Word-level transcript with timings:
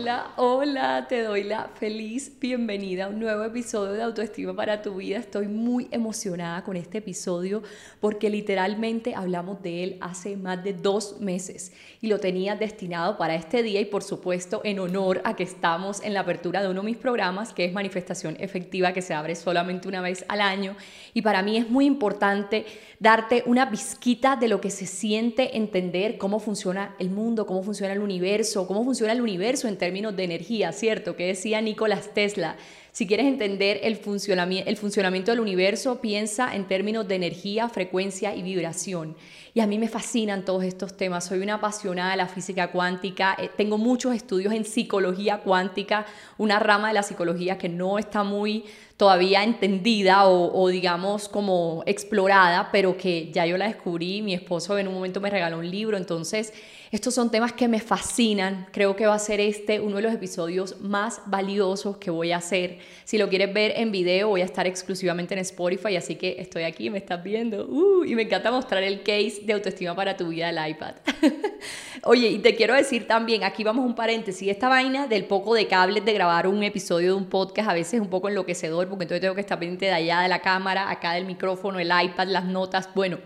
Hola, 0.00 0.30
hola, 0.36 1.06
te 1.08 1.22
doy 1.24 1.42
la 1.42 1.70
feliz 1.74 2.30
bienvenida 2.38 3.06
a 3.06 3.08
un 3.08 3.18
nuevo 3.18 3.42
episodio 3.42 3.94
de 3.94 4.02
Autoestima 4.02 4.54
para 4.54 4.80
tu 4.80 4.94
vida. 4.94 5.18
Estoy 5.18 5.48
muy 5.48 5.88
emocionada 5.90 6.62
con 6.62 6.76
este 6.76 6.98
episodio 6.98 7.64
porque 7.98 8.30
literalmente 8.30 9.16
hablamos 9.16 9.60
de 9.60 9.82
él 9.82 9.98
hace 10.00 10.36
más 10.36 10.62
de 10.62 10.72
dos 10.72 11.20
meses 11.20 11.72
y 12.00 12.06
lo 12.06 12.20
tenía 12.20 12.54
destinado 12.54 13.18
para 13.18 13.34
este 13.34 13.64
día 13.64 13.80
y 13.80 13.86
por 13.86 14.04
supuesto 14.04 14.60
en 14.62 14.78
honor 14.78 15.20
a 15.24 15.34
que 15.34 15.42
estamos 15.42 16.00
en 16.04 16.14
la 16.14 16.20
apertura 16.20 16.62
de 16.62 16.68
uno 16.68 16.82
de 16.82 16.86
mis 16.86 16.96
programas 16.96 17.52
que 17.52 17.64
es 17.64 17.72
Manifestación 17.72 18.36
Efectiva 18.38 18.92
que 18.92 19.02
se 19.02 19.14
abre 19.14 19.34
solamente 19.34 19.88
una 19.88 20.00
vez 20.00 20.24
al 20.28 20.42
año 20.42 20.76
y 21.12 21.22
para 21.22 21.42
mí 21.42 21.56
es 21.56 21.68
muy 21.68 21.86
importante 21.86 22.66
darte 23.00 23.42
una 23.46 23.68
pizquita 23.68 24.36
de 24.36 24.46
lo 24.46 24.60
que 24.60 24.70
se 24.70 24.86
siente 24.86 25.56
entender 25.56 26.18
cómo 26.18 26.38
funciona 26.38 26.94
el 27.00 27.10
mundo, 27.10 27.46
cómo 27.46 27.64
funciona 27.64 27.92
el 27.92 28.00
universo, 28.00 28.66
cómo 28.68 28.84
funciona 28.84 29.12
el 29.12 29.20
universo 29.20 29.66
en 29.66 29.76
términos 29.88 30.14
de 30.14 30.24
energía, 30.24 30.70
¿cierto? 30.72 31.16
Que 31.16 31.28
decía 31.28 31.62
Nicolás 31.62 32.10
Tesla. 32.12 32.56
Si 32.92 33.06
quieres 33.06 33.24
entender 33.24 33.80
el 33.84 33.96
funcionamiento, 33.96 34.68
el 34.68 34.76
funcionamiento 34.76 35.30
del 35.30 35.40
universo, 35.40 35.98
piensa 36.02 36.54
en 36.54 36.68
términos 36.68 37.08
de 37.08 37.14
energía, 37.14 37.70
frecuencia 37.70 38.34
y 38.34 38.42
vibración. 38.42 39.16
Y 39.54 39.60
a 39.60 39.66
mí 39.66 39.78
me 39.78 39.88
fascinan 39.88 40.44
todos 40.44 40.64
estos 40.64 40.94
temas. 40.94 41.24
Soy 41.24 41.38
una 41.38 41.54
apasionada 41.54 42.10
de 42.10 42.18
la 42.18 42.28
física 42.28 42.70
cuántica. 42.70 43.34
Eh, 43.38 43.48
tengo 43.56 43.78
muchos 43.78 44.14
estudios 44.14 44.52
en 44.52 44.66
psicología 44.66 45.38
cuántica, 45.38 46.04
una 46.36 46.58
rama 46.58 46.88
de 46.88 46.94
la 46.94 47.02
psicología 47.02 47.56
que 47.56 47.70
no 47.70 47.98
está 47.98 48.24
muy 48.24 48.66
todavía 48.98 49.42
entendida 49.42 50.26
o, 50.26 50.52
o, 50.52 50.68
digamos 50.68 51.30
como 51.30 51.82
explorada, 51.86 52.68
pero 52.70 52.98
que 52.98 53.30
ya 53.32 53.46
yo 53.46 53.56
la 53.56 53.68
descubrí. 53.68 54.20
Mi 54.20 54.34
esposo 54.34 54.76
en 54.76 54.86
un 54.86 54.92
momento 54.92 55.18
me 55.22 55.30
regaló 55.30 55.58
un 55.60 55.70
libro, 55.70 55.96
entonces 55.96 56.52
estos 56.90 57.14
son 57.14 57.30
temas 57.30 57.52
que 57.52 57.68
me 57.68 57.80
fascinan. 57.80 58.66
Creo 58.72 58.96
que 58.96 59.06
va 59.06 59.14
a 59.14 59.18
ser 59.18 59.40
este 59.40 59.78
uno 59.78 59.96
de 59.96 60.02
los 60.02 60.14
episodios 60.14 60.80
más 60.80 61.20
valiosos 61.26 61.98
que 61.98 62.10
voy 62.10 62.32
a 62.32 62.38
hacer. 62.38 62.78
Si 63.04 63.18
lo 63.18 63.28
quieres 63.28 63.52
ver 63.52 63.74
en 63.76 63.92
video, 63.92 64.28
voy 64.28 64.40
a 64.40 64.44
estar 64.44 64.66
exclusivamente 64.66 65.34
en 65.34 65.40
Spotify, 65.40 65.96
así 65.96 66.16
que 66.16 66.36
estoy 66.38 66.62
aquí, 66.62 66.88
me 66.88 66.98
estás 66.98 67.22
viendo. 67.22 67.66
Uh, 67.66 68.04
y 68.04 68.14
me 68.14 68.22
encanta 68.22 68.50
mostrar 68.50 68.82
el 68.82 69.02
case 69.02 69.42
de 69.44 69.52
autoestima 69.52 69.94
para 69.94 70.16
tu 70.16 70.28
vida 70.28 70.50
del 70.50 70.70
iPad. 70.70 70.94
Oye, 72.04 72.28
y 72.28 72.38
te 72.38 72.54
quiero 72.54 72.74
decir 72.74 73.06
también, 73.06 73.44
aquí 73.44 73.64
vamos 73.64 73.84
un 73.84 73.94
paréntesis, 73.94 74.48
esta 74.48 74.68
vaina 74.68 75.06
del 75.06 75.26
poco 75.26 75.54
de 75.54 75.66
cables 75.66 76.04
de 76.06 76.12
grabar 76.14 76.46
un 76.46 76.62
episodio 76.62 77.08
de 77.08 77.14
un 77.14 77.26
podcast 77.26 77.68
a 77.68 77.74
veces 77.74 77.94
es 77.94 78.00
un 78.00 78.08
poco 78.08 78.28
enloquecedor, 78.28 78.88
porque 78.88 79.04
entonces 79.04 79.20
tengo 79.20 79.34
que 79.34 79.42
estar 79.42 79.58
pendiente 79.58 79.86
de 79.86 79.92
allá 79.92 80.20
de 80.20 80.28
la 80.28 80.40
cámara, 80.40 80.90
acá 80.90 81.12
del 81.12 81.26
micrófono, 81.26 81.78
el 81.78 81.90
iPad, 82.02 82.28
las 82.28 82.44
notas. 82.44 82.88
Bueno 82.94 83.18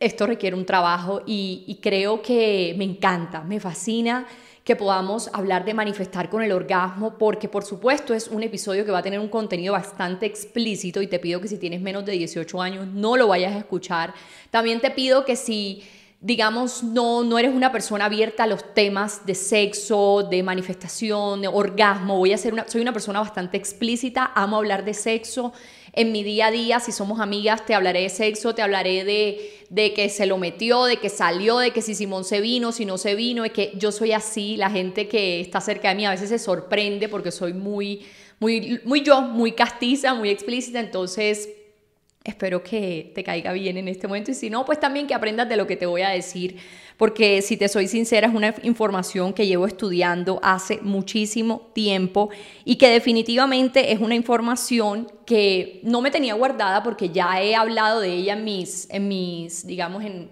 esto 0.00 0.26
requiere 0.26 0.56
un 0.56 0.66
trabajo 0.66 1.22
y, 1.26 1.78
creo 1.82 2.22
que 2.22 2.74
me 2.76 2.84
encanta, 2.84 3.42
me 3.42 3.60
fascina 3.60 4.26
que 4.64 4.76
podamos 4.76 5.28
hablar 5.34 5.64
de 5.64 5.74
manifestar 5.74 6.30
con 6.30 6.42
el 6.42 6.50
orgasmo, 6.50 7.18
porque 7.18 7.48
por 7.48 7.64
supuesto 7.64 8.14
es 8.14 8.28
un 8.28 8.42
episodio 8.42 8.84
que 8.86 8.90
va 8.90 8.98
a 8.98 9.02
tener 9.02 9.20
un 9.20 9.28
contenido 9.28 9.74
bastante 9.74 10.24
explícito 10.24 11.02
y 11.02 11.06
te 11.06 11.18
pido 11.18 11.40
que 11.40 11.48
si 11.48 11.58
tienes 11.58 11.82
menos 11.82 12.06
de 12.06 12.12
18 12.12 12.62
años 12.62 12.86
no 12.86 13.16
lo 13.16 13.28
vayas 13.28 13.54
a 13.54 13.58
escuchar. 13.58 14.14
También 14.50 14.80
te 14.80 14.90
pido 14.90 15.26
que 15.26 15.36
si 15.36 15.82
digamos, 16.24 16.82
no, 16.82 17.22
no 17.22 17.38
eres 17.38 17.54
una 17.54 17.70
persona 17.70 18.06
abierta 18.06 18.44
a 18.44 18.46
los 18.46 18.72
temas 18.72 19.26
de 19.26 19.34
sexo, 19.34 20.26
de 20.30 20.42
manifestación, 20.42 21.42
de 21.42 21.48
orgasmo, 21.48 22.16
voy 22.16 22.32
a 22.32 22.38
ser 22.38 22.54
una, 22.54 22.66
soy 22.66 22.80
una 22.80 22.94
persona 22.94 23.20
bastante 23.20 23.58
explícita, 23.58 24.32
amo 24.34 24.56
hablar 24.56 24.86
de 24.86 24.94
sexo, 24.94 25.52
en 25.92 26.12
mi 26.12 26.22
día 26.22 26.46
a 26.46 26.50
día, 26.50 26.80
si 26.80 26.92
somos 26.92 27.20
amigas, 27.20 27.66
te 27.66 27.74
hablaré 27.74 28.00
de 28.00 28.08
sexo, 28.08 28.54
te 28.54 28.62
hablaré 28.62 29.04
de, 29.04 29.66
de 29.68 29.92
que 29.92 30.08
se 30.08 30.24
lo 30.24 30.38
metió, 30.38 30.84
de 30.86 30.96
que 30.96 31.10
salió, 31.10 31.58
de 31.58 31.72
que 31.72 31.82
si 31.82 31.94
Simón 31.94 32.24
se 32.24 32.40
vino, 32.40 32.72
si 32.72 32.86
no 32.86 32.96
se 32.96 33.14
vino, 33.14 33.42
de 33.42 33.50
que 33.50 33.72
yo 33.76 33.92
soy 33.92 34.12
así, 34.12 34.56
la 34.56 34.70
gente 34.70 35.08
que 35.08 35.40
está 35.40 35.60
cerca 35.60 35.90
de 35.90 35.94
mí 35.94 36.06
a 36.06 36.10
veces 36.10 36.30
se 36.30 36.38
sorprende 36.38 37.10
porque 37.10 37.32
soy 37.32 37.52
muy, 37.52 38.06
muy, 38.40 38.80
muy 38.86 39.02
yo, 39.02 39.20
muy 39.20 39.52
castiza, 39.52 40.14
muy 40.14 40.30
explícita, 40.30 40.80
entonces 40.80 41.50
Espero 42.24 42.62
que 42.62 43.12
te 43.14 43.22
caiga 43.22 43.52
bien 43.52 43.76
en 43.76 43.86
este 43.86 44.08
momento. 44.08 44.30
Y 44.30 44.34
si 44.34 44.48
no, 44.48 44.64
pues 44.64 44.80
también 44.80 45.06
que 45.06 45.12
aprendas 45.12 45.46
de 45.46 45.56
lo 45.56 45.66
que 45.66 45.76
te 45.76 45.84
voy 45.84 46.00
a 46.00 46.08
decir, 46.08 46.56
porque 46.96 47.42
si 47.42 47.58
te 47.58 47.68
soy 47.68 47.86
sincera 47.86 48.28
es 48.28 48.34
una 48.34 48.54
información 48.62 49.34
que 49.34 49.46
llevo 49.46 49.66
estudiando 49.66 50.40
hace 50.42 50.78
muchísimo 50.80 51.70
tiempo 51.74 52.30
y 52.64 52.76
que 52.76 52.88
definitivamente 52.88 53.92
es 53.92 54.00
una 54.00 54.14
información 54.14 55.06
que 55.26 55.80
no 55.82 56.00
me 56.00 56.10
tenía 56.10 56.32
guardada 56.32 56.82
porque 56.82 57.10
ya 57.10 57.42
he 57.42 57.54
hablado 57.54 58.00
de 58.00 58.14
ella 58.14 58.32
en 58.32 58.44
mis, 58.44 58.88
en 58.88 59.06
mis 59.06 59.66
digamos, 59.66 60.02
en, 60.02 60.30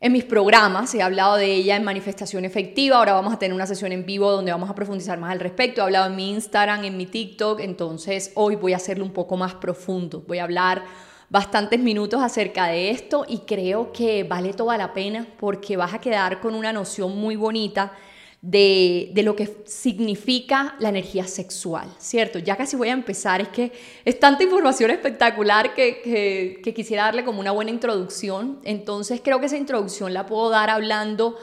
en 0.00 0.12
mis 0.12 0.22
programas, 0.22 0.94
he 0.94 1.02
hablado 1.02 1.34
de 1.34 1.52
ella 1.52 1.74
en 1.74 1.82
manifestación 1.82 2.44
efectiva, 2.44 2.98
ahora 2.98 3.14
vamos 3.14 3.34
a 3.34 3.40
tener 3.40 3.54
una 3.54 3.66
sesión 3.66 3.90
en 3.90 4.06
vivo 4.06 4.30
donde 4.30 4.52
vamos 4.52 4.70
a 4.70 4.74
profundizar 4.76 5.18
más 5.18 5.32
al 5.32 5.40
respecto, 5.40 5.80
he 5.80 5.84
hablado 5.84 6.06
en 6.06 6.14
mi 6.14 6.30
Instagram, 6.30 6.84
en 6.84 6.96
mi 6.96 7.06
TikTok, 7.06 7.58
entonces 7.58 8.30
hoy 8.36 8.54
voy 8.54 8.74
a 8.74 8.76
hacerlo 8.76 9.04
un 9.04 9.12
poco 9.12 9.36
más 9.36 9.54
profundo, 9.54 10.22
voy 10.28 10.38
a 10.38 10.44
hablar 10.44 11.07
bastantes 11.30 11.78
minutos 11.78 12.22
acerca 12.22 12.66
de 12.66 12.90
esto 12.90 13.24
y 13.28 13.38
creo 13.40 13.92
que 13.92 14.24
vale 14.24 14.54
toda 14.54 14.78
la 14.78 14.92
pena 14.92 15.26
porque 15.38 15.76
vas 15.76 15.94
a 15.94 16.00
quedar 16.00 16.40
con 16.40 16.54
una 16.54 16.72
noción 16.72 17.16
muy 17.16 17.36
bonita 17.36 17.92
de, 18.40 19.10
lo 19.24 19.34
que 19.34 19.62
significa 19.66 20.76
la 20.78 20.90
energía 20.90 21.26
sexual, 21.26 21.88
¿cierto? 21.98 22.38
Ya 22.38 22.56
casi 22.56 22.76
voy 22.76 22.88
a 22.88 22.92
empezar, 22.92 23.40
es 23.40 23.48
que 23.48 23.72
es 24.04 24.20
tanta 24.20 24.44
información 24.44 24.90
espectacular 24.90 25.74
que, 25.74 26.60
que, 26.62 26.74
quisiera 26.74 27.04
darle 27.04 27.24
como 27.24 27.40
una 27.40 27.50
buena 27.50 27.70
introducción, 27.70 28.60
entonces 28.62 29.20
creo 29.22 29.40
que 29.40 29.46
esa 29.46 29.56
introducción 29.56 30.14
la 30.14 30.26
puedo 30.26 30.50
dar 30.50 30.70
hablando 30.70 31.36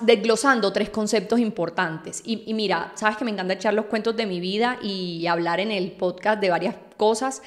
desglosando 0.00 0.72
tres 0.72 0.88
conceptos 0.88 1.40
importantes. 1.40 2.22
Y, 2.24 2.44
y, 2.46 2.54
mira, 2.54 2.92
sabes 2.94 3.16
que 3.18 3.24
me 3.24 3.32
encanta 3.32 3.54
echar 3.54 3.74
los 3.74 3.86
cuentos 3.86 4.16
de 4.16 4.24
mi 4.24 4.40
vida 4.40 4.78
y 4.80 5.26
hablar 5.26 5.60
en 5.60 5.72
el 5.72 5.92
podcast 5.92 6.40
de 6.40 6.48
varias 6.48 6.76
cosas, 6.96 7.42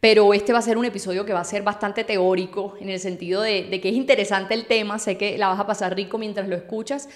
pero 0.00 0.32
este 0.32 0.52
va 0.52 0.60
a 0.60 0.62
ser 0.62 0.78
un 0.78 0.84
episodio 0.84 1.24
que 1.24 1.32
va 1.32 1.40
a 1.40 1.44
ser 1.44 1.62
bastante 1.62 2.04
teórico 2.04 2.74
en 2.80 2.88
el 2.88 3.00
sentido 3.00 3.42
de, 3.42 3.68
que 3.80 3.88
es 3.88 3.94
interesante 3.94 4.54
el 4.54 4.66
tema, 4.66 4.98
sé 4.98 5.16
que 5.16 5.36
la 5.38 5.48
vas 5.48 5.58
a 5.58 5.66
pasar 5.66 5.94
rico 5.96 6.18
mientras 6.18 6.48
lo 6.48 6.54
escuchas, 6.54 7.08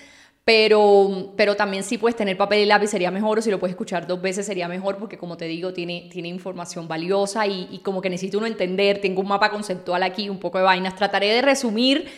pero, 0.45 1.33
pero 1.37 1.55
también 1.55 1.85
si 1.85 1.99
puedes 1.99 2.17
tener 2.17 2.37
papel 2.37 2.61
y 2.61 2.67
lápiz 2.67 2.89
sería 2.89 3.13
mejor 3.13 3.39
o 3.39 3.43
si 3.43 3.51
lo 3.53 3.61
puedes 3.61 3.75
escuchar 3.75 4.09
dos 4.09 4.21
veces 4.21 4.45
sería 4.45 4.67
mejor 4.67 4.97
porque 4.97 5.17
como 5.17 5.37
te 5.37 5.45
digo 5.45 5.73
tiene, 5.73 6.09
tiene 6.11 6.27
información 6.27 6.89
valiosa 6.89 7.47
y, 7.47 7.81
como 7.85 8.01
que 8.01 8.11
necesito 8.11 8.39
uno 8.39 8.49
entender, 8.49 9.01
tengo 9.01 9.21
un 9.21 9.29
mapa 9.29 9.51
conceptual 9.51 10.03
aquí, 10.03 10.29
un 10.29 10.41
poco 10.41 10.59
de 10.59 10.65
vainas, 10.65 10.97
trataré 10.97 11.29
de 11.29 11.43
resumir 11.43 12.09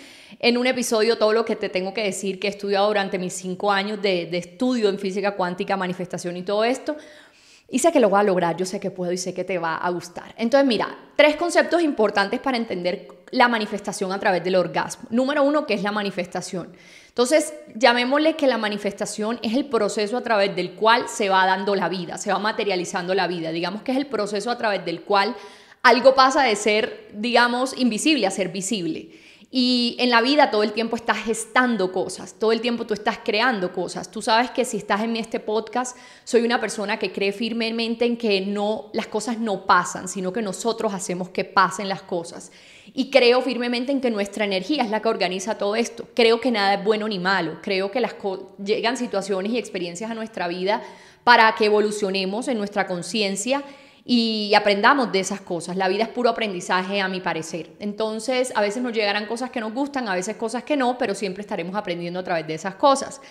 en 0.41 0.56
un 0.56 0.66
episodio 0.66 1.19
todo 1.19 1.34
lo 1.34 1.44
que 1.44 1.54
te 1.54 1.69
tengo 1.69 1.92
que 1.92 2.03
decir 2.03 2.41
que 2.41 2.47
he 2.47 2.50
estudiado 2.50 2.86
durante 2.86 3.19
mis 3.19 3.34
cinco 3.34 3.70
años 3.70 4.00
de 4.00 4.30
estudio 4.32 4.88
en 4.88 4.98
física 4.98 5.36
cuántica, 5.36 5.76
manifestación 5.76 6.38
y 6.38 6.42
todo 6.42 6.64
esto, 6.64 6.97
y 7.74 7.80
sé 7.80 7.90
que 7.90 7.98
lo 7.98 8.08
voy 8.08 8.20
a 8.20 8.22
lograr, 8.22 8.56
yo 8.56 8.64
sé 8.64 8.78
que 8.78 8.92
puedo 8.92 9.10
y 9.10 9.18
sé 9.18 9.34
que 9.34 9.42
te 9.42 9.58
va 9.58 9.74
a 9.74 9.90
gustar. 9.90 10.32
Entonces, 10.38 10.64
mira, 10.64 10.96
tres 11.16 11.34
conceptos 11.34 11.82
importantes 11.82 12.38
para 12.38 12.56
entender 12.56 13.08
la 13.32 13.48
manifestación 13.48 14.12
a 14.12 14.20
través 14.20 14.44
del 14.44 14.54
orgasmo. 14.54 15.08
Número 15.10 15.42
uno, 15.42 15.66
que 15.66 15.74
es 15.74 15.82
la 15.82 15.90
manifestación. 15.90 16.72
Entonces, 17.08 17.52
llamémosle 17.74 18.36
que 18.36 18.46
la 18.46 18.58
manifestación 18.58 19.40
es 19.42 19.54
el 19.54 19.64
proceso 19.64 20.16
a 20.16 20.20
través 20.20 20.54
del 20.54 20.74
cual 20.74 21.08
se 21.08 21.28
va 21.28 21.44
dando 21.46 21.74
la 21.74 21.88
vida, 21.88 22.16
se 22.16 22.32
va 22.32 22.38
materializando 22.38 23.12
la 23.12 23.26
vida. 23.26 23.50
Digamos 23.50 23.82
que 23.82 23.91
es 23.91 23.98
el 23.98 24.06
proceso 24.06 24.52
a 24.52 24.56
través 24.56 24.84
del 24.84 25.00
cual 25.00 25.34
algo 25.82 26.14
pasa 26.14 26.44
de 26.44 26.54
ser, 26.54 27.08
digamos, 27.12 27.76
invisible 27.76 28.28
a 28.28 28.30
ser 28.30 28.50
visible. 28.50 29.10
Y 29.56 29.94
en 30.00 30.10
la 30.10 30.20
vida 30.20 30.50
todo 30.50 30.65
el 30.65 30.72
tiempo 30.72 30.97
estás 30.97 31.19
gestando 31.19 31.92
cosas, 31.92 32.34
todo 32.41 32.50
el 32.50 32.60
tiempo 32.60 32.88
tú 32.88 32.92
estás 32.92 33.20
creando 33.25 33.72
cosas. 33.72 34.10
Tú 34.10 34.20
sabes 34.20 34.50
que 34.50 34.65
si 34.65 34.78
estás 34.78 35.03
en 35.03 35.15
este 35.15 35.38
podcast, 35.38 35.97
soy 36.25 36.42
una 36.42 36.60
persona 36.60 36.98
que 36.98 37.12
cree 37.12 37.31
firmemente 37.31 38.04
en 38.04 38.16
que 38.16 38.41
no 38.41 38.91
las 38.92 39.06
cosas 39.06 39.38
no 39.38 39.65
pasan, 39.65 40.09
sino 40.09 40.32
que 40.32 40.42
nosotros 40.42 40.92
hacemos 40.92 41.28
que 41.28 41.44
pasen 41.44 41.88
las 41.88 42.03
cosas. 42.03 42.50
Y 42.94 43.12
creo 43.12 43.42
firmemente 43.42 43.92
en 43.92 44.00
que 44.00 44.10
nuestra 44.10 44.44
energía 44.44 44.82
es 44.82 44.91
la 44.91 45.00
que 45.00 45.09
organiza 45.09 45.56
todo 45.56 45.76
esto. 45.76 46.09
Creo 46.15 46.41
que 46.41 46.50
nada 46.50 46.75
es 46.75 46.84
bueno 46.84 47.06
ni 47.06 47.21
malo. 47.21 47.59
Creo 47.62 47.92
que 47.92 48.01
las 48.01 48.16
llegan 48.59 48.97
situaciones 48.97 49.53
y 49.53 49.59
experiencias 49.59 50.10
a 50.10 50.15
nuestra 50.15 50.48
vida 50.48 50.83
para 51.22 51.54
que 51.54 51.66
evolucionemos 51.66 52.48
en 52.48 52.59
nuestra 52.59 52.89
conciencia 52.89 53.62
y 54.04 54.53
aprendamos 54.54 55.10
de 55.12 55.21
esas 55.21 55.41
cosas. 55.41 55.77
La 55.77 55.89
vida 55.89 56.03
es 56.03 56.09
puro 56.10 56.30
aprendizaje, 56.30 57.01
a 57.01 57.09
mi 57.09 57.21
parecer. 57.21 57.71
Entonces, 57.78 58.53
a 58.54 58.60
veces 58.60 58.83
nos 58.83 58.92
llegarán 58.92 59.27
cosas 59.27 59.51
que 59.51 59.60
nos 59.60 59.72
gustan, 59.72 60.09
a 60.09 60.15
veces 60.15 60.36
cosas 60.36 60.62
que 60.65 60.77
no, 60.77 60.98
pero 60.98 61.15
siempre 61.15 61.41
estaremos 61.41 61.74
aprendiendo 61.74 62.21
a 62.21 62.24
través 62.24 62.47
de 62.47 62.54
esas 62.54 62.74
cosas. 62.74 63.22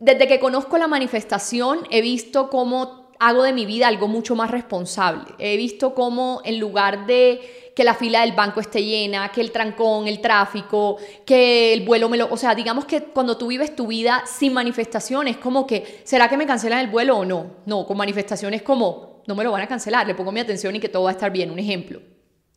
Desde 0.00 0.26
que 0.26 0.38
conozco 0.38 0.76
la 0.76 0.88
manifestación, 0.88 1.80
he 1.90 2.02
visto 2.02 2.50
cómo 2.50 3.12
hago 3.18 3.44
de 3.44 3.54
mi 3.54 3.64
vida 3.64 3.88
algo 3.88 4.06
mucho 4.06 4.34
más 4.34 4.50
responsable. 4.50 5.24
He 5.38 5.56
visto 5.56 5.94
cómo 5.94 6.42
en 6.44 6.60
lugar 6.60 7.06
de 7.06 7.72
que 7.74 7.84
la 7.84 7.94
fila 7.94 8.20
del 8.20 8.32
banco 8.32 8.60
esté 8.60 8.84
llena, 8.84 9.30
que 9.32 9.40
el 9.40 9.50
trancón, 9.50 10.06
el 10.06 10.20
tráfico, 10.20 10.98
que 11.24 11.72
el 11.72 11.84
vuelo 11.86 12.10
me 12.10 12.18
lo... 12.18 12.28
O 12.30 12.36
sea, 12.36 12.54
digamos 12.54 12.84
que 12.84 13.04
cuando 13.04 13.38
tú 13.38 13.46
vives 13.46 13.74
tu 13.74 13.86
vida 13.86 14.24
sin 14.26 14.52
manifestaciones, 14.52 15.38
como 15.38 15.66
que, 15.66 16.02
¿será 16.04 16.28
que 16.28 16.36
me 16.36 16.46
cancelan 16.46 16.80
el 16.80 16.88
vuelo 16.88 17.18
o 17.18 17.24
no? 17.24 17.46
No, 17.64 17.86
con 17.86 17.96
manifestaciones 17.96 18.62
como, 18.62 19.13
no 19.26 19.34
me 19.34 19.44
lo 19.44 19.52
van 19.52 19.62
a 19.62 19.66
cancelar, 19.66 20.06
le 20.06 20.14
pongo 20.14 20.32
mi 20.32 20.40
atención 20.40 20.74
y 20.76 20.80
que 20.80 20.88
todo 20.88 21.04
va 21.04 21.10
a 21.10 21.12
estar 21.12 21.30
bien. 21.30 21.50
Un 21.50 21.58
ejemplo, 21.58 22.00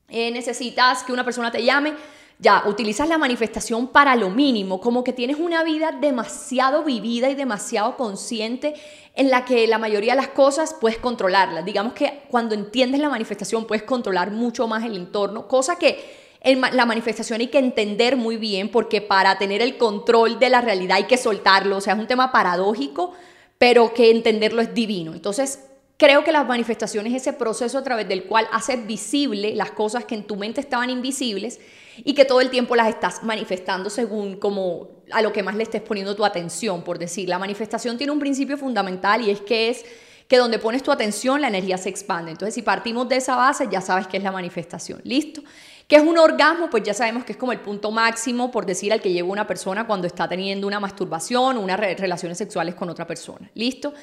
eh, 0.10 0.32
necesitas 0.32 1.04
que 1.04 1.12
una 1.12 1.24
persona 1.24 1.52
te 1.52 1.64
llame, 1.64 1.94
ya 2.40 2.64
utilizas 2.68 3.10
la 3.10 3.18
manifestación 3.18 3.88
para 3.88 4.16
lo 4.16 4.30
mínimo, 4.30 4.80
como 4.80 5.04
que 5.04 5.12
tienes 5.12 5.38
una 5.38 5.64
vida 5.64 5.92
demasiado 5.92 6.84
vivida 6.84 7.30
y 7.30 7.36
demasiado 7.36 7.98
consciente 7.98 8.76
en 9.16 9.32
la 9.32 9.44
que 9.44 9.66
la 9.68 9.80
mayoría 9.80 10.14
de 10.14 10.22
las 10.22 10.30
cosas 10.30 10.76
puedes 10.80 11.00
controlarlas. 11.00 11.66
Digamos 11.66 11.94
que 11.94 12.24
cuando 12.30 12.54
entiendes 12.54 13.02
la 13.02 13.10
manifestación 13.10 13.66
puedes 13.66 13.84
controlar 13.84 14.32
mucho 14.32 14.68
más 14.68 14.84
el 14.84 14.96
entorno, 14.96 15.48
cosa 15.48 15.78
que 15.78 16.28
en 16.42 16.62
la 16.62 16.86
manifestación 16.86 17.42
hay 17.42 17.48
que 17.48 17.58
entender 17.58 18.16
muy 18.16 18.38
bien 18.38 18.70
porque 18.70 19.02
para 19.02 19.40
tener 19.40 19.62
el 19.62 19.78
control 19.78 20.38
de 20.38 20.50
la 20.50 20.62
realidad 20.62 20.98
hay 20.98 21.06
que 21.06 21.18
soltarlo, 21.18 21.78
o 21.78 21.82
sea, 21.82 21.94
es 21.94 22.00
un 22.00 22.08
tema 22.08 22.32
paradójico, 22.32 23.14
pero 23.58 23.94
que 23.94 24.12
entenderlo 24.12 24.62
es 24.62 24.74
divino. 24.76 25.14
Entonces, 25.14 25.64
creo 25.98 26.24
que 26.24 26.32
las 26.32 26.48
manifestaciones 26.48 27.14
es 27.14 27.24
ese 27.24 27.34
proceso 27.34 27.78
a 27.78 27.84
través 27.84 28.08
del 28.08 28.26
cual 28.26 28.48
haces 28.52 28.86
visible 28.86 29.56
las 29.56 29.72
cosas 29.72 30.06
que 30.06 30.16
en 30.16 30.24
tu 30.24 30.36
mente 30.36 30.62
estaban 30.62 30.90
invisibles 30.90 31.60
y 31.98 32.14
que 32.14 32.26
todo 32.26 32.42
el 32.42 32.50
tiempo 32.50 32.76
las 32.76 32.90
estás 32.90 33.24
manifestando 33.24 33.90
según 33.90 34.38
como 34.38 34.90
a 35.12 35.22
lo 35.22 35.34
que 35.34 35.44
más 35.44 35.56
le 35.56 35.64
estés 35.64 35.82
poniendo 35.82 36.16
tu 36.16 36.24
atención, 36.24 36.84
por 36.84 37.00
decir. 37.00 37.28
La 37.28 37.40
manifestación 37.40 37.98
tiene 37.98 38.12
un 38.12 38.20
principio 38.20 38.58
fundamental 38.58 39.22
y 39.22 39.32
es 39.32 39.42
que 39.42 39.70
es 39.70 39.86
que 40.28 40.38
donde 40.38 40.60
pones 40.60 40.84
tu 40.84 40.92
atención 40.92 41.42
la 41.42 41.48
energía 41.48 41.78
se 41.78 41.90
expande. 41.90 42.32
Entonces, 42.32 42.54
si 42.54 42.62
partimos 42.62 43.08
de 43.08 43.16
esa 43.16 43.36
base, 43.36 43.68
ya 43.72 43.82
sabes 43.82 44.08
qué 44.08 44.18
es 44.18 44.24
la 44.24 44.32
manifestación. 44.32 45.00
¿Listo? 45.04 45.42
¿Qué 45.88 45.96
es 45.96 46.02
un 46.02 46.18
orgasmo? 46.18 46.70
Pues 46.70 46.84
ya 46.84 46.94
sabemos 46.94 47.24
que 47.24 47.32
es 47.32 47.38
como 47.38 47.54
el 47.54 47.62
punto 47.62 47.92
máximo, 47.92 48.52
por 48.52 48.66
decir, 48.66 48.92
al 48.92 49.02
que 49.02 49.14
lleva 49.14 49.30
una 49.30 49.48
persona 49.48 49.88
cuando 49.88 50.06
está 50.06 50.28
teniendo 50.28 50.68
una 50.68 50.82
masturbación 50.82 51.56
o 51.56 51.62
unas 51.62 51.80
relaciones 51.80 52.38
sexuales 52.38 52.76
con 52.76 52.90
otra 52.90 53.08
persona. 53.08 53.50
¿Listo? 53.54 53.94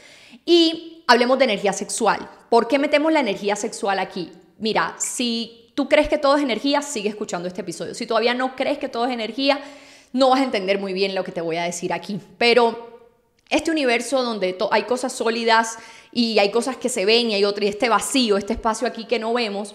Y 0.47 0.94
hablemos 1.07 1.39
de 1.39 1.45
energía 1.45 1.73
sexual. 1.73 2.29
¿Por 2.49 2.69
qué 2.69 2.79
metemos 2.79 3.13
la 3.13 3.21
energía 3.21 3.57
sexual 3.57 3.99
aquí? 3.99 4.33
Mira, 4.59 4.95
si 4.99 5.73
tú 5.75 5.89
crees 5.89 6.09
que 6.09 6.19
todo 6.19 6.37
es 6.37 6.43
energía, 6.43 6.83
sigue 6.83 7.09
escuchando 7.09 7.49
este 7.49 7.63
episodio. 7.63 7.95
Si 7.95 8.07
todavía 8.07 8.35
no 8.35 8.57
crees 8.57 8.79
que 8.79 8.89
todo 8.89 9.07
es 9.07 9.13
energía, 9.13 9.61
no 10.13 10.31
vas 10.31 10.41
a 10.41 10.45
entender 10.45 10.79
muy 10.79 10.93
bien 10.93 11.15
lo 11.15 11.25
que 11.25 11.33
te 11.33 11.41
voy 11.41 11.57
a 11.57 11.65
decir 11.65 11.93
aquí. 11.93 12.21
Pero 12.39 13.11
este 13.51 13.71
universo 13.71 14.23
donde 14.23 14.57
hay 14.71 14.83
cosas 14.85 15.13
sólidas 15.13 15.79
y 16.13 16.39
hay 16.39 16.51
cosas 16.51 16.77
que 16.77 16.89
se 16.89 17.05
ven 17.05 17.31
y 17.31 17.35
hay 17.35 17.45
otro, 17.45 17.65
y 17.65 17.69
este 17.69 17.89
vacío, 17.89 18.37
este 18.37 18.53
espacio 18.53 18.87
aquí 18.87 19.05
que 19.05 19.19
no 19.19 19.35
vemos, 19.35 19.75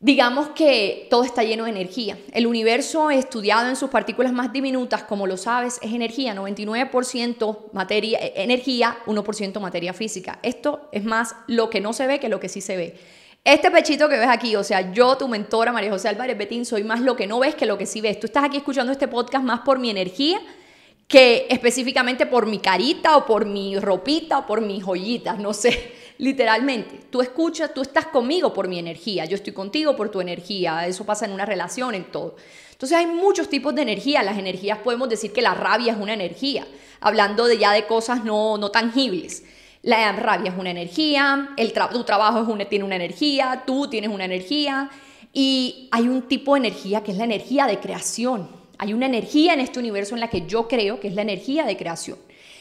digamos 0.00 0.50
que 0.50 1.08
todo 1.10 1.24
está 1.24 1.42
lleno 1.42 1.64
de 1.64 1.70
energía. 1.70 2.18
El 2.32 2.46
universo 2.46 3.10
estudiado 3.10 3.68
en 3.68 3.76
sus 3.76 3.90
partículas 3.90 4.32
más 4.32 4.52
diminutas, 4.52 5.02
como 5.02 5.26
lo 5.26 5.36
sabes, 5.36 5.78
es 5.82 5.92
energía, 5.92 6.34
99% 6.34 7.72
materia, 7.72 8.18
eh, 8.20 8.32
energía, 8.36 8.98
1% 9.06 9.60
materia 9.60 9.92
física. 9.92 10.38
Esto 10.42 10.88
es 10.92 11.04
más 11.04 11.34
lo 11.48 11.68
que 11.68 11.80
no 11.80 11.92
se 11.92 12.06
ve 12.06 12.20
que 12.20 12.28
lo 12.28 12.38
que 12.38 12.48
sí 12.48 12.60
se 12.60 12.76
ve. 12.76 12.98
Este 13.44 13.70
pechito 13.70 14.08
que 14.08 14.18
ves 14.18 14.28
aquí, 14.28 14.56
o 14.56 14.64
sea, 14.64 14.92
yo, 14.92 15.16
tu 15.16 15.26
mentora, 15.26 15.72
María 15.72 15.90
José 15.90 16.08
Álvarez 16.08 16.36
Betín, 16.36 16.64
soy 16.64 16.84
más 16.84 17.00
lo 17.00 17.16
que 17.16 17.26
no 17.26 17.38
ves 17.38 17.54
que 17.54 17.66
lo 17.66 17.78
que 17.78 17.86
sí 17.86 18.00
ves. 18.00 18.20
Tú 18.20 18.26
estás 18.26 18.44
aquí 18.44 18.58
escuchando 18.58 18.92
este 18.92 19.08
podcast 19.08 19.44
más 19.44 19.60
por 19.60 19.78
mi 19.78 19.90
energía 19.90 20.40
que 21.08 21.46
específicamente 21.48 22.26
por 22.26 22.46
mi 22.46 22.58
carita 22.58 23.16
o 23.16 23.24
por 23.24 23.46
mi 23.46 23.78
ropita 23.78 24.38
o 24.38 24.46
por 24.46 24.60
mis 24.60 24.84
joyitas, 24.84 25.38
no 25.38 25.54
sé, 25.54 25.94
literalmente. 26.18 27.00
Tú 27.10 27.22
escuchas, 27.22 27.72
tú 27.72 27.82
estás 27.82 28.06
conmigo 28.06 28.52
por 28.52 28.68
mi 28.68 28.78
energía, 28.78 29.24
yo 29.24 29.36
estoy 29.36 29.52
contigo 29.52 29.96
por 29.96 30.10
tu 30.10 30.20
energía, 30.20 30.86
eso 30.86 31.06
pasa 31.06 31.24
en 31.24 31.32
una 31.32 31.46
relación, 31.46 31.94
en 31.94 32.04
todo. 32.04 32.36
Entonces 32.72 32.98
hay 32.98 33.06
muchos 33.06 33.48
tipos 33.48 33.74
de 33.74 33.82
energía, 33.82 34.22
las 34.22 34.38
energías 34.38 34.78
podemos 34.78 35.08
decir 35.08 35.32
que 35.32 35.42
la 35.42 35.54
rabia 35.54 35.92
es 35.92 35.98
una 35.98 36.12
energía, 36.12 36.66
hablando 37.00 37.46
de 37.46 37.58
ya 37.58 37.72
de 37.72 37.86
cosas 37.86 38.24
no, 38.24 38.58
no 38.58 38.70
tangibles. 38.70 39.44
La 39.82 40.12
rabia 40.12 40.50
es 40.50 40.58
una 40.58 40.70
energía, 40.70 41.50
el 41.56 41.72
tu 41.72 42.04
trabajo 42.04 42.56
tiene 42.68 42.84
una 42.84 42.96
energía, 42.96 43.62
tú 43.64 43.88
tienes 43.88 44.10
una 44.10 44.24
energía 44.24 44.90
y 45.32 45.88
hay 45.92 46.08
un 46.08 46.22
tipo 46.22 46.54
de 46.54 46.66
energía 46.66 47.02
que 47.02 47.12
es 47.12 47.18
la 47.18 47.24
energía 47.24 47.66
de 47.66 47.78
creación. 47.78 48.50
Hay 48.78 48.92
una 48.92 49.06
energía 49.06 49.54
en 49.54 49.60
este 49.60 49.78
universo 49.78 50.14
en 50.14 50.20
la 50.20 50.30
que 50.30 50.46
yo 50.46 50.68
creo 50.68 51.00
que 51.00 51.08
es 51.08 51.14
la 51.14 51.22
energía 51.22 51.64
de 51.64 51.76
creación. 51.76 52.18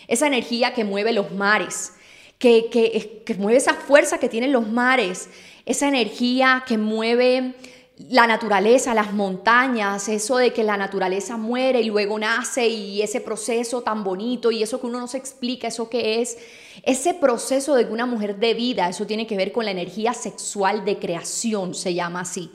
Esa 0.08 0.28
energía 0.28 0.74
que 0.74 0.84
mueve 0.84 1.12
los 1.12 1.32
mares, 1.32 1.94
que, 2.38 3.24
que, 3.26 3.36
mueve 3.36 3.58
esa 3.58 3.74
fuerza 3.74 4.20
que 4.20 4.30
tienen 4.30 4.52
los 4.52 4.68
mares, 4.68 5.30
esa 5.66 5.88
energía 5.88 6.64
que 6.68 6.78
mueve 6.78 7.56
la 7.98 8.28
naturaleza, 8.28 8.94
las 8.94 9.12
montañas, 9.12 10.08
eso 10.08 10.38
de 10.38 10.54
que 10.54 10.64
la 10.64 10.78
naturaleza 10.78 11.36
muere 11.36 11.82
y 11.82 11.86
luego 11.86 12.20
nace 12.20 12.68
y 12.68 13.02
ese 13.02 13.22
proceso 13.22 13.82
tan 13.82 14.04
bonito 14.04 14.52
y 14.52 14.62
eso 14.62 14.80
que 14.80 14.86
uno 14.86 15.00
no 15.00 15.08
se 15.08 15.18
explica, 15.18 15.68
eso 15.68 15.90
que 15.90 16.22
es, 16.22 16.38
ese 16.84 17.16
proceso 17.16 17.74
de 17.74 17.86
una 17.86 18.06
mujer 18.06 18.38
de 18.38 18.54
vida, 18.54 18.88
eso 18.88 19.08
tiene 19.08 19.26
que 19.26 19.36
ver 19.36 19.52
con 19.52 19.66
la 19.66 19.72
energía 19.72 20.14
sexual 20.14 20.86
de 20.86 21.00
creación, 21.00 21.74
se 21.74 21.96
llama 21.96 22.22
así. 22.22 22.52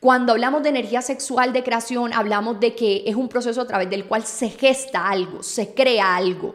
Cuando 0.00 0.32
hablamos 0.32 0.62
de 0.62 0.70
energía 0.70 1.02
sexual 1.02 1.52
de 1.52 1.62
creación, 1.62 2.14
hablamos 2.14 2.58
de 2.58 2.74
que 2.74 3.04
es 3.06 3.16
un 3.16 3.28
proceso 3.28 3.60
a 3.60 3.66
través 3.66 3.90
del 3.90 4.06
cual 4.06 4.24
se 4.24 4.48
gesta 4.48 5.08
algo, 5.08 5.42
se 5.42 5.74
crea 5.74 6.16
algo. 6.16 6.54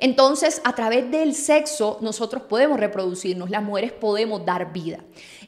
Entonces, 0.00 0.62
a 0.64 0.74
través 0.74 1.10
del 1.10 1.34
sexo, 1.34 1.98
nosotros 2.00 2.44
podemos 2.44 2.80
reproducirnos, 2.80 3.50
las 3.50 3.62
mujeres 3.62 3.92
podemos 3.92 4.44
dar 4.44 4.72
vida. 4.72 4.98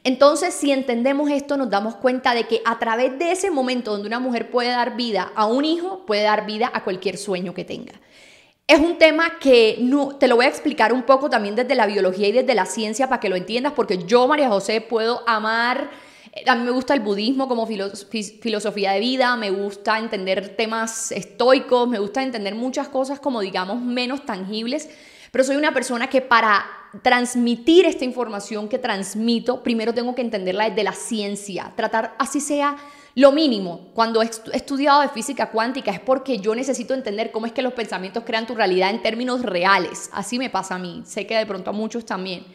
Entonces, 0.05 0.53
si 0.53 0.71
entendemos 0.73 1.31
esto, 1.31 1.57
nos 1.57 1.71
damos 1.71 1.97
cuenta 1.97 2.35
de 2.35 2.47
que 2.47 2.61
a 2.67 2.79
través 2.79 3.19
de 3.19 3.33
ese 3.33 3.51
momento 3.51 3.93
donde 3.93 4.09
una 4.09 4.21
mujer 4.21 4.51
puede 4.51 4.69
dar 4.69 4.95
vida 4.95 5.33
a 5.35 5.47
un 5.47 5.65
hijo, 5.65 6.05
puede 6.05 6.23
dar 6.23 6.45
vida 6.45 6.71
a 6.73 6.85
cualquier 6.85 7.17
sueño 7.17 7.55
que 7.55 7.65
tenga. 7.65 7.95
Es 8.67 8.79
un 8.79 8.99
tema 8.99 9.39
que 9.41 9.79
no, 9.81 10.17
te 10.17 10.29
lo 10.29 10.37
voy 10.37 10.47
a 10.47 10.49
explicar 10.49 10.93
un 10.93 11.03
poco 11.03 11.31
también 11.31 11.57
desde 11.57 11.75
la 11.75 11.87
biología 11.87 12.29
y 12.29 12.33
desde 12.33 12.55
la 12.55 12.67
ciencia 12.67 13.09
para 13.09 13.21
que 13.21 13.29
lo 13.29 13.37
entiendas, 13.37 13.73
porque 13.75 14.05
yo, 14.05 14.27
María 14.29 14.49
José, 14.49 14.81
puedo 14.81 15.23
amar, 15.27 15.91
a 16.47 16.55
mí 16.55 16.65
me 16.65 16.71
gusta 16.71 16.95
el 16.95 17.01
budismo 17.01 17.47
como 17.47 17.67
filosofía 17.67 18.93
de 18.93 19.01
vida, 19.01 19.37
me 19.37 19.51
gusta 19.51 19.99
entender 19.99 20.57
temas 20.57 21.13
estoicos, 21.13 21.89
me 21.89 21.99
gusta 21.99 22.23
entender 22.23 22.55
muchas 22.55 22.89
cosas 22.89 23.21
como 23.21 23.41
digamos 23.41 23.81
menos 23.81 24.25
tangibles, 24.25 24.89
pero 25.31 25.45
soy 25.45 25.57
una 25.57 25.75
persona 25.75 26.09
que 26.09 26.23
para 26.23 26.65
transmitir 27.03 27.87
esta 27.87 28.05
información 28.05 28.69
que 28.69 28.79
transmito, 28.79 29.63
primero 29.63 29.95
tengo 29.95 30.15
que 30.15 30.23
entenderla 30.23 30.69
desde 30.69 30.85
la 30.85 30.93
ciencia, 30.93 31.73
tratar 31.77 32.15
así 32.19 32.41
sea 32.41 32.77
lo 33.15 33.31
mínimo. 33.33 33.91
Cuando 33.95 34.23
he 34.23 34.31
estudiado 34.53 35.03
de 35.03 35.09
física 35.09 35.51
cuántica 35.51 35.91
es 35.91 36.01
porque 36.01 36.39
yo 36.39 36.55
necesito 36.55 36.95
entender 36.95 37.31
cómo 37.31 37.47
es 37.47 37.53
que 37.53 37.63
los 37.63 37.75
pensamientos 37.75 38.25
crean 38.25 38.47
tu 38.47 38.55
realidad 38.55 38.91
en 38.91 39.03
términos 39.03 39.43
reales. 39.43 40.09
Así 40.13 40.39
me 40.39 40.51
pasa 40.51 40.77
a 40.77 40.79
mí, 40.79 41.03
sé 41.05 41.27
que 41.27 41.37
de 41.37 41.47
pronto 41.47 41.71
a 41.71 41.73
muchos 41.75 42.07
también. 42.07 42.47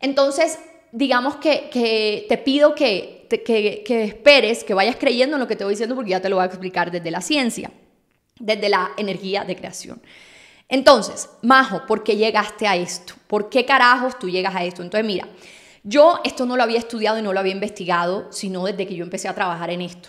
Entonces, 0.00 0.58
digamos 0.92 1.36
que, 1.36 2.26
te 2.28 2.38
pido 2.38 2.74
que, 2.74 3.15
que, 3.28 3.84
esperes, 4.04 4.64
que 4.64 4.74
vayas 4.74 4.96
creyendo 4.96 5.36
en 5.36 5.40
lo 5.40 5.48
que 5.48 5.56
te 5.56 5.64
voy 5.64 5.72
diciendo 5.72 5.94
porque 5.94 6.10
ya 6.10 6.20
te 6.20 6.28
lo 6.28 6.36
voy 6.36 6.44
a 6.44 6.46
explicar 6.46 6.90
desde 6.90 7.10
la 7.10 7.20
ciencia, 7.20 7.70
desde 8.38 8.68
la 8.68 8.92
energía 8.96 9.44
de 9.44 9.56
creación. 9.56 10.00
Entonces, 10.68 11.28
Majo, 11.42 11.86
¿por 11.86 12.02
qué 12.02 12.16
llegaste 12.16 12.66
a 12.66 12.76
esto? 12.76 13.14
¿Por 13.26 13.48
qué 13.48 13.64
carajos 13.64 14.18
tú 14.18 14.28
llegas 14.28 14.54
a 14.54 14.64
esto? 14.64 14.82
Entonces, 14.82 15.06
mira, 15.06 15.28
yo 15.84 16.20
esto 16.24 16.46
no 16.46 16.56
lo 16.56 16.62
había 16.62 16.78
estudiado 16.78 17.18
y 17.18 17.22
no 17.22 17.32
lo 17.32 17.38
había 17.38 17.52
investigado, 17.52 18.26
sino 18.30 18.64
desde 18.64 18.86
que 18.86 18.96
yo 18.96 19.04
empecé 19.04 19.28
a 19.28 19.34
trabajar 19.34 19.70
en 19.70 19.82
esto. 19.82 20.08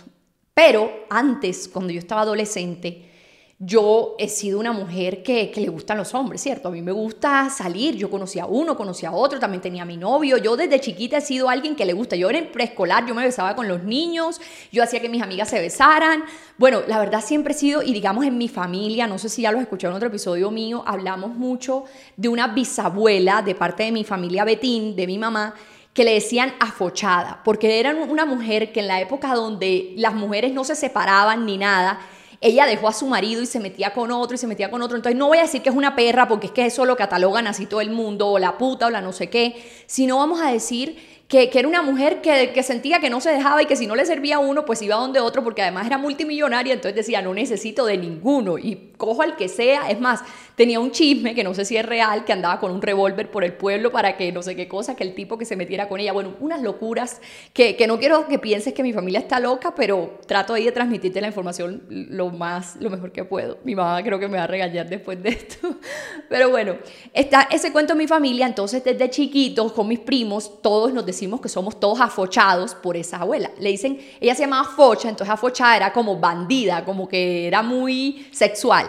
Pero 0.53 1.05
antes, 1.09 1.69
cuando 1.71 1.93
yo 1.93 1.99
estaba 1.99 2.21
adolescente, 2.21 3.11
yo 3.59 4.15
he 4.19 4.29
sido 4.29 4.59
una 4.59 4.71
mujer 4.71 5.23
que, 5.23 5.51
le 5.55 5.69
gustan 5.69 5.97
los 5.97 6.13
hombres, 6.13 6.41
¿cierto? 6.41 6.67
A 6.67 6.71
mí 6.71 6.83
me 6.83 6.91
gusta 6.91 7.49
salir, 7.49 7.95
yo 7.95 8.07
conocía 8.07 8.43
a 8.43 8.45
uno, 8.45 8.77
conocía 8.77 9.09
a 9.09 9.13
otro, 9.13 9.39
también 9.39 9.61
tenía 9.61 9.81
a 9.81 9.85
mi 9.85 9.97
novio, 9.97 10.37
yo 10.37 10.55
desde 10.55 10.79
chiquita 10.79 11.17
he 11.17 11.21
sido 11.21 11.49
alguien 11.49 11.75
que 11.75 11.83
le 11.83 11.93
gusta, 11.93 12.15
yo 12.15 12.29
era 12.29 12.37
en 12.37 12.51
preescolar, 12.51 13.07
yo 13.07 13.15
me 13.15 13.23
besaba 13.23 13.55
con 13.55 13.67
los 13.67 13.83
niños, 13.83 14.39
yo 14.71 14.83
hacía 14.83 14.99
que 14.99 15.09
mis 15.09 15.23
amigas 15.23 15.49
se 15.49 15.59
besaran, 15.59 16.23
bueno, 16.59 16.81
la 16.87 16.99
verdad 16.99 17.23
siempre 17.25 17.55
he 17.55 17.57
sido, 17.57 17.81
y 17.81 17.93
digamos 17.93 18.25
en 18.25 18.37
mi 18.37 18.47
familia, 18.47 19.07
no 19.07 19.17
sé 19.17 19.27
si 19.27 19.41
ya 19.41 19.51
lo 19.51 19.59
escucharon 19.59 19.93
en 19.93 19.97
otro 19.97 20.09
episodio 20.09 20.51
mío, 20.51 20.83
hablamos 20.85 21.31
mucho 21.31 21.85
de 22.15 22.29
una 22.29 22.49
bisabuela 22.49 23.41
de 23.41 23.55
parte 23.55 23.83
de 23.83 23.91
mi 23.91 24.03
familia 24.03 24.45
Betín, 24.45 24.95
de 24.95 25.07
mi 25.07 25.17
mamá, 25.17 25.55
que 25.95 26.03
le 26.03 26.13
decían 26.13 26.53
afochada, 26.59 27.41
porque 27.43 27.79
era 27.79 27.95
una 27.95 28.23
mujer 28.23 28.71
que 28.71 28.81
en 28.81 28.87
la 28.87 29.01
época 29.01 29.33
donde 29.33 29.93
las 29.95 30.13
mujeres 30.13 30.53
no 30.53 30.63
se 30.63 30.75
separaban 30.75 31.47
ni 31.47 31.57
nada, 31.57 31.99
ella 32.41 32.65
dejó 32.65 32.87
a 32.87 32.93
su 32.93 33.07
marido 33.07 33.41
y 33.41 33.45
se 33.45 33.59
metía 33.59 33.93
con 33.93 34.11
otro 34.11 34.35
y 34.35 34.37
se 34.37 34.47
metía 34.47 34.69
con 34.69 34.81
otro. 34.81 34.95
Entonces 34.95 35.17
no 35.17 35.27
voy 35.27 35.39
a 35.39 35.43
decir 35.43 35.61
que 35.61 35.69
es 35.69 35.75
una 35.75 35.95
perra 35.95 36.27
porque 36.27 36.47
es 36.47 36.51
que 36.51 36.65
eso 36.65 36.85
lo 36.85 36.95
catalogan 36.95 37.47
así 37.47 37.65
todo 37.65 37.81
el 37.81 37.89
mundo, 37.89 38.27
o 38.27 38.39
la 38.39 38.57
puta 38.57 38.87
o 38.87 38.89
la 38.89 39.01
no 39.01 39.11
sé 39.11 39.29
qué, 39.29 39.55
sino 39.85 40.17
vamos 40.17 40.41
a 40.41 40.51
decir 40.51 40.97
que, 41.27 41.49
era 41.53 41.67
una 41.67 41.81
mujer 41.81 42.21
que, 42.21 42.51
que, 42.53 42.63
sentía 42.63 42.99
que 42.99 43.09
no 43.09 43.19
se 43.19 43.31
dejaba 43.31 43.61
y 43.61 43.65
que 43.65 43.75
si 43.75 43.85
no 43.85 43.95
le 43.95 44.05
servía 44.05 44.37
a 44.37 44.39
uno, 44.39 44.65
pues 44.65 44.81
iba 44.81 44.95
a 44.95 44.99
donde 44.99 45.19
otro, 45.19 45.43
porque 45.43 45.61
además 45.61 45.85
era 45.85 45.97
multimillonaria, 45.97 46.73
entonces 46.73 46.95
decía, 46.95 47.21
no 47.21 47.33
necesito 47.33 47.85
de 47.85 47.97
ninguno 47.97 48.57
y 48.57 48.93
cojo 48.97 49.23
al 49.23 49.35
que 49.35 49.49
sea. 49.49 49.89
Es 49.89 49.99
más, 49.99 50.21
tenía 50.57 50.79
un 50.79 50.89
chisme, 50.89 51.35
que 51.35 51.43
no 51.43 51.53
sé 51.53 51.65
si 51.65 51.77
es 51.77 51.85
real, 51.85 52.25
que 52.25 52.33
andaba 52.33 52.59
con 52.59 52.71
un 52.71 52.81
revólver 52.81 53.29
por 53.29 53.43
el 53.43 53.53
pueblo 53.53 53.91
para 53.91 54.17
que 54.17 54.31
no 54.31 54.41
sé 54.41 54.55
qué 54.55 54.67
cosa, 54.67 54.95
que 54.95 55.03
el 55.03 55.13
tipo 55.13 55.37
que 55.37 55.45
se 55.45 55.55
metiera 55.55 55.87
con 55.87 55.99
ella, 55.99 56.13
bueno, 56.13 56.33
unas 56.39 56.63
locuras 56.63 57.21
que, 57.53 57.75
que 57.75 57.85
no 57.85 57.99
quiero 57.99 58.27
que 58.27 58.39
pienses 58.39 58.73
que 58.73 58.81
mi 58.81 58.91
familia 58.91 59.19
está 59.19 59.39
loca, 59.39 59.75
pero 59.75 60.19
trato 60.25 60.55
ahí 60.55 60.65
de 60.65 60.71
transmitirte 60.71 61.21
la 61.21 61.27
información 61.27 61.83
lo 61.89 62.31
más, 62.31 62.75
lo 62.77 62.89
mejor 62.89 63.11
que 63.11 63.23
puedo. 63.23 63.59
Mi 63.63 63.75
mamá 63.75 64.01
creo 64.01 64.17
que 64.17 64.27
me 64.27 64.37
va 64.37 64.45
a 64.45 64.47
regañar 64.47 64.89
después 64.89 65.21
de 65.21 65.29
esto. 65.29 65.75
Pero 66.27 66.49
bueno, 66.49 66.77
está 67.13 67.47
ese 67.51 67.71
cuento 67.71 67.93
en 67.93 67.99
mi 67.99 68.07
familia, 68.07 68.47
entonces 68.47 68.83
desde 68.83 69.11
chiquitos 69.11 69.73
con 69.73 69.87
mis 69.87 69.99
primos, 69.99 70.59
todos 70.63 70.91
nos 70.91 71.05
decimos 71.05 71.39
que 71.39 71.49
somos 71.49 71.79
todos 71.79 72.01
afochados 72.01 72.73
por 72.73 72.97
esa 72.97 73.17
abuela. 73.17 73.51
Le 73.59 73.69
dicen, 73.69 73.99
ella 74.19 74.33
se 74.33 74.41
llamaba 74.41 74.63
Focha, 74.63 75.07
entonces 75.07 75.31
afochada 75.31 75.77
era 75.77 75.93
como 75.93 76.17
bandida, 76.17 76.83
como 76.83 77.07
que 77.07 77.45
era 77.45 77.61
muy 77.61 78.27
sexual. 78.31 78.87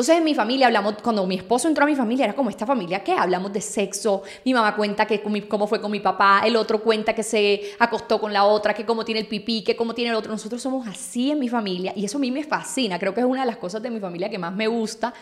Entonces 0.00 0.16
en 0.16 0.24
mi 0.24 0.34
familia 0.34 0.66
hablamos, 0.66 0.94
cuando 1.02 1.26
mi 1.26 1.34
esposo 1.34 1.68
entró 1.68 1.84
a 1.84 1.86
mi 1.86 1.94
familia, 1.94 2.24
era 2.24 2.32
como 2.32 2.48
esta 2.48 2.64
familia 2.64 3.04
que 3.04 3.12
hablamos 3.12 3.52
de 3.52 3.60
sexo, 3.60 4.22
mi 4.46 4.54
mamá 4.54 4.74
cuenta 4.74 5.04
que 5.04 5.20
cómo 5.46 5.66
fue 5.66 5.78
con 5.78 5.90
mi 5.90 6.00
papá, 6.00 6.40
el 6.42 6.56
otro 6.56 6.82
cuenta 6.82 7.14
que 7.14 7.22
se 7.22 7.72
acostó 7.78 8.18
con 8.18 8.32
la 8.32 8.44
otra, 8.44 8.72
que 8.72 8.86
cómo 8.86 9.04
tiene 9.04 9.20
el 9.20 9.26
pipí, 9.26 9.62
que 9.62 9.76
cómo 9.76 9.92
tiene 9.92 10.12
el 10.12 10.16
otro. 10.16 10.32
Nosotros 10.32 10.62
somos 10.62 10.88
así 10.88 11.32
en 11.32 11.38
mi 11.38 11.50
familia 11.50 11.92
y 11.94 12.06
eso 12.06 12.16
a 12.16 12.20
mí 12.22 12.30
me 12.30 12.42
fascina, 12.44 12.98
creo 12.98 13.12
que 13.12 13.20
es 13.20 13.26
una 13.26 13.40
de 13.40 13.46
las 13.48 13.58
cosas 13.58 13.82
de 13.82 13.90
mi 13.90 14.00
familia 14.00 14.30
que 14.30 14.38
más 14.38 14.54
me 14.54 14.68
gusta. 14.68 15.12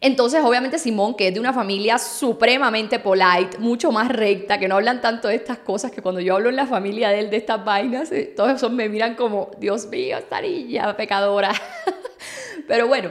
Entonces, 0.00 0.40
obviamente, 0.44 0.78
Simón, 0.78 1.16
que 1.16 1.26
es 1.26 1.34
de 1.34 1.40
una 1.40 1.52
familia 1.52 1.98
supremamente 1.98 3.00
polite, 3.00 3.58
mucho 3.58 3.90
más 3.90 4.10
recta, 4.10 4.60
que 4.60 4.68
no 4.68 4.76
hablan 4.76 5.00
tanto 5.00 5.26
de 5.26 5.34
estas 5.34 5.58
cosas, 5.58 5.90
que 5.90 6.02
cuando 6.02 6.20
yo 6.20 6.36
hablo 6.36 6.50
en 6.50 6.54
la 6.54 6.66
familia 6.66 7.08
de 7.08 7.18
él 7.18 7.30
de 7.30 7.36
estas 7.36 7.64
vainas, 7.64 8.12
eh, 8.12 8.32
todos 8.36 8.52
esos 8.52 8.70
me 8.70 8.88
miran 8.88 9.16
como, 9.16 9.50
Dios 9.58 9.86
mío, 9.86 10.18
esta 10.18 10.40
pecadora. 10.96 11.50
Pero 12.68 12.86
bueno, 12.86 13.10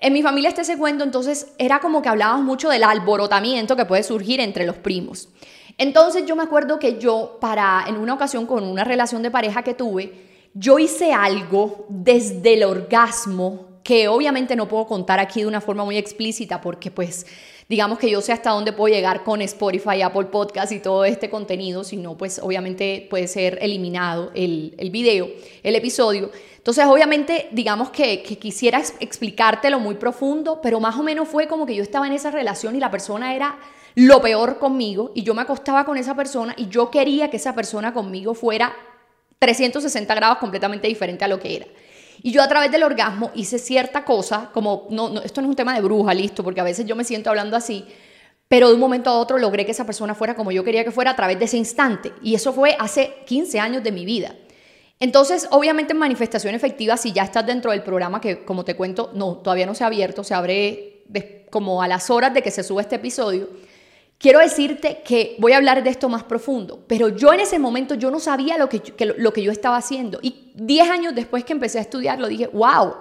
en 0.00 0.12
mi 0.12 0.22
familia 0.22 0.48
este 0.48 0.62
ese 0.62 0.78
cuento, 0.78 1.04
entonces 1.04 1.52
era 1.58 1.80
como 1.80 2.02
que 2.02 2.08
hablábamos 2.08 2.44
mucho 2.44 2.68
del 2.68 2.84
alborotamiento 2.84 3.76
que 3.76 3.84
puede 3.84 4.02
surgir 4.02 4.40
entre 4.40 4.66
los 4.66 4.76
primos. 4.76 5.28
Entonces 5.76 6.24
yo 6.26 6.36
me 6.36 6.42
acuerdo 6.42 6.78
que 6.78 6.98
yo, 6.98 7.38
para, 7.40 7.84
en 7.86 7.96
una 7.96 8.14
ocasión 8.14 8.46
con 8.46 8.64
una 8.64 8.84
relación 8.84 9.22
de 9.22 9.30
pareja 9.30 9.62
que 9.62 9.74
tuve, 9.74 10.28
yo 10.54 10.78
hice 10.78 11.12
algo 11.12 11.86
desde 11.88 12.54
el 12.54 12.64
orgasmo 12.64 13.80
que 13.84 14.08
obviamente 14.08 14.56
no 14.56 14.68
puedo 14.68 14.86
contar 14.86 15.18
aquí 15.20 15.40
de 15.40 15.46
una 15.46 15.60
forma 15.60 15.84
muy 15.84 15.96
explícita 15.96 16.60
porque 16.60 16.90
pues 16.90 17.26
digamos 17.68 17.98
que 17.98 18.10
yo 18.10 18.20
sé 18.20 18.32
hasta 18.32 18.50
dónde 18.50 18.72
puedo 18.72 18.94
llegar 18.94 19.24
con 19.24 19.42
Spotify, 19.42 20.02
Apple 20.02 20.26
Podcast 20.26 20.72
y 20.72 20.80
todo 20.80 21.04
este 21.04 21.28
contenido, 21.28 21.84
si 21.84 21.96
no 21.96 22.16
pues 22.16 22.38
obviamente 22.38 23.06
puede 23.10 23.28
ser 23.28 23.58
eliminado 23.60 24.30
el, 24.34 24.74
el 24.78 24.90
video, 24.90 25.28
el 25.62 25.76
episodio. 25.76 26.30
Entonces, 26.68 26.84
obviamente, 26.84 27.48
digamos 27.52 27.88
que, 27.88 28.22
quisiera 28.22 28.82
explicártelo 29.00 29.80
muy 29.80 29.94
profundo, 29.94 30.60
pero 30.62 30.80
más 30.80 30.96
o 30.96 31.02
menos 31.02 31.26
fue 31.26 31.48
como 31.48 31.64
que 31.64 31.74
yo 31.74 31.82
estaba 31.82 32.06
en 32.06 32.12
esa 32.12 32.30
relación 32.30 32.76
y 32.76 32.78
la 32.78 32.90
persona 32.90 33.34
era 33.34 33.58
lo 33.94 34.20
peor 34.20 34.58
conmigo 34.58 35.10
y 35.14 35.22
yo 35.22 35.32
me 35.32 35.40
acostaba 35.40 35.86
con 35.86 35.96
esa 35.96 36.14
persona 36.14 36.54
y 36.58 36.68
yo 36.68 36.90
quería 36.90 37.30
que 37.30 37.38
esa 37.38 37.54
persona 37.54 37.94
conmigo 37.94 38.34
fuera 38.34 38.76
360 39.38 40.14
grados 40.14 40.38
completamente 40.38 40.88
diferente 40.88 41.24
a 41.24 41.28
lo 41.28 41.40
que 41.40 41.56
era. 41.56 41.66
Y 42.22 42.32
yo 42.32 42.42
a 42.42 42.48
través 42.48 42.70
del 42.70 42.82
orgasmo 42.82 43.30
hice 43.34 43.58
cierta 43.58 44.04
cosa, 44.04 44.50
como, 44.52 44.86
no, 44.90 45.20
esto 45.20 45.40
no 45.40 45.46
es 45.46 45.50
un 45.50 45.56
tema 45.56 45.74
de 45.74 45.80
bruja, 45.80 46.14
listo, 46.14 46.42
porque 46.42 46.60
a 46.60 46.64
veces 46.64 46.86
yo 46.86 46.96
me 46.96 47.04
siento 47.04 47.30
hablando 47.30 47.56
así, 47.56 47.84
pero 48.48 48.68
de 48.68 48.74
un 48.74 48.80
momento 48.80 49.10
a 49.10 49.18
otro 49.18 49.38
logré 49.38 49.64
que 49.64 49.72
esa 49.72 49.84
persona 49.84 50.14
fuera 50.14 50.34
como 50.34 50.50
yo 50.50 50.64
quería 50.64 50.84
que 50.84 50.90
fuera 50.90 51.10
a 51.10 51.16
través 51.16 51.38
de 51.38 51.44
ese 51.44 51.56
instante. 51.58 52.12
Y 52.22 52.34
eso 52.34 52.52
fue 52.52 52.76
hace 52.78 53.14
15 53.26 53.60
años 53.60 53.82
de 53.82 53.92
mi 53.92 54.04
vida. 54.04 54.34
Entonces, 55.00 55.46
obviamente 55.50 55.92
en 55.92 55.98
manifestación 55.98 56.54
efectiva, 56.54 56.96
si 56.96 57.12
ya 57.12 57.22
estás 57.22 57.46
dentro 57.46 57.70
del 57.70 57.82
programa, 57.82 58.20
que 58.20 58.44
como 58.44 58.64
te 58.64 58.74
cuento, 58.74 59.10
no, 59.14 59.36
todavía 59.36 59.66
no 59.66 59.74
se 59.74 59.84
ha 59.84 59.86
abierto, 59.86 60.24
se 60.24 60.34
abre 60.34 61.04
como 61.50 61.82
a 61.82 61.88
las 61.88 62.10
horas 62.10 62.34
de 62.34 62.42
que 62.42 62.50
se 62.50 62.62
sube 62.62 62.82
este 62.82 62.96
episodio, 62.96 63.48
quiero 64.18 64.40
decirte 64.40 65.02
que 65.04 65.36
voy 65.38 65.52
a 65.52 65.56
hablar 65.56 65.82
de 65.82 65.90
esto 65.90 66.08
más 66.08 66.24
profundo, 66.24 66.84
pero 66.86 67.08
yo 67.08 67.32
en 67.32 67.40
ese 67.40 67.58
momento 67.58 67.94
yo 67.94 68.10
no 68.10 68.20
sabía 68.20 68.58
lo 68.58 68.68
que, 68.68 68.82
lo 69.16 69.32
que 69.32 69.42
yo 69.42 69.52
estaba 69.52 69.76
haciendo. 69.76 70.18
Y 70.20 70.50
10 70.54 70.90
años 70.90 71.14
después 71.14 71.44
que 71.44 71.52
empecé 71.52 71.78
a 71.78 71.82
estudiarlo, 71.82 72.28
dije, 72.28 72.48
wow, 72.48 72.94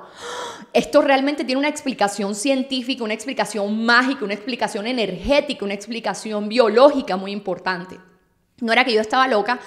esto 0.73 1.01
realmente 1.01 1.43
tiene 1.43 1.59
una 1.59 1.69
explicación 1.69 2.35
científica, 2.35 3.03
una 3.03 3.15
explicación 3.15 3.83
mágica, 3.83 4.23
una 4.23 4.35
explicación 4.35 4.85
energética, 4.87 5.65
una 5.65 5.73
explicación 5.73 6.47
biológica 6.47 7.17
muy 7.17 7.31
importante. 7.31 7.97
No 8.59 8.71
era 8.71 8.85
que 8.85 8.93
yo 8.93 9.01
estaba 9.01 9.27
loca, 9.27 9.59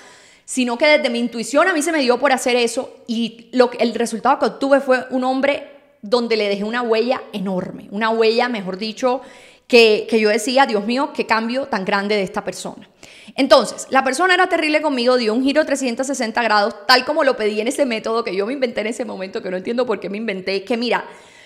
sino 0.44 0.78
que 0.78 0.86
desde 0.86 1.10
mi 1.10 1.18
intuición 1.18 1.68
a 1.68 1.72
mí 1.72 1.82
se 1.82 1.92
me 1.92 2.00
dio 2.00 2.18
por 2.18 2.32
hacer 2.32 2.56
eso 2.56 2.92
y 3.06 3.48
lo, 3.52 3.70
el 3.78 3.94
resultado 3.94 4.38
que 4.38 4.46
obtuve 4.46 4.80
fue 4.80 5.06
un 5.10 5.24
hombre 5.24 5.70
donde 6.02 6.36
le 6.36 6.48
dejé 6.48 6.64
una 6.64 6.82
huella 6.82 7.22
enorme, 7.32 7.88
una 7.90 8.10
huella, 8.10 8.48
mejor 8.48 8.78
dicho, 8.78 9.20
que, 9.70 10.18
yo 10.20 10.28
decía, 10.28 10.66
Dios 10.66 10.84
mío, 10.84 11.12
qué 11.14 11.26
cambio 11.26 11.66
tan 11.66 11.84
grande 11.84 12.16
de 12.16 12.22
esta 12.22 12.42
persona. 12.42 12.90
Entonces, 13.36 13.86
la 13.90 14.02
persona 14.02 14.34
era 14.34 14.48
terrible 14.48 14.82
conmigo, 14.82 15.16
dio 15.16 15.32
un 15.32 15.44
giro 15.44 15.64
360 15.64 16.42
grados, 16.42 16.74
tal 16.88 17.04
como 17.04 17.22
lo 17.22 17.36
pedí 17.36 17.60
en 17.60 17.68
ese 17.68 17.86
método 17.86 18.24
que 18.24 18.34
yo 18.34 18.46
me 18.46 18.52
inventé 18.52 18.80
en 18.80 18.88
ese 18.88 19.04
momento, 19.04 19.40
que 19.40 19.50
no 19.50 19.56
entiendo 19.56 19.86
por 19.86 20.00
qué 20.00 20.10
me 20.10 20.16
inventé, 20.16 20.64
que 20.64 20.76
mira, 20.76 21.04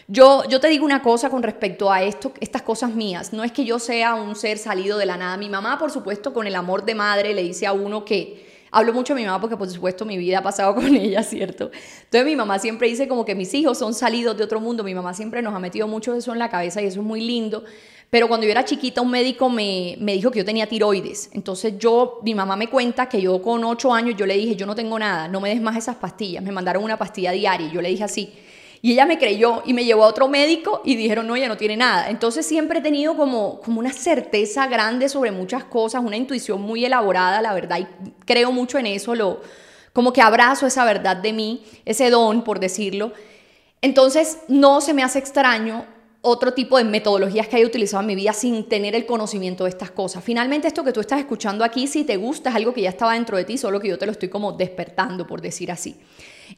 yo, 0.08 0.42
yo 0.48 0.58
te 0.58 0.68
digo 0.68 0.86
una 0.86 1.02
cosa 1.02 1.28
con 1.28 1.42
respecto 1.42 1.92
a 1.92 2.02
esto, 2.02 2.32
estas 2.40 2.62
cosas 2.62 2.94
mías, 2.94 3.34
no 3.34 3.44
es 3.44 3.52
que 3.52 3.66
yo 3.66 3.78
sea 3.78 4.14
un 4.14 4.36
ser 4.36 4.56
salido 4.56 4.96
de 4.96 5.04
la 5.04 5.18
nada. 5.18 5.36
Mi 5.36 5.50
mamá, 5.50 5.78
por 5.78 5.90
supuesto, 5.90 6.32
con 6.32 6.46
el 6.46 6.54
amor 6.54 6.86
de 6.86 6.94
madre, 6.94 7.34
le 7.34 7.42
dice 7.42 7.66
a 7.66 7.72
uno 7.74 8.06
que 8.06 8.54
Hablo 8.76 8.92
mucho 8.92 9.14
de 9.14 9.20
mi 9.20 9.26
mamá 9.26 9.40
porque 9.40 9.56
por 9.56 9.70
supuesto 9.70 10.04
mi 10.04 10.18
vida 10.18 10.38
ha 10.38 10.42
pasado 10.42 10.74
con 10.74 10.96
ella, 10.96 11.22
¿cierto? 11.22 11.70
Entonces 12.02 12.24
mi 12.26 12.34
mamá 12.34 12.58
siempre 12.58 12.88
dice 12.88 13.06
como 13.06 13.24
que 13.24 13.36
mis 13.36 13.54
hijos 13.54 13.78
son 13.78 13.94
salidos 13.94 14.36
de 14.36 14.42
otro 14.42 14.60
mundo, 14.60 14.82
mi 14.82 14.96
mamá 14.96 15.14
siempre 15.14 15.42
nos 15.42 15.54
ha 15.54 15.60
metido 15.60 15.86
mucho 15.86 16.12
eso 16.12 16.32
en 16.32 16.40
la 16.40 16.50
cabeza 16.50 16.82
y 16.82 16.86
eso 16.86 17.00
es 17.00 17.06
muy 17.06 17.20
lindo. 17.20 17.62
Pero 18.10 18.28
cuando 18.28 18.46
yo 18.46 18.52
era 18.52 18.64
chiquita, 18.64 19.00
un 19.00 19.10
médico 19.10 19.48
me, 19.48 19.96
me, 19.98 20.12
dijo 20.12 20.30
que 20.30 20.38
yo 20.38 20.44
tenía 20.44 20.68
tiroides. 20.68 21.30
Entonces 21.32 21.74
yo, 21.78 22.20
mi 22.22 22.34
mamá 22.34 22.56
me 22.56 22.68
cuenta 22.68 23.08
que 23.08 23.20
yo 23.20 23.42
con 23.42 23.64
ocho 23.64 23.92
años, 23.92 24.14
yo 24.16 24.24
le 24.26 24.36
dije, 24.36 24.54
yo 24.54 24.66
no 24.66 24.74
tengo 24.74 24.98
nada, 24.98 25.26
no 25.26 25.40
me 25.40 25.48
des 25.48 25.60
más 25.60 25.76
esas 25.76 25.96
pastillas. 25.96 26.42
Me 26.42 26.52
mandaron 26.52 26.84
una 26.84 26.96
pastilla 26.96 27.32
diaria 27.32 27.66
y 27.66 27.72
yo 27.72 27.82
le 27.82 27.88
dije 27.88 28.04
así. 28.04 28.32
Y 28.84 28.92
ella 28.92 29.06
me 29.06 29.16
creyó 29.16 29.62
y 29.64 29.72
me 29.72 29.86
llevó 29.86 30.04
a 30.04 30.08
otro 30.08 30.28
médico 30.28 30.82
y 30.84 30.94
dijeron, 30.94 31.26
no, 31.26 31.36
ella 31.36 31.48
no 31.48 31.56
tiene 31.56 31.74
nada. 31.74 32.10
Entonces 32.10 32.44
siempre 32.44 32.80
he 32.80 32.82
tenido 32.82 33.16
como, 33.16 33.58
como 33.62 33.80
una 33.80 33.94
certeza 33.94 34.66
grande 34.66 35.08
sobre 35.08 35.32
muchas 35.32 35.64
cosas, 35.64 36.04
una 36.04 36.18
intuición 36.18 36.60
muy 36.60 36.84
elaborada, 36.84 37.40
la 37.40 37.54
verdad, 37.54 37.78
y 37.78 38.10
creo 38.26 38.52
mucho 38.52 38.78
en 38.78 38.84
eso, 38.84 39.14
lo, 39.14 39.40
como 39.94 40.12
que 40.12 40.20
abrazo 40.20 40.66
esa 40.66 40.84
verdad 40.84 41.16
de 41.16 41.32
mí, 41.32 41.64
ese 41.86 42.10
don, 42.10 42.44
por 42.44 42.60
decirlo. 42.60 43.14
Entonces 43.80 44.40
no 44.48 44.82
se 44.82 44.92
me 44.92 45.02
hace 45.02 45.18
extraño 45.18 45.86
otro 46.24 46.54
tipo 46.54 46.78
de 46.78 46.84
metodologías 46.84 47.46
que 47.46 47.56
haya 47.56 47.66
utilizado 47.66 48.00
en 48.00 48.08
mi 48.08 48.14
vida 48.16 48.32
sin 48.32 48.68
tener 48.68 48.94
el 48.94 49.06
conocimiento 49.06 49.64
de 49.64 49.70
estas 49.70 49.92
cosas. 49.92 50.24
Finalmente, 50.24 50.66
esto 50.66 50.82
que 50.82 50.92
tú 50.92 51.00
estás 51.00 51.20
escuchando 51.20 51.64
aquí, 51.64 51.86
si 51.86 52.04
te 52.04 52.16
gusta, 52.16 52.50
es 52.50 52.56
algo 52.56 52.74
que 52.74 52.82
ya 52.82 52.88
estaba 52.88 53.12
dentro 53.12 53.36
de 53.36 53.44
ti, 53.44 53.56
solo 53.56 53.80
que 53.80 53.88
yo 53.88 53.98
te 53.98 54.06
lo 54.06 54.12
estoy 54.12 54.28
como 54.28 54.52
despertando, 54.52 55.26
por 55.26 55.40
decir 55.40 55.70
así. 55.70 55.96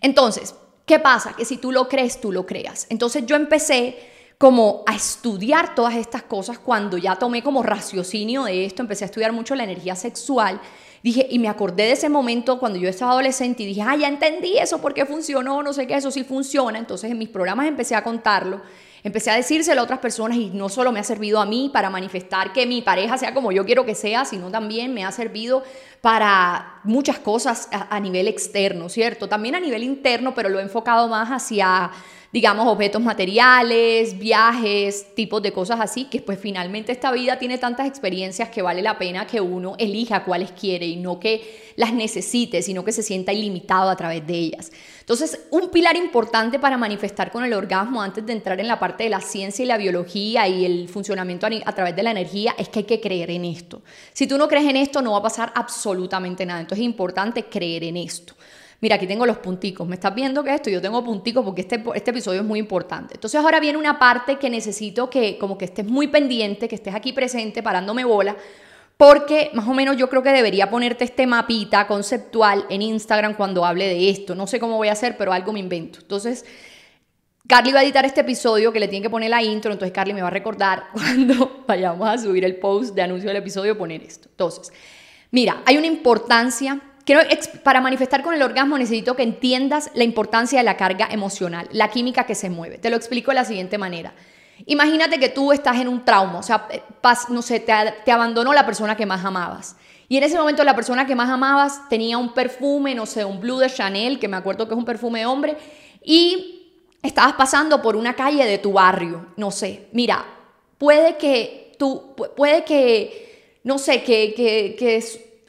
Entonces, 0.00 0.54
¿Qué 0.86 1.00
pasa? 1.00 1.34
Que 1.36 1.44
si 1.44 1.56
tú 1.56 1.72
lo 1.72 1.88
crees, 1.88 2.20
tú 2.20 2.30
lo 2.30 2.46
creas. 2.46 2.86
Entonces 2.90 3.26
yo 3.26 3.34
empecé 3.34 3.98
como 4.38 4.84
a 4.86 4.94
estudiar 4.94 5.74
todas 5.74 5.96
estas 5.96 6.22
cosas 6.22 6.60
cuando 6.60 6.96
ya 6.96 7.16
tomé 7.16 7.42
como 7.42 7.64
raciocinio 7.64 8.44
de 8.44 8.66
esto, 8.66 8.82
empecé 8.82 9.04
a 9.04 9.06
estudiar 9.06 9.32
mucho 9.32 9.56
la 9.56 9.64
energía 9.64 9.96
sexual. 9.96 10.60
Dije, 11.02 11.26
y 11.28 11.40
me 11.40 11.48
acordé 11.48 11.84
de 11.84 11.92
ese 11.92 12.08
momento 12.08 12.60
cuando 12.60 12.78
yo 12.78 12.88
estaba 12.88 13.12
adolescente 13.12 13.64
y 13.64 13.66
dije, 13.66 13.82
ah, 13.82 13.96
ya 13.96 14.06
entendí 14.06 14.58
eso, 14.58 14.80
por 14.80 14.94
qué 14.94 15.04
funcionó, 15.04 15.62
no 15.62 15.72
sé 15.72 15.88
qué, 15.88 15.96
eso 15.96 16.12
sí 16.12 16.22
funciona. 16.22 16.78
Entonces 16.78 17.10
en 17.10 17.18
mis 17.18 17.30
programas 17.30 17.66
empecé 17.66 17.96
a 17.96 18.04
contarlo, 18.04 18.60
empecé 19.02 19.30
a 19.30 19.36
decírselo 19.36 19.80
a 19.80 19.84
otras 19.84 19.98
personas 20.00 20.38
y 20.38 20.50
no 20.50 20.68
solo 20.68 20.92
me 20.92 21.00
ha 21.00 21.04
servido 21.04 21.40
a 21.40 21.46
mí 21.46 21.70
para 21.72 21.90
manifestar 21.90 22.52
que 22.52 22.66
mi 22.66 22.82
pareja 22.82 23.18
sea 23.18 23.34
como 23.34 23.52
yo 23.52 23.64
quiero 23.64 23.84
que 23.84 23.94
sea, 23.94 24.24
sino 24.24 24.50
también 24.50 24.94
me 24.94 25.04
ha 25.04 25.12
servido 25.12 25.62
para 26.00 26.80
muchas 26.84 27.18
cosas 27.18 27.68
a, 27.72 27.98
nivel 28.00 28.28
externo, 28.28 28.88
¿cierto? 28.88 29.28
También 29.28 29.56
a 29.56 29.60
nivel 29.60 29.82
interno, 29.82 30.34
pero 30.34 30.48
lo 30.48 30.60
he 30.60 30.62
enfocado 30.62 31.08
más 31.08 31.30
hacia, 31.30 31.90
digamos, 32.36 32.66
objetos 32.66 33.00
materiales, 33.00 34.18
viajes, 34.18 35.14
tipos 35.14 35.40
de 35.40 35.54
cosas 35.54 35.80
así, 35.80 36.04
que 36.04 36.20
pues 36.20 36.38
finalmente 36.38 36.92
esta 36.92 37.10
vida 37.10 37.38
tiene 37.38 37.56
tantas 37.56 37.86
experiencias 37.86 38.50
que 38.50 38.60
vale 38.60 38.82
la 38.82 38.98
pena 38.98 39.26
que 39.26 39.40
uno 39.40 39.74
elija 39.78 40.22
cuáles 40.22 40.52
quiere 40.52 40.84
y 40.84 40.96
no 40.96 41.18
que 41.18 41.72
las 41.76 41.94
necesite, 41.94 42.60
sino 42.60 42.84
que 42.84 42.92
se 42.92 43.02
sienta 43.02 43.32
ilimitado 43.32 43.88
a 43.88 43.96
través 43.96 44.26
de 44.26 44.34
ellas. 44.34 44.70
Entonces, 45.00 45.46
un 45.50 45.70
pilar 45.70 45.96
importante 45.96 46.58
para 46.58 46.76
manifestar 46.76 47.30
con 47.30 47.42
el 47.42 47.54
orgasmo 47.54 48.02
antes 48.02 48.26
de 48.26 48.34
entrar 48.34 48.60
en 48.60 48.68
la 48.68 48.78
parte 48.78 49.04
de 49.04 49.08
la 49.08 49.22
ciencia 49.22 49.62
y 49.62 49.66
la 49.68 49.78
biología 49.78 50.46
y 50.46 50.66
el 50.66 50.90
funcionamiento 50.90 51.46
a, 51.46 51.72
través 51.72 51.96
de 51.96 52.02
la 52.02 52.10
energía 52.10 52.54
es 52.58 52.68
que 52.68 52.80
hay 52.80 52.84
que 52.84 53.00
creer 53.00 53.30
en 53.30 53.46
esto. 53.46 53.80
Si 54.12 54.26
tú 54.26 54.36
no 54.36 54.46
crees 54.46 54.68
en 54.68 54.76
esto, 54.76 55.00
no 55.00 55.12
va 55.12 55.20
a 55.20 55.22
pasar 55.22 55.52
absolutamente 55.54 56.44
nada. 56.44 56.60
Entonces, 56.60 56.82
es 56.82 56.86
importante 56.90 57.44
creer 57.44 57.84
en 57.84 57.96
esto. 57.96 58.34
Mira, 58.80 58.96
aquí 58.96 59.06
tengo 59.06 59.24
los 59.24 59.38
punticos. 59.38 59.86
¿Me 59.86 59.94
estás 59.94 60.14
viendo 60.14 60.44
que 60.44 60.54
esto? 60.54 60.68
Yo 60.68 60.82
tengo 60.82 61.02
punticos 61.02 61.44
porque 61.44 61.62
este, 61.62 61.82
este 61.94 62.10
episodio 62.10 62.40
es 62.40 62.46
muy 62.46 62.58
importante. 62.58 63.14
Entonces 63.14 63.40
ahora 63.40 63.58
viene 63.58 63.78
una 63.78 63.98
parte 63.98 64.36
que 64.36 64.50
necesito 64.50 65.08
que 65.08 65.38
como 65.38 65.56
que 65.56 65.64
estés 65.64 65.86
muy 65.86 66.08
pendiente, 66.08 66.68
que 66.68 66.74
estés 66.74 66.94
aquí 66.94 67.12
presente, 67.12 67.62
parándome 67.62 68.04
bola, 68.04 68.36
porque 68.96 69.50
más 69.54 69.66
o 69.66 69.74
menos 69.74 69.96
yo 69.96 70.08
creo 70.08 70.22
que 70.22 70.30
debería 70.30 70.70
ponerte 70.70 71.04
este 71.04 71.26
mapita 71.26 71.86
conceptual 71.86 72.66
en 72.68 72.82
Instagram 72.82 73.34
cuando 73.34 73.64
hable 73.64 73.86
de 73.86 74.10
esto. 74.10 74.34
No 74.34 74.46
sé 74.46 74.60
cómo 74.60 74.76
voy 74.76 74.88
a 74.88 74.92
hacer, 74.92 75.16
pero 75.16 75.32
algo 75.32 75.52
me 75.52 75.60
invento. 75.60 76.00
Entonces, 76.00 76.44
Carly 77.46 77.72
va 77.72 77.80
a 77.80 77.84
editar 77.84 78.04
este 78.04 78.22
episodio 78.22 78.72
que 78.72 78.80
le 78.80 78.88
tiene 78.88 79.04
que 79.04 79.10
poner 79.10 79.30
la 79.30 79.42
intro, 79.42 79.72
entonces 79.72 79.94
Carly 79.94 80.12
me 80.12 80.22
va 80.22 80.28
a 80.28 80.32
recordar 80.32 80.84
cuando 80.92 81.64
vayamos 81.66 82.08
a 82.08 82.18
subir 82.18 82.44
el 82.44 82.56
post 82.56 82.94
de 82.94 83.02
anuncio 83.02 83.28
del 83.28 83.36
episodio 83.36 83.78
poner 83.78 84.02
esto. 84.02 84.28
Entonces, 84.30 84.72
mira, 85.30 85.62
hay 85.64 85.76
una 85.76 85.86
importancia 85.86 86.80
Quiero, 87.06 87.22
para 87.62 87.80
manifestar 87.80 88.20
con 88.20 88.34
el 88.34 88.42
orgasmo 88.42 88.76
necesito 88.76 89.14
que 89.14 89.22
entiendas 89.22 89.92
la 89.94 90.02
importancia 90.02 90.58
de 90.58 90.64
la 90.64 90.76
carga 90.76 91.06
emocional, 91.08 91.68
la 91.70 91.88
química 91.88 92.26
que 92.26 92.34
se 92.34 92.50
mueve. 92.50 92.78
Te 92.78 92.90
lo 92.90 92.96
explico 92.96 93.30
de 93.30 93.36
la 93.36 93.44
siguiente 93.44 93.78
manera. 93.78 94.12
Imagínate 94.66 95.20
que 95.20 95.28
tú 95.28 95.52
estás 95.52 95.76
en 95.76 95.86
un 95.86 96.04
trauma, 96.04 96.40
o 96.40 96.42
sea, 96.42 96.66
eh, 96.68 96.82
no 97.28 97.42
sé, 97.42 97.60
te, 97.60 97.72
te 98.04 98.10
abandonó 98.10 98.52
la 98.52 98.66
persona 98.66 98.96
que 98.96 99.06
más 99.06 99.24
amabas. 99.24 99.76
Y 100.08 100.16
en 100.16 100.24
ese 100.24 100.36
momento 100.36 100.64
la 100.64 100.74
persona 100.74 101.06
que 101.06 101.14
más 101.14 101.30
amabas 101.30 101.88
tenía 101.88 102.18
un 102.18 102.34
perfume, 102.34 102.92
no 102.96 103.06
sé, 103.06 103.24
un 103.24 103.40
Blue 103.40 103.58
de 103.58 103.70
Chanel, 103.70 104.18
que 104.18 104.26
me 104.26 104.36
acuerdo 104.36 104.66
que 104.66 104.74
es 104.74 104.78
un 104.78 104.84
perfume 104.84 105.20
de 105.20 105.26
hombre, 105.26 105.56
y 106.02 106.72
estabas 107.04 107.34
pasando 107.34 107.82
por 107.82 107.94
una 107.94 108.14
calle 108.14 108.44
de 108.44 108.58
tu 108.58 108.72
barrio, 108.72 109.26
no 109.36 109.52
sé, 109.52 109.86
mira, 109.92 110.26
puede 110.76 111.18
que 111.18 111.76
tú, 111.78 112.16
puede 112.36 112.64
que, 112.64 113.60
no 113.62 113.78
sé, 113.78 114.02
que, 114.02 114.34
que, 114.34 114.74
que 114.76 114.96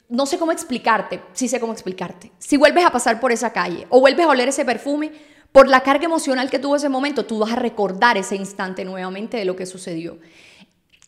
no 0.10 0.26
sé 0.26 0.38
cómo 0.38 0.52
explicarte, 0.52 1.22
sí 1.34 1.48
sé 1.48 1.60
cómo 1.60 1.74
explicarte. 1.74 2.32
Si 2.40 2.58
vuelves 2.58 2.86
a 2.86 2.92
pasar 2.92 3.20
por 3.20 3.32
esa 3.32 3.52
calle 3.52 3.88
o 3.90 4.00
vuelves 4.00 4.26
a 4.26 4.30
oler 4.30 4.50
ese 4.50 4.66
perfume, 4.66 5.12
por 5.52 5.68
la 5.68 5.82
carga 5.82 6.06
emocional 6.06 6.50
que 6.50 6.60
tuvo 6.60 6.76
ese 6.76 6.90
momento, 6.90 7.26
tú 7.26 7.40
vas 7.40 7.52
a 7.52 7.56
recordar 7.56 8.18
ese 8.18 8.36
instante 8.36 8.86
nuevamente 8.86 9.38
de 9.38 9.46
lo 9.46 9.56
que 9.56 9.66
sucedió. 9.66 10.20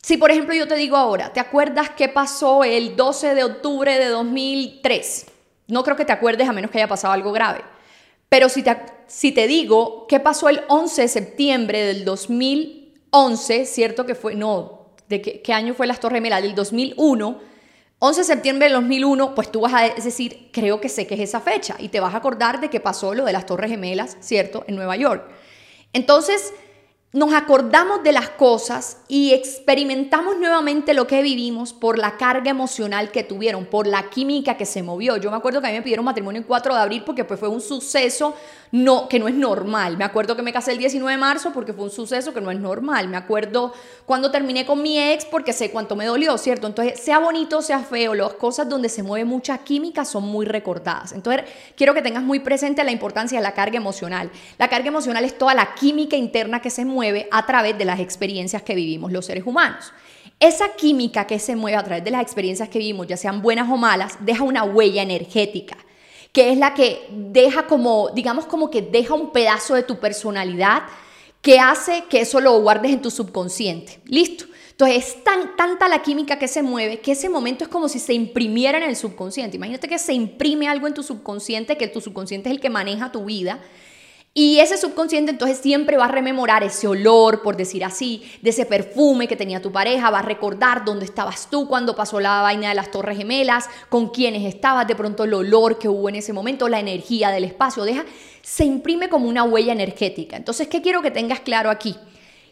Si 0.02 0.18
por 0.18 0.32
ejemplo 0.32 0.56
yo 0.56 0.68
te 0.68 0.76
digo 0.76 0.98
ahora, 0.98 1.34
¿te 1.34 1.40
acuerdas 1.40 1.92
qué 1.92 2.10
pasó 2.10 2.64
el 2.64 2.96
12 2.96 3.36
de 3.36 3.44
octubre 3.44 3.98
de 3.98 4.08
2003? 4.08 5.26
No 5.68 5.84
creo 5.84 5.96
que 5.96 6.06
te 6.06 6.14
acuerdes 6.14 6.48
a 6.48 6.54
menos 6.54 6.72
que 6.72 6.80
haya 6.80 6.88
pasado 6.88 7.14
algo 7.14 7.32
grave. 7.32 7.62
Pero 8.28 8.50
si 8.50 8.64
te, 8.64 8.76
si 9.08 9.32
te 9.32 9.48
digo 9.48 10.08
qué 10.08 10.20
pasó 10.20 10.50
el 10.50 10.62
11 10.68 11.02
de 11.02 11.08
septiembre 11.08 11.82
del 11.82 12.06
2011, 12.06 13.66
¿cierto 13.66 14.06
que 14.06 14.16
fue? 14.16 14.36
No, 14.36 14.88
¿de 15.08 15.22
qué, 15.22 15.54
año 15.54 15.74
fue 15.74 15.88
las 15.88 16.00
Torres 16.00 16.18
Gemelas? 16.18 16.42
Del 16.42 16.56
2001 16.56 17.49
11 18.02 18.22
de 18.22 18.26
septiembre 18.26 18.66
del 18.68 18.76
2001, 18.76 19.36
pues 19.36 19.52
tú 19.52 19.62
vas 19.62 19.74
a 19.74 19.82
decir, 20.02 20.50
creo 20.54 20.80
que 20.80 20.88
sé 20.88 21.06
que 21.06 21.16
es 21.16 21.20
esa 21.20 21.42
fecha 21.42 21.76
y 21.80 21.90
te 21.90 22.00
vas 22.00 22.14
a 22.14 22.18
acordar 22.18 22.62
de 22.62 22.70
que 22.70 22.80
pasó 22.80 23.14
lo 23.14 23.26
de 23.26 23.34
las 23.34 23.46
Torres 23.46 23.70
Gemelas, 23.70 24.16
¿cierto? 24.22 24.64
En 24.68 24.78
Nueva 24.78 24.96
York. 24.96 25.30
Entonces, 25.92 26.54
nos 27.12 27.34
acordamos 27.34 28.04
de 28.04 28.12
las 28.12 28.30
cosas 28.30 29.00
y 29.08 29.34
experimentamos 29.34 30.38
nuevamente 30.38 30.94
lo 30.94 31.08
que 31.08 31.24
vivimos 31.24 31.74
por 31.74 31.98
la 31.98 32.18
carga 32.18 32.52
emocional 32.52 33.12
que 33.12 33.24
tuvieron, 33.24 33.66
por 33.66 33.88
la 33.88 34.12
química 34.12 34.58
que 34.58 34.66
se 34.68 34.84
movió. 34.84 35.18
Yo 35.18 35.32
me 35.32 35.38
acuerdo 35.38 35.60
que 35.60 35.68
a 35.68 35.72
mí 35.72 35.78
me 35.78 35.82
pidieron 35.82 36.06
matrimonio 36.06 36.40
el 36.40 36.46
4 36.46 36.74
de 36.74 36.80
abril 36.80 37.04
porque 37.04 37.26
pues 37.26 37.40
fue 37.40 37.50
un 37.50 37.62
suceso 37.62 38.36
no, 38.72 39.10
que 39.10 39.20
no 39.20 39.28
es 39.28 39.34
normal. 39.34 39.98
Me 39.98 40.04
acuerdo 40.04 40.36
que 40.36 40.42
me 40.44 40.54
casé 40.54 40.72
el 40.72 40.78
19 40.78 41.12
de 41.12 41.18
marzo 41.18 41.52
porque 41.52 41.74
fue 41.74 41.86
un 41.86 41.92
suceso 41.92 42.34
que 42.34 42.42
no 42.42 42.52
es 42.52 42.60
normal. 42.60 43.08
Me 43.08 43.18
acuerdo 43.18 43.74
cuando 44.06 44.30
terminé 44.30 44.66
con 44.66 44.82
mi 44.82 45.00
ex 45.00 45.26
porque 45.26 45.54
sé 45.54 45.72
cuánto 45.72 45.96
me 45.96 46.06
dolió, 46.06 46.38
¿cierto? 46.38 46.68
Entonces, 46.68 47.00
sea 47.00 47.20
bonito, 47.20 47.62
sea 47.62 47.80
feo, 47.80 48.14
las 48.14 48.34
cosas 48.34 48.70
donde 48.70 48.90
se 48.90 49.02
mueve 49.02 49.26
mucha 49.26 49.58
química 49.60 50.06
son 50.06 50.26
muy 50.26 50.46
recordadas. 50.46 51.14
Entonces, 51.14 51.46
quiero 51.76 51.94
que 51.94 52.02
tengas 52.02 52.24
muy 52.24 52.40
presente 52.40 52.84
la 52.84 52.92
importancia 52.92 53.40
de 53.40 53.44
la 53.44 53.54
carga 53.54 53.78
emocional. 53.78 54.30
La 54.58 54.70
carga 54.70 54.88
emocional 54.88 55.26
es 55.26 55.38
toda 55.38 55.56
la 55.56 55.74
química 55.74 56.16
interna 56.16 56.62
que 56.62 56.70
se 56.70 56.86
mueve 56.86 57.28
a 57.32 57.46
través 57.46 57.78
de 57.78 57.86
las 57.86 58.00
experiencias 58.00 58.62
que 58.62 58.76
vivimos 58.76 59.12
los 59.12 59.26
seres 59.26 59.46
humanos. 59.48 59.92
Esa 60.40 60.70
química 60.76 61.26
que 61.26 61.40
se 61.40 61.56
mueve 61.56 61.78
a 61.78 61.84
través 61.84 62.04
de 62.04 62.12
las 62.12 62.22
experiencias 62.22 62.70
que 62.70 62.80
vivimos, 62.80 63.08
ya 63.08 63.18
sean 63.18 63.42
buenas 63.42 63.70
o 63.70 63.78
malas, 63.78 64.18
deja 64.22 64.44
una 64.44 64.64
huella 64.64 65.02
energética 65.02 65.76
que 66.32 66.52
es 66.52 66.58
la 66.58 66.74
que 66.74 67.08
deja 67.12 67.68
como, 67.68 68.10
digamos 68.14 68.46
como 68.46 68.70
que 68.70 68.82
deja 68.82 69.14
un 69.14 69.32
pedazo 69.32 69.76
de 69.76 69.84
tu 69.84 70.00
personalidad 70.00 70.84
que 71.42 71.60
hace 71.60 72.04
que 72.10 72.22
eso 72.22 72.40
lo 72.42 72.60
guardes 72.62 72.92
en 72.92 73.02
tu 73.02 73.12
subconsciente. 73.12 74.00
Listo. 74.06 74.46
Entonces 74.72 74.98
es 74.98 75.24
tan, 75.26 75.58
tanta 75.58 75.90
la 75.90 76.02
química 76.02 76.40
que 76.40 76.48
se 76.48 76.62
mueve 76.62 77.00
que 77.00 77.12
ese 77.12 77.28
momento 77.28 77.66
es 77.66 77.70
como 77.70 77.90
si 77.90 78.00
se 78.00 78.14
imprimiera 78.14 78.78
en 78.78 78.86
el 78.86 78.96
subconsciente. 78.96 79.58
Imagínate 79.58 79.90
que 79.90 80.00
se 80.00 80.14
imprime 80.14 80.70
algo 80.70 80.88
en 80.88 80.94
tu 80.94 81.04
subconsciente, 81.04 81.78
que 81.78 81.88
tu 81.88 82.00
subconsciente 82.00 82.50
es 82.50 82.56
el 82.56 82.62
que 82.62 82.70
maneja 82.70 83.12
tu 83.12 83.26
vida 83.26 83.60
y 84.42 84.62
ese 84.62 84.78
subconsciente 84.78 85.32
entonces 85.32 85.58
siempre 85.58 85.98
va 85.98 86.06
a 86.06 86.08
rememorar 86.08 86.64
ese 86.64 86.88
olor, 86.88 87.42
por 87.42 87.58
decir 87.58 87.84
así, 87.84 88.24
de 88.42 88.52
ese 88.52 88.66
perfume 88.66 89.28
que 89.28 89.36
tenía 89.36 89.62
tu 89.62 89.70
pareja, 89.70 90.12
va 90.12 90.20
a 90.20 90.22
recordar 90.22 90.86
dónde 90.86 91.04
estabas 91.04 91.50
tú 91.50 91.68
cuando 91.68 91.94
pasó 91.94 92.22
la 92.22 92.42
vaina 92.42 92.70
de 92.70 92.76
las 92.76 92.90
Torres 92.90 93.18
Gemelas, 93.18 93.66
con 93.90 94.08
quiénes 94.08 94.46
estabas, 94.46 94.88
de 94.88 94.96
pronto 94.96 95.26
el 95.26 95.34
olor 95.34 95.78
que 95.78 95.90
hubo 95.90 96.08
en 96.08 96.16
ese 96.16 96.32
momento, 96.32 96.70
la 96.70 96.80
energía 96.80 97.32
del 97.32 97.44
espacio, 97.44 97.84
deja, 97.84 98.06
se 98.42 98.64
imprime 98.64 99.10
como 99.10 99.28
una 99.28 99.44
huella 99.44 99.74
energética. 99.74 100.38
Entonces, 100.38 100.70
¿qué 100.70 100.82
quiero 100.82 101.02
que 101.02 101.12
tengas 101.12 101.42
claro 101.42 101.70
aquí? 101.70 101.98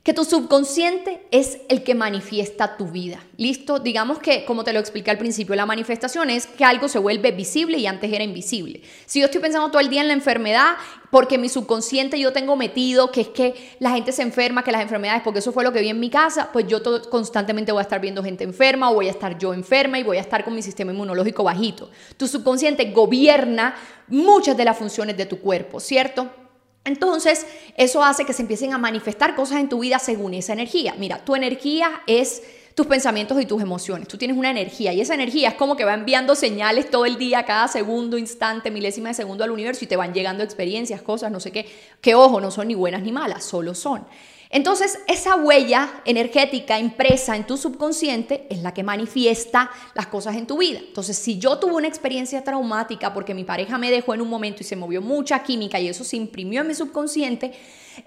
Que 0.07 0.13
tu 0.13 0.23
subconsciente 0.23 1.27
es 1.31 1.57
el 1.67 1.83
que 1.83 1.93
manifiesta 1.93 2.77
tu 2.77 2.87
vida. 2.87 3.19
¿Listo? 3.35 3.79
Digamos 3.79 4.19
que, 4.19 4.45
como 4.45 4.63
te 4.63 4.71
lo 4.71 4.79
expliqué 4.79 5.11
al 5.11 5.17
principio, 5.17 5.53
la 5.53 5.65
manifestación 5.65 6.29
es 6.29 6.47
que 6.47 6.63
algo 6.63 6.87
se 6.87 6.97
vuelve 6.97 7.31
visible 7.31 7.77
y 7.77 7.87
antes 7.87 8.13
era 8.13 8.23
invisible. 8.23 8.83
Si 9.05 9.19
yo 9.19 9.25
estoy 9.25 9.41
pensando 9.41 9.69
todo 9.69 9.81
el 9.81 9.89
día 9.89 9.99
en 9.99 10.07
la 10.07 10.13
enfermedad, 10.13 10.75
porque 11.11 11.37
mi 11.37 11.49
subconsciente 11.49 12.17
yo 12.17 12.31
tengo 12.31 12.55
metido 12.55 13.11
que 13.11 13.19
es 13.19 13.27
que 13.27 13.75
la 13.79 13.91
gente 13.91 14.13
se 14.13 14.21
enferma, 14.21 14.63
que 14.63 14.71
las 14.71 14.81
enfermedades, 14.81 15.23
porque 15.23 15.39
eso 15.39 15.51
fue 15.51 15.65
lo 15.65 15.73
que 15.73 15.81
vi 15.81 15.89
en 15.89 15.99
mi 15.99 16.09
casa, 16.09 16.51
pues 16.53 16.65
yo 16.67 16.81
constantemente 17.09 17.73
voy 17.73 17.79
a 17.79 17.83
estar 17.83 17.99
viendo 17.99 18.23
gente 18.23 18.45
enferma 18.45 18.89
o 18.89 18.93
voy 18.93 19.09
a 19.09 19.11
estar 19.11 19.37
yo 19.37 19.53
enferma 19.53 19.99
y 19.99 20.03
voy 20.03 20.15
a 20.15 20.21
estar 20.21 20.45
con 20.45 20.55
mi 20.55 20.61
sistema 20.61 20.93
inmunológico 20.93 21.43
bajito. 21.43 21.89
Tu 22.15 22.29
subconsciente 22.29 22.91
gobierna 22.91 23.75
muchas 24.07 24.55
de 24.55 24.63
las 24.63 24.77
funciones 24.77 25.17
de 25.17 25.25
tu 25.25 25.41
cuerpo, 25.41 25.81
¿cierto? 25.81 26.46
Entonces, 26.87 27.45
eso 27.75 28.03
hace 28.03 28.25
que 28.25 28.33
se 28.33 28.41
empiecen 28.41 28.73
a 28.73 28.77
manifestar 28.77 29.35
cosas 29.35 29.59
en 29.59 29.69
tu 29.69 29.79
vida 29.79 29.99
según 29.99 30.33
esa 30.33 30.53
energía. 30.53 30.95
Mira, 30.97 31.23
tu 31.23 31.35
energía 31.35 32.01
es 32.07 32.41
tus 32.75 32.85
pensamientos 32.85 33.41
y 33.41 33.45
tus 33.45 33.61
emociones. 33.61 34.07
Tú 34.07 34.17
tienes 34.17 34.37
una 34.37 34.51
energía 34.51 34.93
y 34.93 35.01
esa 35.01 35.15
energía 35.15 35.49
es 35.49 35.55
como 35.55 35.75
que 35.75 35.83
va 35.83 35.95
enviando 35.95 36.35
señales 36.35 36.89
todo 36.89 37.05
el 37.05 37.17
día, 37.17 37.43
cada 37.43 37.67
segundo, 37.67 38.17
instante, 38.17 38.71
milésima 38.71 39.09
de 39.09 39.15
segundo 39.15 39.43
al 39.43 39.51
universo 39.51 39.83
y 39.83 39.87
te 39.87 39.95
van 39.95 40.13
llegando 40.13 40.43
experiencias, 40.43 41.01
cosas, 41.01 41.31
no 41.31 41.39
sé 41.39 41.51
qué, 41.51 41.65
que 42.01 42.15
ojo, 42.15 42.39
no 42.39 42.51
son 42.51 42.67
ni 42.67 42.75
buenas 42.75 43.01
ni 43.01 43.11
malas, 43.11 43.43
solo 43.43 43.73
son. 43.75 44.05
Entonces, 44.49 44.99
esa 45.07 45.35
huella 45.35 46.01
energética 46.05 46.79
impresa 46.79 47.35
en 47.35 47.45
tu 47.45 47.57
subconsciente 47.57 48.47
es 48.49 48.59
la 48.61 48.73
que 48.73 48.83
manifiesta 48.83 49.69
las 49.93 50.07
cosas 50.07 50.35
en 50.35 50.47
tu 50.47 50.57
vida. 50.57 50.79
Entonces, 50.79 51.17
si 51.17 51.37
yo 51.37 51.59
tuve 51.59 51.73
una 51.73 51.87
experiencia 51.87 52.43
traumática 52.43 53.13
porque 53.13 53.33
mi 53.33 53.43
pareja 53.43 53.77
me 53.77 53.91
dejó 53.91 54.13
en 54.13 54.21
un 54.21 54.29
momento 54.29 54.61
y 54.61 54.65
se 54.65 54.75
movió 54.75 55.01
mucha 55.01 55.43
química 55.43 55.79
y 55.79 55.89
eso 55.89 56.03
se 56.03 56.15
imprimió 56.15 56.61
en 56.61 56.67
mi 56.67 56.75
subconsciente, 56.75 57.51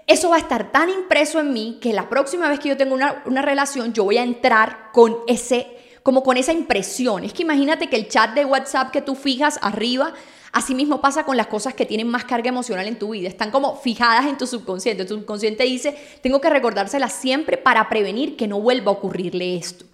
eso 0.07 0.29
va 0.29 0.37
a 0.37 0.39
estar 0.39 0.71
tan 0.71 0.89
impreso 0.89 1.39
en 1.39 1.53
mí 1.53 1.77
que 1.79 1.93
la 1.93 2.09
próxima 2.09 2.49
vez 2.49 2.59
que 2.59 2.69
yo 2.69 2.77
tenga 2.77 2.95
una, 2.95 3.23
una 3.25 3.41
relación, 3.41 3.93
yo 3.93 4.03
voy 4.03 4.17
a 4.17 4.23
entrar 4.23 4.89
con 4.93 5.17
ese, 5.27 5.67
como 6.01 6.23
con 6.23 6.37
esa 6.37 6.53
impresión. 6.53 7.23
Es 7.23 7.33
que 7.33 7.43
imagínate 7.43 7.87
que 7.87 7.97
el 7.97 8.07
chat 8.07 8.33
de 8.33 8.45
WhatsApp 8.45 8.91
que 8.91 9.01
tú 9.01 9.13
fijas 9.15 9.59
arriba 9.61 10.13
Asimismo 10.51 10.99
pasa 10.99 11.23
con 11.23 11.37
las 11.37 11.47
cosas 11.47 11.73
que 11.73 11.85
tienen 11.85 12.07
más 12.07 12.25
carga 12.25 12.49
emocional 12.49 12.87
en 12.87 12.99
tu 12.99 13.11
vida. 13.11 13.29
Están 13.29 13.51
como 13.51 13.77
fijadas 13.77 14.25
en 14.25 14.37
tu 14.37 14.45
subconsciente. 14.45 15.05
Tu 15.05 15.15
subconsciente 15.15 15.63
dice, 15.63 15.95
tengo 16.21 16.41
que 16.41 16.49
recordárselas 16.49 17.13
siempre 17.13 17.57
para 17.57 17.87
prevenir 17.87 18.35
que 18.35 18.47
no 18.47 18.59
vuelva 18.59 18.91
a 18.91 18.95
ocurrirle 18.95 19.55
esto. 19.55 19.85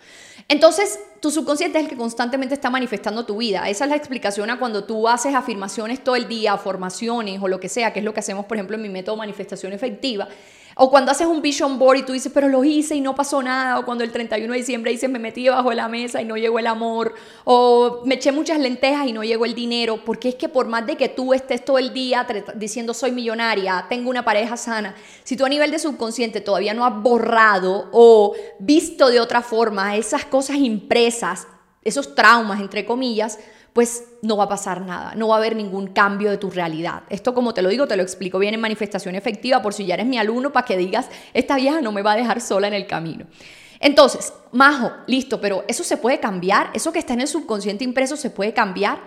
Entonces, 0.50 1.00
tu 1.20 1.30
subconsciente 1.30 1.78
es 1.78 1.84
el 1.84 1.90
que 1.90 1.98
constantemente 1.98 2.56
está 2.56 2.70
manifestando 2.70 3.26
tu 3.26 3.38
vida. 3.38 3.70
Esa 3.70 3.84
es 3.84 3.90
la 3.90 3.98
explicación 3.98 4.50
a 4.50 4.58
cuando 4.58 4.86
tú 4.86 5.08
haces 5.08 5.36
afirmaciones 5.36 6.04
todo 6.04 6.16
el 6.16 6.28
día, 6.28 6.58
formaciones 6.58 7.42
o 7.42 7.48
lo 7.48 7.60
que 7.60 7.70
sea, 7.70 7.92
que 7.92 8.00
es 8.00 8.06
lo 8.06 8.14
que 8.14 8.22
hacemos, 8.22 8.46
por 8.46 8.58
ejemplo, 8.58 8.78
en 8.78 8.82
mi 8.82 8.90
método 8.90 9.18
manifestación 9.18 9.74
efectiva. 9.74 10.28
O 10.80 10.92
cuando 10.92 11.12
haces 11.12 11.26
un 11.26 11.42
vision 11.42 11.80
board 11.80 11.98
y 11.98 12.04
tú 12.04 12.14
dices, 12.14 12.32
pero 12.32 12.48
lo 12.48 12.64
hice 12.64 12.96
y 12.96 13.02
no 13.02 13.16
pasó 13.16 13.42
nada. 13.42 13.80
O 13.80 13.86
cuando 13.86 14.04
el 14.04 14.12
31 14.12 14.54
de 14.54 14.60
diciembre 14.60 14.92
dices, 14.92 15.10
me 15.10 15.18
metí 15.18 15.44
debajo 15.44 15.72
de 15.72 15.76
la 15.76 15.88
mesa 15.88 16.22
y 16.22 16.26
no 16.26 16.38
llegó 16.38 16.60
el 16.60 16.68
amor. 16.68 17.16
O 17.46 18.04
me 18.06 18.16
eché 18.16 18.32
muchas 18.32 18.60
lentejas 18.60 19.08
y 19.08 19.14
no 19.14 19.24
llegó 19.24 19.46
el 19.46 19.56
dinero. 19.56 20.04
Porque 20.06 20.30
es 20.30 20.36
que 20.36 20.50
por 20.50 20.68
más 20.68 20.86
de 20.86 20.96
que 20.96 21.10
tú 21.10 21.34
estés 21.34 21.66
todo 21.66 21.80
el 21.80 21.94
día 21.94 22.28
diciendo 22.56 22.94
soy 22.94 23.12
millonaria, 23.12 23.88
tengo 23.90 24.10
una 24.12 24.24
pareja 24.24 24.56
sana, 24.56 24.96
si 25.24 25.36
tú 25.36 25.46
a 25.46 25.50
nivel 25.50 25.72
de 25.72 25.80
subconsciente 25.80 26.42
todavía 26.42 26.76
no 26.76 26.86
has 26.86 27.02
borrado 27.02 27.90
o 27.92 28.34
visto 28.60 29.10
de 29.10 29.20
otra 29.20 29.42
forma 29.42 29.96
esas 29.96 30.26
cosas 30.26 30.58
impresas, 30.58 31.48
esos 31.84 32.14
traumas, 32.14 32.60
entre 32.60 32.86
comillas, 32.86 33.40
pues 33.78 34.06
no 34.24 34.38
va 34.38 34.46
a 34.46 34.50
pasar 34.50 34.82
nada, 34.82 35.14
no 35.14 35.28
va 35.28 35.36
a 35.36 35.38
haber 35.38 35.56
ningún 35.56 35.86
cambio 35.86 36.32
de 36.32 36.40
tu 36.40 36.50
realidad. 36.50 37.04
Esto 37.12 37.36
como 37.36 37.54
te 37.54 37.62
lo 37.62 37.70
digo, 37.70 37.88
te 37.88 37.96
lo 37.96 38.02
explico 38.02 38.40
bien 38.40 38.56
en 38.56 38.60
manifestación 38.60 39.14
efectiva 39.14 39.62
por 39.62 39.72
si 39.72 39.86
ya 39.86 39.94
eres 39.94 40.08
mi 40.08 40.18
alumno 40.18 40.52
para 40.52 40.66
que 40.66 40.76
digas, 40.76 41.10
esta 41.36 41.58
vieja 41.58 41.80
no 41.80 41.92
me 41.92 42.02
va 42.02 42.14
a 42.14 42.16
dejar 42.16 42.42
sola 42.42 42.68
en 42.68 42.74
el 42.74 42.88
camino. 42.88 43.28
Entonces, 43.80 44.34
Majo, 44.52 44.94
listo, 45.06 45.40
pero 45.40 45.64
eso 45.68 45.84
se 45.84 45.98
puede 45.98 46.20
cambiar, 46.20 46.72
eso 46.74 46.92
que 46.92 46.98
está 46.98 47.14
en 47.14 47.22
el 47.22 47.28
subconsciente 47.28 47.84
impreso 47.84 48.18
se 48.18 48.32
puede 48.32 48.52
cambiar. 48.52 48.98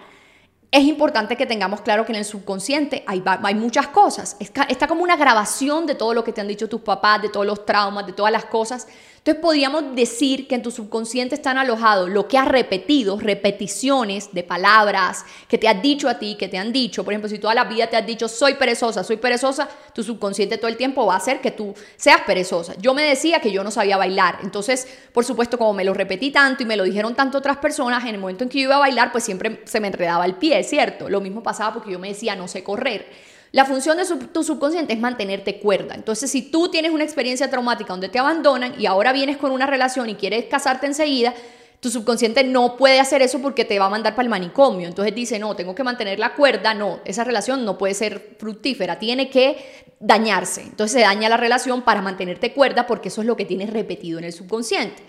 Es 0.71 0.85
importante 0.85 1.35
que 1.35 1.47
tengamos 1.47 1.81
claro 1.81 2.07
que 2.07 2.13
en 2.13 2.19
el 2.19 2.25
subconsciente 2.25 3.03
hay, 3.09 3.25
muchas 3.57 3.89
cosas. 3.89 4.37
Está 4.39 4.87
como 4.87 5.03
una 5.03 5.17
grabación 5.17 5.85
de 5.85 5.97
todo 5.97 6.15
lo 6.15 6.23
que 6.23 6.33
te 6.33 6.43
han 6.43 6.47
dicho 6.47 6.69
tus 6.69 6.83
papás, 6.83 7.23
de 7.23 7.29
todos 7.29 7.45
los 7.45 7.67
traumas, 7.67 8.07
de 8.07 8.13
todas 8.13 8.31
las 8.31 8.45
cosas 8.45 8.87
entonces 9.31 9.45
podríamos 9.45 9.95
decir 9.95 10.49
que 10.49 10.57
en 10.57 10.63
tu 10.63 10.73
subconsciente 10.73 11.37
están 11.37 11.57
alojados 11.57 12.11
lo 12.11 12.27
que 12.27 12.37
has 12.37 12.49
repetido, 12.49 13.17
repeticiones 13.17 14.35
de 14.35 14.43
palabras 14.43 15.25
que 15.47 15.57
te 15.57 15.69
has 15.69 15.81
dicho 15.81 16.09
a 16.09 16.19
ti, 16.19 16.35
que 16.35 16.49
te 16.49 16.59
han 16.59 16.73
dicho. 16.73 17.05
Por 17.05 17.13
ejemplo, 17.13 17.29
si 17.29 17.39
toda 17.39 17.55
la 17.55 17.63
vida 17.63 17.87
te 17.87 17.97
has 17.97 18.05
dicho 18.05 18.27
soy 18.27 18.55
perezosa, 18.55 19.05
soy 19.05 19.19
perezosa, 19.19 19.69
tu 19.95 20.03
subconsciente 20.03 20.59
todo 20.59 20.67
el 20.67 20.77
tiempo 20.77 21.07
va 21.07 21.15
a 21.15 21.19
hacer 21.19 21.41
que 21.41 21.53
tú 21.53 21.73
seas 21.97 22.23
perezosa. 22.23 22.75
Yo 22.79 22.93
me 22.93 23.05
decía 23.05 23.39
que 23.39 23.53
yo 23.53 23.63
no 23.63 23.71
sabía 23.71 23.97
bailar. 23.97 24.41
Entonces, 24.43 24.89
por 25.13 25.25
supuesto, 25.25 25.59
como 25.59 25.75
me 25.75 25.85
lo 25.85 25.95
repetí 25.95 26.33
tanto 26.33 26.65
y 26.65 26.67
me 26.67 26.77
lo 26.77 26.83
dijeron 26.83 27.15
tanto 27.15 27.39
otras 27.39 27.59
personas, 27.59 28.03
en 28.03 28.17
el 28.17 28.19
momento 28.19 28.43
en 28.43 28.51
que 28.51 28.59
yo 28.59 28.65
iba 28.65 28.77
a 28.77 28.81
bailar, 28.81 29.13
pues 29.13 29.23
siempre 29.23 29.63
se 29.65 29.79
me 29.79 29.87
enredaba 29.87 30.25
el 30.25 30.35
pie, 30.35 30.65
¿cierto? 30.65 31.09
Lo 31.09 31.21
mismo 31.21 31.41
pasaba 31.41 31.73
porque 31.75 31.93
yo 31.93 32.01
me 32.01 32.09
decía 32.09 32.35
no 32.35 32.49
sé 32.49 32.65
correr. 32.65 33.07
La 33.53 33.65
función 33.65 33.97
de 33.97 34.05
tu 34.33 34.45
subconsciente 34.45 34.93
es 34.93 35.01
mantenerte 35.01 35.59
cuerda. 35.59 35.95
Entonces, 35.95 36.31
si 36.31 36.43
tú 36.43 36.71
tienes 36.71 36.93
una 36.93 37.03
experiencia 37.03 37.51
traumática 37.51 37.93
donde 37.93 38.09
te 38.09 38.19
abandonan 38.19 38.75
y 38.79 38.87
ahora 38.87 39.13
vienes 39.13 39.39
con 39.39 39.51
una 39.51 39.67
relación 39.67 40.09
y 40.09 40.15
quieres 40.15 40.45
casarte 40.45 40.87
enseguida, 40.87 41.35
tu 41.81 41.91
subconsciente 41.91 42.45
no 42.45 42.77
puede 42.77 43.01
hacer 43.01 43.23
eso 43.23 43.41
porque 43.41 43.65
te 43.65 43.79
va 43.79 43.87
a 43.87 43.91
mandar 43.91 44.15
para 44.15 44.25
el 44.25 44.31
manicomio. 44.31 44.87
Entonces 44.87 45.15
dice, 45.15 45.39
no, 45.39 45.57
tengo 45.57 45.75
que 45.75 45.83
mantener 45.83 46.19
la 46.19 46.35
cuerda, 46.35 46.75
no, 46.75 47.01
esa 47.05 47.25
relación 47.25 47.65
no 47.65 47.77
puede 47.79 47.95
ser 47.95 48.37
fructífera, 48.39 48.99
tiene 48.99 49.31
que 49.31 49.85
dañarse. 49.99 50.63
Entonces 50.63 50.93
se 50.93 51.01
daña 51.01 51.29
la 51.29 51.39
relación 51.39 51.83
para 51.83 52.03
mantenerte 52.03 52.53
cuerda 52.53 52.87
porque 52.87 53.09
eso 53.09 53.23
es 53.23 53.27
lo 53.27 53.37
que 53.37 53.47
tienes 53.47 53.71
repetido 53.71 54.19
en 54.19 54.27
el 54.27 54.33
subconsciente. 54.33 55.03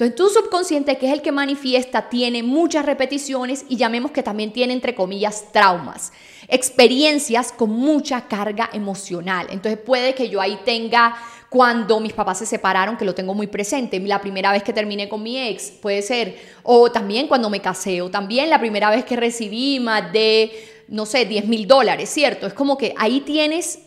Entonces 0.00 0.14
tu 0.14 0.28
subconsciente, 0.28 0.96
que 0.96 1.08
es 1.08 1.12
el 1.12 1.22
que 1.22 1.32
manifiesta, 1.32 2.08
tiene 2.08 2.44
muchas 2.44 2.86
repeticiones 2.86 3.64
y 3.68 3.76
llamemos 3.76 4.12
que 4.12 4.22
también 4.22 4.52
tiene, 4.52 4.72
entre 4.72 4.94
comillas, 4.94 5.46
traumas, 5.50 6.12
experiencias 6.46 7.50
con 7.50 7.70
mucha 7.70 8.28
carga 8.28 8.70
emocional. 8.72 9.48
Entonces 9.50 9.76
puede 9.84 10.14
que 10.14 10.28
yo 10.28 10.40
ahí 10.40 10.56
tenga 10.64 11.16
cuando 11.50 11.98
mis 11.98 12.12
papás 12.12 12.38
se 12.38 12.46
separaron, 12.46 12.96
que 12.96 13.04
lo 13.04 13.12
tengo 13.12 13.34
muy 13.34 13.48
presente, 13.48 13.98
la 13.98 14.20
primera 14.20 14.52
vez 14.52 14.62
que 14.62 14.72
terminé 14.72 15.08
con 15.08 15.20
mi 15.20 15.36
ex, 15.36 15.72
puede 15.72 16.00
ser, 16.02 16.38
o 16.62 16.92
también 16.92 17.26
cuando 17.26 17.50
me 17.50 17.58
casé, 17.58 18.00
o 18.00 18.08
también 18.08 18.50
la 18.50 18.60
primera 18.60 18.90
vez 18.90 19.04
que 19.04 19.16
recibí 19.16 19.80
más 19.80 20.12
de, 20.12 20.84
no 20.86 21.06
sé, 21.06 21.24
10 21.24 21.48
mil 21.48 21.66
dólares, 21.66 22.08
¿cierto? 22.08 22.46
Es 22.46 22.54
como 22.54 22.78
que 22.78 22.94
ahí 22.98 23.22
tienes 23.22 23.80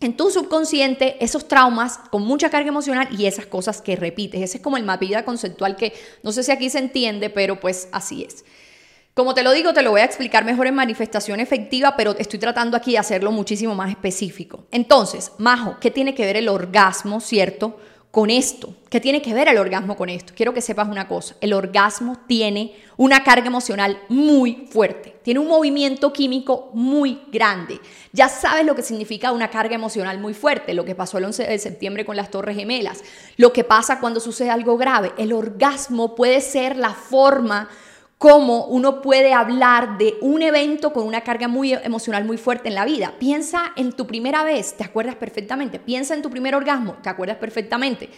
en 0.00 0.16
tu 0.16 0.30
subconsciente 0.30 1.22
esos 1.22 1.46
traumas 1.46 1.98
con 2.10 2.22
mucha 2.22 2.50
carga 2.50 2.68
emocional 2.68 3.08
y 3.16 3.26
esas 3.26 3.46
cosas 3.46 3.82
que 3.82 3.96
repites. 3.96 4.40
Ese 4.40 4.58
es 4.58 4.62
como 4.62 4.78
el 4.78 4.84
mapida 4.84 5.24
conceptual 5.24 5.76
que 5.76 5.92
no 6.22 6.32
sé 6.32 6.42
si 6.42 6.52
aquí 6.52 6.70
se 6.70 6.78
entiende, 6.78 7.28
pero 7.30 7.60
pues 7.60 7.88
así 7.92 8.24
es. 8.24 8.44
Como 9.12 9.34
te 9.34 9.42
lo 9.42 9.52
digo, 9.52 9.74
te 9.74 9.82
lo 9.82 9.90
voy 9.90 10.00
a 10.00 10.04
explicar 10.04 10.44
mejor 10.44 10.66
en 10.66 10.74
manifestación 10.74 11.40
efectiva, 11.40 11.94
pero 11.96 12.16
estoy 12.18 12.38
tratando 12.38 12.76
aquí 12.76 12.92
de 12.92 12.98
hacerlo 12.98 13.32
muchísimo 13.32 13.74
más 13.74 13.90
específico. 13.90 14.66
Entonces, 14.70 15.32
Majo, 15.38 15.76
¿qué 15.80 15.90
tiene 15.90 16.14
que 16.14 16.24
ver 16.24 16.36
el 16.36 16.48
orgasmo, 16.48 17.20
cierto? 17.20 17.78
Con 18.10 18.28
esto. 18.28 18.74
¿Qué 18.88 19.00
tiene 19.00 19.22
que 19.22 19.34
ver 19.34 19.46
el 19.46 19.58
orgasmo 19.58 19.96
con 19.96 20.08
esto? 20.08 20.32
Quiero 20.34 20.52
que 20.52 20.60
sepas 20.60 20.88
una 20.88 21.06
cosa, 21.06 21.36
el 21.40 21.52
orgasmo 21.52 22.18
tiene 22.26 22.74
una 22.96 23.22
carga 23.22 23.46
emocional 23.46 24.00
muy 24.08 24.66
fuerte, 24.68 25.16
tiene 25.22 25.38
un 25.38 25.46
movimiento 25.46 26.12
químico 26.12 26.70
muy 26.74 27.22
grande. 27.30 27.80
Ya 28.12 28.28
sabes 28.28 28.66
lo 28.66 28.74
que 28.74 28.82
significa 28.82 29.30
una 29.30 29.48
carga 29.48 29.76
emocional 29.76 30.18
muy 30.18 30.34
fuerte, 30.34 30.74
lo 30.74 30.84
que 30.84 30.96
pasó 30.96 31.18
el 31.18 31.24
11 31.26 31.44
de 31.44 31.58
septiembre 31.58 32.04
con 32.04 32.16
las 32.16 32.30
Torres 32.30 32.56
Gemelas, 32.56 33.04
lo 33.36 33.52
que 33.52 33.62
pasa 33.62 34.00
cuando 34.00 34.18
sucede 34.18 34.50
algo 34.50 34.76
grave. 34.76 35.12
El 35.16 35.32
orgasmo 35.32 36.16
puede 36.16 36.40
ser 36.40 36.76
la 36.76 36.90
forma 36.94 37.68
cómo 38.20 38.66
uno 38.66 39.00
puede 39.00 39.32
hablar 39.32 39.96
de 39.96 40.18
un 40.20 40.42
evento 40.42 40.92
con 40.92 41.06
una 41.06 41.22
carga 41.22 41.48
muy 41.48 41.72
emocional 41.72 42.26
muy 42.26 42.36
fuerte 42.36 42.68
en 42.68 42.74
la 42.74 42.84
vida. 42.84 43.14
Piensa 43.18 43.72
en 43.76 43.92
tu 43.92 44.06
primera 44.06 44.44
vez, 44.44 44.76
te 44.76 44.84
acuerdas 44.84 45.14
perfectamente. 45.14 45.78
Piensa 45.78 46.12
en 46.12 46.20
tu 46.20 46.28
primer 46.28 46.54
orgasmo, 46.54 46.98
te 47.02 47.08
acuerdas 47.08 47.38
perfectamente. 47.38 48.10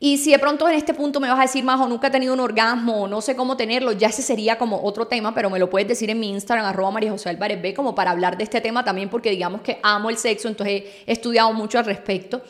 Y 0.00 0.16
si 0.16 0.30
de 0.30 0.38
pronto 0.38 0.66
en 0.70 0.74
este 0.74 0.94
punto 0.94 1.20
me 1.20 1.28
vas 1.28 1.38
a 1.38 1.42
decir, 1.42 1.62
Majo, 1.64 1.86
nunca 1.86 2.06
he 2.06 2.10
tenido 2.10 2.32
un 2.32 2.40
orgasmo, 2.40 3.06
no 3.06 3.20
sé 3.20 3.36
cómo 3.36 3.54
tenerlo, 3.58 3.92
ya 3.92 4.08
ese 4.08 4.22
sería 4.22 4.56
como 4.56 4.82
otro 4.82 5.06
tema, 5.06 5.34
pero 5.34 5.50
me 5.50 5.58
lo 5.58 5.68
puedes 5.68 5.86
decir 5.86 6.08
en 6.08 6.18
mi 6.18 6.30
Instagram, 6.30 6.64
arroba 6.64 6.90
María 6.90 7.10
José 7.10 7.28
Álvarez 7.28 7.60
B, 7.60 7.74
como 7.74 7.94
para 7.94 8.12
hablar 8.12 8.38
de 8.38 8.44
este 8.44 8.62
tema 8.62 8.82
también, 8.82 9.10
porque 9.10 9.28
digamos 9.28 9.60
que 9.60 9.80
amo 9.82 10.08
el 10.08 10.16
sexo, 10.16 10.48
entonces 10.48 10.84
he 11.06 11.12
estudiado 11.12 11.52
mucho 11.52 11.78
al 11.78 11.84
respecto 11.84 12.40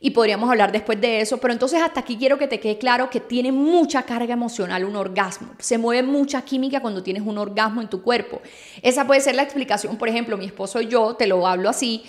y 0.00 0.10
podríamos 0.10 0.50
hablar 0.50 0.72
después 0.72 1.00
de 1.00 1.20
eso, 1.20 1.38
pero 1.38 1.52
entonces 1.52 1.80
hasta 1.82 2.00
aquí 2.00 2.16
quiero 2.16 2.38
que 2.38 2.48
te 2.48 2.60
quede 2.60 2.78
claro 2.78 3.08
que 3.10 3.20
tiene 3.20 3.52
mucha 3.52 4.02
carga 4.02 4.34
emocional 4.34 4.84
un 4.84 4.96
orgasmo, 4.96 5.48
se 5.58 5.78
mueve 5.78 6.06
mucha 6.06 6.42
química 6.42 6.80
cuando 6.80 7.02
tienes 7.02 7.22
un 7.24 7.38
orgasmo 7.38 7.80
en 7.80 7.88
tu 7.88 8.02
cuerpo. 8.02 8.40
Esa 8.82 9.06
puede 9.06 9.20
ser 9.20 9.34
la 9.34 9.42
explicación, 9.42 9.96
por 9.96 10.08
ejemplo, 10.08 10.36
mi 10.36 10.44
esposo 10.46 10.80
y 10.80 10.88
yo, 10.88 11.14
te 11.14 11.26
lo 11.26 11.46
hablo 11.46 11.68
así, 11.68 12.04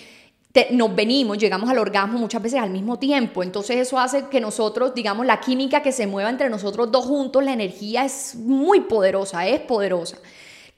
nos 0.70 0.94
venimos, 0.94 1.38
llegamos 1.38 1.70
al 1.70 1.78
orgasmo 1.78 2.18
muchas 2.18 2.42
veces 2.42 2.60
al 2.60 2.70
mismo 2.70 2.98
tiempo, 2.98 3.42
entonces 3.42 3.76
eso 3.76 3.98
hace 3.98 4.26
que 4.28 4.40
nosotros, 4.40 4.94
digamos, 4.94 5.24
la 5.24 5.40
química 5.40 5.82
que 5.82 5.92
se 5.92 6.06
mueva 6.06 6.30
entre 6.30 6.50
nosotros 6.50 6.90
dos 6.90 7.04
juntos, 7.04 7.44
la 7.44 7.52
energía 7.52 8.04
es 8.04 8.34
muy 8.34 8.80
poderosa, 8.80 9.46
es 9.46 9.60
poderosa. 9.60 10.18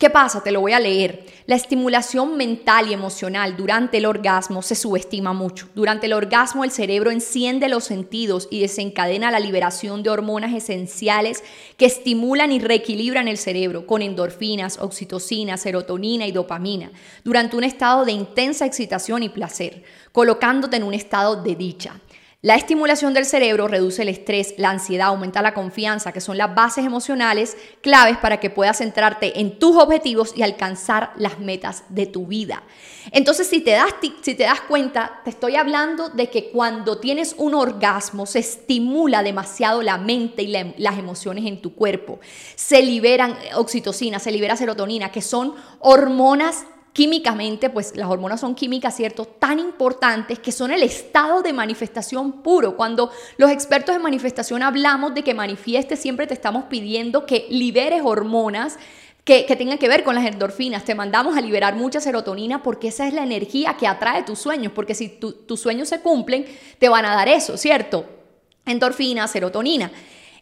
¿Qué 0.01 0.09
pasa? 0.09 0.43
Te 0.43 0.51
lo 0.51 0.63
voy 0.63 0.73
a 0.73 0.81
leer. 0.81 1.27
La 1.45 1.57
estimulación 1.57 2.39
mental 2.39 2.89
y 2.89 2.95
emocional 2.95 3.55
durante 3.59 3.99
el 3.99 4.07
orgasmo 4.07 4.63
se 4.63 4.75
subestima 4.75 5.35
mucho. 5.35 5.69
Durante 5.75 6.07
el 6.07 6.15
orgasmo 6.15 6.65
el 6.65 6.71
cerebro 6.71 7.11
enciende 7.11 7.69
los 7.69 7.85
sentidos 7.85 8.49
y 8.51 8.63
desencadena 8.63 9.31
la 9.31 9.41
liberación 9.41 10.03
de 10.03 10.09
hormonas 10.09 10.55
esenciales 10.55 11.45
que 11.77 11.85
estimulan 11.85 12.51
y 12.51 12.61
reequilibran 12.61 13.29
el 13.29 13.37
cerebro 13.37 13.87
con 13.87 14.01
endorfinas, 14.01 14.79
oxitocina, 14.79 15.59
serotonina 15.59 16.27
y 16.27 16.33
dopamina 16.33 16.91
durante 17.23 17.59
un 17.59 17.65
estado 17.65 18.07
de 18.07 18.13
intensa 18.13 18.65
excitación 18.65 19.23
y 19.23 19.29
placer, 19.29 19.83
colocándote 20.13 20.79
en 20.79 20.85
un 20.85 20.95
estado 20.95 21.43
de 21.43 21.55
dicha. 21.57 22.01
La 22.43 22.55
estimulación 22.55 23.13
del 23.13 23.27
cerebro 23.27 23.69
reduce 23.69 24.01
el 24.01 24.09
estrés, 24.09 24.55
la 24.57 24.71
ansiedad, 24.71 25.09
aumenta 25.09 25.43
la 25.43 25.53
confianza, 25.53 26.13
que 26.13 26.23
son 26.23 26.39
las 26.39 26.55
bases 26.55 26.87
emocionales 26.87 27.55
claves 27.83 28.17
para 28.17 28.41
que 28.41 28.49
puedas 28.49 28.79
centrarte 28.79 29.41
en 29.41 29.59
tus 29.59 29.77
objetivos 29.77 30.33
y 30.35 30.41
alcanzar 30.41 31.13
las 31.19 31.39
metas 31.39 31.85
de 31.91 32.07
tu 32.07 32.27
vida. 32.27 32.63
Entonces, 33.13 33.47
si 33.47 33.61
te 33.61 33.73
das, 33.73 33.95
si 34.23 34.35
te 34.35 34.45
das 34.45 34.63
cuenta, 34.63 35.21
te 35.23 35.29
estoy 35.29 35.57
hablando 35.57 36.09
de 36.09 36.31
que 36.31 36.51
cuando 36.51 36.97
tienes 36.97 37.35
un 37.37 37.55
orgasmo 37.55 38.25
se 38.25 38.39
estimula 38.39 39.23
demasiado 39.23 39.83
la 39.83 39.99
mente 39.99 40.43
y 40.43 40.47
las 40.79 40.99
emociones 40.99 41.45
en 41.45 41.61
tu 41.61 41.75
cuerpo. 41.75 42.21
Se 42.55 42.81
liberan 42.81 43.37
oxitocina, 43.57 44.19
se 44.19 44.33
libera 44.33 44.57
serotonina, 44.57 45.13
que 45.13 45.21
son 45.21 45.57
hormonas 45.81 46.65
químicamente, 46.93 47.71
pues 47.71 47.97
las 47.97 48.09
hormonas 48.09 48.41
son 48.41 48.55
químicas, 48.55 48.97
¿cierto? 48.97 49.25
Tan 49.25 49.59
importantes 49.59 50.39
que 50.39 50.53
son 50.53 50.71
el 50.71 50.83
estado 50.83 51.43
de 51.43 51.53
manifestación 51.53 52.43
puro. 52.43 52.77
Cuando 52.77 53.11
los 53.37 53.51
expertos 53.51 53.95
en 53.95 54.03
manifestación 54.03 54.63
hablamos 54.63 55.15
de 55.15 55.23
que 55.23 55.35
manifiestes, 55.35 56.01
siempre 56.01 56.27
te 56.27 56.35
estamos 56.35 56.65
pidiendo 56.65 57.27
que 57.27 57.47
liberes 57.51 58.03
hormonas 58.05 58.79
que, 59.25 59.47
que, 59.47 59.55
tengan 59.55 59.79
que 59.79 59.89
ver 59.89 60.03
con 60.03 60.15
las 60.15 60.27
endorfinas. 60.27 60.85
Te 60.85 60.95
mandamos 60.95 61.37
a 61.37 61.41
liberar 61.41 61.77
mucha 61.77 62.01
serotonina 62.01 62.63
porque 62.63 62.89
esa 62.89 63.07
es 63.07 63.15
la 63.15 63.23
energía 63.23 63.77
que 63.77 63.87
atrae 63.87 64.25
tus 64.25 64.39
sueños, 64.39 64.73
porque 64.75 64.95
si 64.95 65.09
tus 65.09 65.61
sueños 65.61 65.89
se 65.89 66.01
cumplen, 66.01 66.47
te 66.79 66.89
van 66.89 67.05
a 67.05 67.15
dar 67.15 67.29
eso, 67.29 67.57
¿cierto? 67.57 68.05
Endorfina, 68.67 69.29
serotonina. 69.29 69.93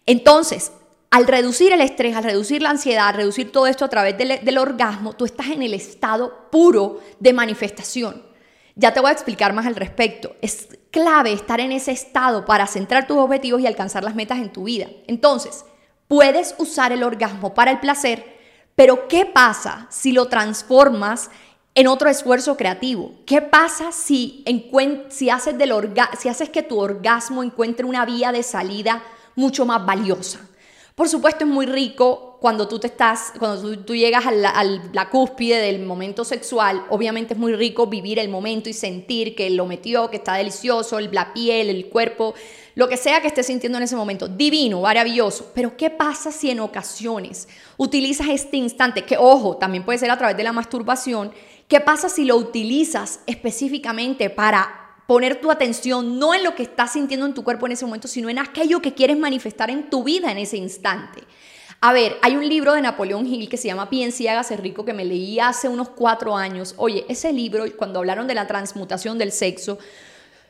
Entonces, 0.07 0.73
al 1.11 1.27
reducir 1.27 1.73
el 1.73 1.81
estrés, 1.81 2.15
al 2.17 2.25
reducir 2.25 2.63
la 2.63 2.71
ansiedad, 2.71 3.09
al 3.09 3.15
reducir 3.15 3.51
todo 3.51 3.67
esto 3.67 3.85
a 3.85 3.89
través 3.89 4.17
del, 4.19 4.59
orgasmo, 4.59 5.15
tú 5.15 5.25
estás 5.25 5.49
en 5.49 5.63
el 5.63 5.75
estado 5.75 6.51
puro 6.51 7.01
de 7.19 7.33
manifestación. 7.33 8.23
Ya 8.75 8.93
te 8.93 9.01
voy 9.01 9.09
a 9.09 9.15
explicar 9.15 9.55
más 9.55 9.67
al 9.67 9.75
respecto. 9.75 10.37
Es 10.43 10.69
clave 10.91 11.33
estar 11.33 11.61
en 11.61 11.73
ese 11.73 11.93
estado 11.93 12.45
para 12.45 12.67
centrar 12.67 13.07
tus 13.07 13.17
objetivos 13.17 13.61
y 13.61 13.67
alcanzar 13.67 14.05
las 14.05 14.15
metas 14.15 14.39
en 14.39 14.53
tu 14.53 14.65
vida. 14.65 14.87
Entonces, 15.07 15.65
puedes 16.07 16.55
usar 16.59 16.93
el 16.93 17.03
orgasmo 17.03 17.55
para 17.55 17.71
el 17.71 17.81
placer, 17.81 18.37
pero 18.75 19.09
¿qué 19.09 19.27
pasa 19.27 19.87
si 19.91 20.13
lo 20.13 20.27
transformas 20.27 21.31
en 21.75 21.89
otro 21.89 22.09
esfuerzo 22.09 22.57
creativo? 22.57 23.15
¿Qué 23.27 23.41
pasa 23.41 23.93
si, 23.93 24.45
haces 25.31 26.51
que 26.51 26.63
tu 26.63 26.79
orgasmo 26.79 27.43
encuentre 27.43 27.87
una 27.87 28.05
vía 28.05 28.31
de 28.31 28.43
salida 28.43 29.03
mucho 29.35 29.65
más 29.65 29.85
valiosa? 29.85 30.48
Por 30.99 31.09
supuesto 31.09 31.45
es 31.45 31.51
muy 31.51 31.65
rico 31.65 32.39
cuando 32.41 32.67
tú 32.67 32.81
te 32.81 32.89
estás, 32.89 33.33
cuando 33.39 33.79
tú, 33.85 33.95
llegas 33.95 34.27
a 34.27 34.33
la, 34.33 35.09
cúspide 35.11 35.61
del 35.61 35.87
momento 35.87 36.25
sexual, 36.25 36.87
obviamente 36.91 37.35
es 37.35 37.39
muy 37.39 37.55
rico 37.55 37.87
vivir 37.87 38.19
el 38.19 38.29
momento 38.29 38.69
y 38.69 38.73
sentir 38.73 39.37
que 39.37 39.49
lo 39.49 39.65
metió, 39.65 40.11
que 40.11 40.17
está 40.17 40.35
delicioso, 40.35 40.99
la 40.99 41.33
piel, 41.33 41.71
el 41.71 41.87
cuerpo, 41.87 42.35
lo 42.75 42.89
que 42.89 42.97
sea 42.97 43.21
que 43.21 43.29
estés 43.29 43.47
sintiendo 43.47 43.79
en 43.79 43.85
ese 43.85 43.95
momento, 43.95 44.27
divino, 44.27 44.81
maravilloso. 44.81 45.53
Pero 45.55 45.77
¿qué 45.77 45.89
pasa 45.89 46.33
si 46.33 46.51
en 46.51 46.59
ocasiones 46.59 47.47
utilizas 47.77 48.27
este 48.27 48.57
instante, 48.57 49.05
que 49.05 49.17
ojo, 49.17 49.57
también 49.57 49.85
puede 49.85 50.01
ser 50.01 50.11
a 50.11 50.19
través 50.19 50.37
de 50.37 50.43
la 50.43 50.53
masturbación, 50.53 51.31
¿qué 51.69 51.79
pasa 51.79 52.09
si 52.09 52.25
lo 52.25 52.35
utilizas 52.35 53.21
específicamente 53.27 54.31
para 54.31 54.88
poner 55.09 55.41
tu 55.41 55.51
atención 55.51 56.19
no 56.19 56.35
en 56.35 56.45
lo 56.45 56.55
que 56.55 56.63
estás 56.63 56.93
sintiendo 56.93 57.25
en 57.25 57.33
tu 57.33 57.43
cuerpo 57.43 57.65
en 57.65 57.73
ese 57.73 57.87
momento, 57.87 58.07
sino 58.07 58.29
en 58.29 58.39
aquello 58.39 58.83
que 58.83 58.93
quieres 58.93 59.17
manifestar 59.17 59.71
en 59.71 59.89
tu 59.89 60.05
vida 60.05 60.31
en 60.31 60.37
ese 60.37 60.59
instante. 60.59 61.23
A 61.81 61.95
ver, 61.95 62.19
hay 62.21 62.37
un 62.37 62.47
libro 62.47 62.75
de 62.75 62.83
Napoleón 62.83 63.27
Hill 63.27 63.49
que 63.49 63.57
se 63.57 63.69
llama 63.69 63.89
Piensa 63.89 64.23
y 64.23 64.29
hágase 64.29 64.59
rico 64.59 64.85
que 64.85 64.93
me 64.93 65.07
leí 65.07 65.41
hace 65.41 65.67
unos 65.67 65.89
cuatro 65.89 66.37
años. 66.37 66.75
Oye, 66.77 67.07
ese 67.09 67.33
libro, 67.33 67.65
cuando 67.79 68.01
hablaron 68.01 68.27
de 68.27 68.35
la 68.35 68.47
transmutación 68.47 69.17
del 69.17 69.33
sexo, 69.33 69.79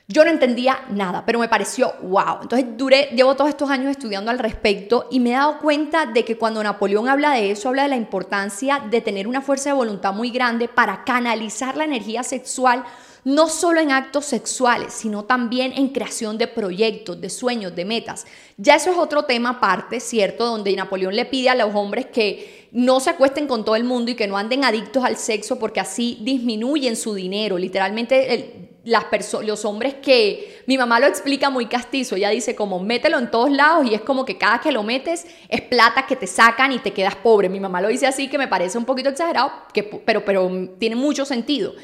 yo 0.08 0.24
no 0.24 0.30
entendía 0.32 0.80
nada, 0.90 1.24
pero 1.24 1.38
me 1.38 1.48
pareció 1.48 1.94
wow. 2.02 2.38
Entonces 2.42 2.66
duré, 2.76 3.10
llevo 3.14 3.36
todos 3.36 3.50
estos 3.50 3.70
años 3.70 3.92
estudiando 3.92 4.32
al 4.32 4.40
respecto 4.40 5.06
y 5.08 5.20
me 5.20 5.30
he 5.30 5.34
dado 5.34 5.60
cuenta 5.60 6.04
de 6.06 6.24
que 6.24 6.36
cuando 6.36 6.60
Napoleón 6.64 7.08
habla 7.08 7.30
de 7.34 7.52
eso, 7.52 7.68
habla 7.68 7.84
de 7.84 7.90
la 7.90 7.96
importancia 7.96 8.82
de 8.90 9.00
tener 9.02 9.28
una 9.28 9.40
fuerza 9.40 9.70
de 9.70 9.76
voluntad 9.76 10.12
muy 10.14 10.30
grande 10.30 10.66
para 10.66 11.04
canalizar 11.04 11.76
la 11.76 11.84
energía 11.84 12.24
sexual 12.24 12.84
no 13.28 13.50
solo 13.50 13.80
en 13.80 13.90
actos 13.90 14.24
sexuales, 14.24 14.94
sino 14.94 15.26
también 15.26 15.74
en 15.76 15.90
creación 15.90 16.38
de 16.38 16.46
proyectos, 16.46 17.20
de 17.20 17.28
sueños, 17.28 17.76
de 17.76 17.84
metas. 17.84 18.26
Ya 18.56 18.76
eso 18.76 18.90
es 18.90 18.96
otro 18.96 19.24
tema 19.24 19.50
aparte, 19.50 20.00
¿cierto? 20.00 20.46
Donde 20.46 20.74
Napoleón 20.74 21.14
le 21.14 21.26
pide 21.26 21.50
a 21.50 21.54
los 21.54 21.74
hombres 21.74 22.06
que 22.06 22.68
no 22.72 23.00
se 23.00 23.10
acuesten 23.10 23.46
con 23.46 23.66
todo 23.66 23.76
el 23.76 23.84
mundo 23.84 24.10
y 24.10 24.14
que 24.14 24.26
no 24.26 24.38
anden 24.38 24.64
adictos 24.64 25.04
al 25.04 25.18
sexo 25.18 25.58
porque 25.58 25.78
así 25.78 26.16
disminuyen 26.22 26.96
su 26.96 27.12
dinero. 27.12 27.58
Literalmente 27.58 28.78
las 28.84 29.04
los 29.44 29.62
hombres 29.66 29.96
que 30.00 30.62
mi 30.64 30.78
mamá 30.78 30.98
lo 30.98 31.06
explica 31.06 31.50
muy 31.50 31.66
castizo, 31.66 32.16
ella 32.16 32.30
dice 32.30 32.56
como 32.56 32.80
mételo 32.80 33.18
en 33.18 33.30
todos 33.30 33.50
lados 33.50 33.84
y 33.84 33.92
es 33.92 34.00
como 34.00 34.24
que 34.24 34.38
cada 34.38 34.62
que 34.62 34.72
lo 34.72 34.82
metes 34.82 35.26
es 35.50 35.60
plata 35.60 36.06
que 36.06 36.16
te 36.16 36.26
sacan 36.26 36.72
y 36.72 36.78
te 36.78 36.94
quedas 36.94 37.16
pobre. 37.16 37.50
Mi 37.50 37.60
mamá 37.60 37.82
lo 37.82 37.88
dice 37.88 38.06
así 38.06 38.28
que 38.28 38.38
me 38.38 38.48
parece 38.48 38.78
un 38.78 38.86
poquito 38.86 39.10
exagerado, 39.10 39.52
que, 39.74 39.82
pero, 39.82 40.24
pero 40.24 40.50
tiene 40.78 40.96
mucho 40.96 41.26
sentido. 41.26 41.74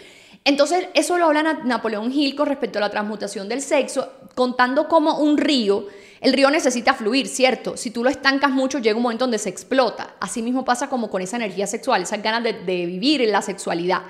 Entonces, 0.44 0.88
eso 0.92 1.16
lo 1.16 1.24
habla 1.26 1.60
Napoleón 1.64 2.12
Hill 2.12 2.36
con 2.36 2.46
respecto 2.46 2.78
a 2.78 2.82
la 2.82 2.90
transmutación 2.90 3.48
del 3.48 3.62
sexo, 3.62 4.12
contando 4.34 4.88
como 4.88 5.18
un 5.18 5.38
río, 5.38 5.86
el 6.24 6.32
río 6.32 6.50
necesita 6.50 6.94
fluir, 6.94 7.28
¿cierto? 7.28 7.76
Si 7.76 7.90
tú 7.90 8.02
lo 8.02 8.08
estancas 8.08 8.50
mucho, 8.50 8.78
llega 8.78 8.96
un 8.96 9.02
momento 9.02 9.24
donde 9.24 9.38
se 9.38 9.50
explota. 9.50 10.14
Así 10.20 10.40
mismo 10.40 10.64
pasa 10.64 10.88
como 10.88 11.10
con 11.10 11.20
esa 11.20 11.36
energía 11.36 11.66
sexual, 11.66 12.02
esas 12.02 12.22
ganas 12.22 12.42
de, 12.42 12.86
vivir 12.86 13.20
en 13.20 13.30
la 13.30 13.42
sexualidad. 13.42 14.02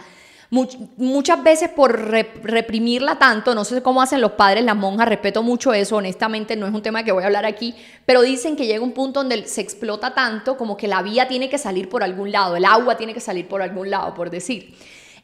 muchas 0.50 1.42
veces 1.42 1.70
por 1.70 1.92
reprimirla 1.92 3.18
tanto, 3.18 3.52
no 3.52 3.64
sé 3.64 3.82
cómo 3.82 4.00
hacen 4.00 4.20
los 4.20 4.32
padres, 4.32 4.64
las 4.64 4.76
monjas, 4.76 5.08
respeto 5.08 5.42
mucho 5.42 5.74
eso, 5.74 5.96
honestamente 5.96 6.54
no 6.54 6.68
es 6.68 6.74
un 6.74 6.82
tema 6.82 7.02
que 7.02 7.10
voy 7.10 7.24
a 7.24 7.26
hablar 7.26 7.44
aquí, 7.44 7.74
pero 8.06 8.22
dicen 8.22 8.54
que 8.54 8.66
llega 8.66 8.84
un 8.84 8.92
punto 8.92 9.20
donde 9.20 9.48
se 9.48 9.60
explota 9.60 10.14
tanto 10.14 10.56
como 10.56 10.76
que 10.76 10.86
la 10.86 11.02
vía 11.02 11.26
tiene 11.26 11.48
que 11.48 11.58
salir 11.58 11.88
por 11.88 12.04
algún 12.04 12.30
lado, 12.30 12.54
el 12.54 12.64
agua 12.64 12.96
tiene 12.96 13.12
que 13.12 13.20
salir 13.20 13.48
por 13.48 13.60
algún 13.60 13.90
lado, 13.90 14.14
por 14.14 14.30
decir. 14.30 14.76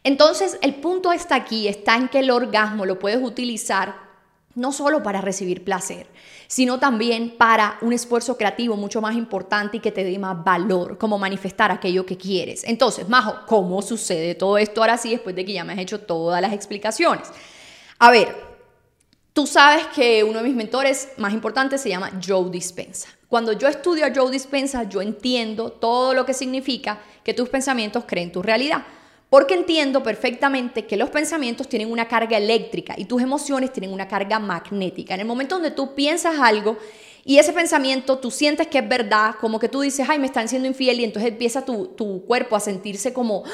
Entonces, 0.03 0.59
el 0.63 0.77
punto 0.77 1.13
está 1.13 1.35
aquí, 1.35 1.69
está 1.69 1.97
en 1.97 2.09
que 2.09 2.21
el 2.21 2.31
orgasmo 2.31 2.87
lo 2.87 2.99
puedes 2.99 3.23
utilizar 3.23 4.11
no 4.55 4.73
solo 4.73 5.03
para 5.03 5.21
recibir 5.21 5.63
placer, 5.63 6.09
sino 6.49 6.81
también 6.81 7.37
para 7.39 7.79
un 7.83 7.93
esfuerzo 7.93 8.37
creativo 8.37 8.77
mucho 8.77 9.01
más 9.01 9.15
importante 9.15 9.77
y 9.77 9.81
que 9.81 9.93
te 9.93 10.03
dé 10.03 10.19
más 10.19 10.43
valor, 10.43 10.99
como 10.99 11.19
manifestar 11.19 11.71
aquello 11.71 12.05
que 12.05 12.17
quieres. 12.17 12.65
Entonces, 12.65 13.09
Majo, 13.09 13.37
¿cómo 13.47 13.81
sucede 13.81 14.35
todo 14.35 14.59
esto 14.59 14.81
ahora 14.81 14.99
sí 14.99 15.11
después 15.11 15.37
de 15.37 15.45
que 15.45 15.53
ya 15.53 15.65
me 15.65 15.75
has 15.75 15.79
hecho 15.79 16.01
todas 16.01 16.43
las 16.43 16.53
explicaciones? 16.53 17.29
A 17.99 18.11
ver, 18.11 18.35
tú 19.33 19.47
sabes 19.47 19.87
que 19.95 20.25
uno 20.25 20.39
de 20.39 20.49
mis 20.49 20.57
mentores 20.57 21.11
más 21.17 21.33
importantes 21.33 21.81
se 21.81 21.89
llama 21.89 22.11
Joe 22.27 22.51
Dispensa. 22.51 23.09
Cuando 23.29 23.53
yo 23.53 23.69
estudio 23.69 24.05
a 24.05 24.13
Joe 24.13 24.33
Dispensa, 24.33 24.83
yo 24.83 25.01
entiendo 25.01 25.71
todo 25.71 26.13
lo 26.13 26.27
que 26.27 26.35
significa 26.35 27.01
que 27.23 27.35
tus 27.35 27.49
pensamientos 27.49 28.05
creen 28.07 28.33
tu 28.33 28.43
realidad. 28.43 28.85
Porque 29.31 29.55
entiendo 29.55 30.03
perfectamente 30.03 30.87
que 30.87 30.97
los 30.97 31.09
pensamientos 31.09 31.69
tienen 31.69 31.91
una 31.91 32.09
carga 32.09 32.37
eléctrica 32.37 32.95
y 32.99 33.05
tus 33.05 33.23
emociones 33.23 33.73
tienen 33.73 33.93
una 33.93 34.09
carga 34.09 34.41
magnética. 34.41 35.15
En 35.15 35.21
el 35.21 35.27
momento 35.27 35.55
donde 35.55 35.71
tú 35.71 35.95
piensas 35.95 36.41
algo 36.41 36.77
y 37.25 37.39
ese 37.39 37.53
pensamiento 37.53 38.19
tú 38.19 38.33
sientes 38.33 38.67
que 38.67 38.79
es 38.79 38.89
verdad, 38.89 39.37
como 39.41 39.61
que 39.61 39.69
tú 39.69 39.83
dices, 39.83 40.09
ay, 40.09 40.19
me 40.19 40.27
están 40.27 40.49
siendo 40.49 40.67
infiel 40.67 40.99
y 40.99 41.05
entonces 41.05 41.31
empieza 41.31 41.65
tu, 41.65 41.87
tu 41.87 42.25
cuerpo 42.27 42.57
a 42.57 42.61
sentirse 42.61 43.13
como, 43.13 43.45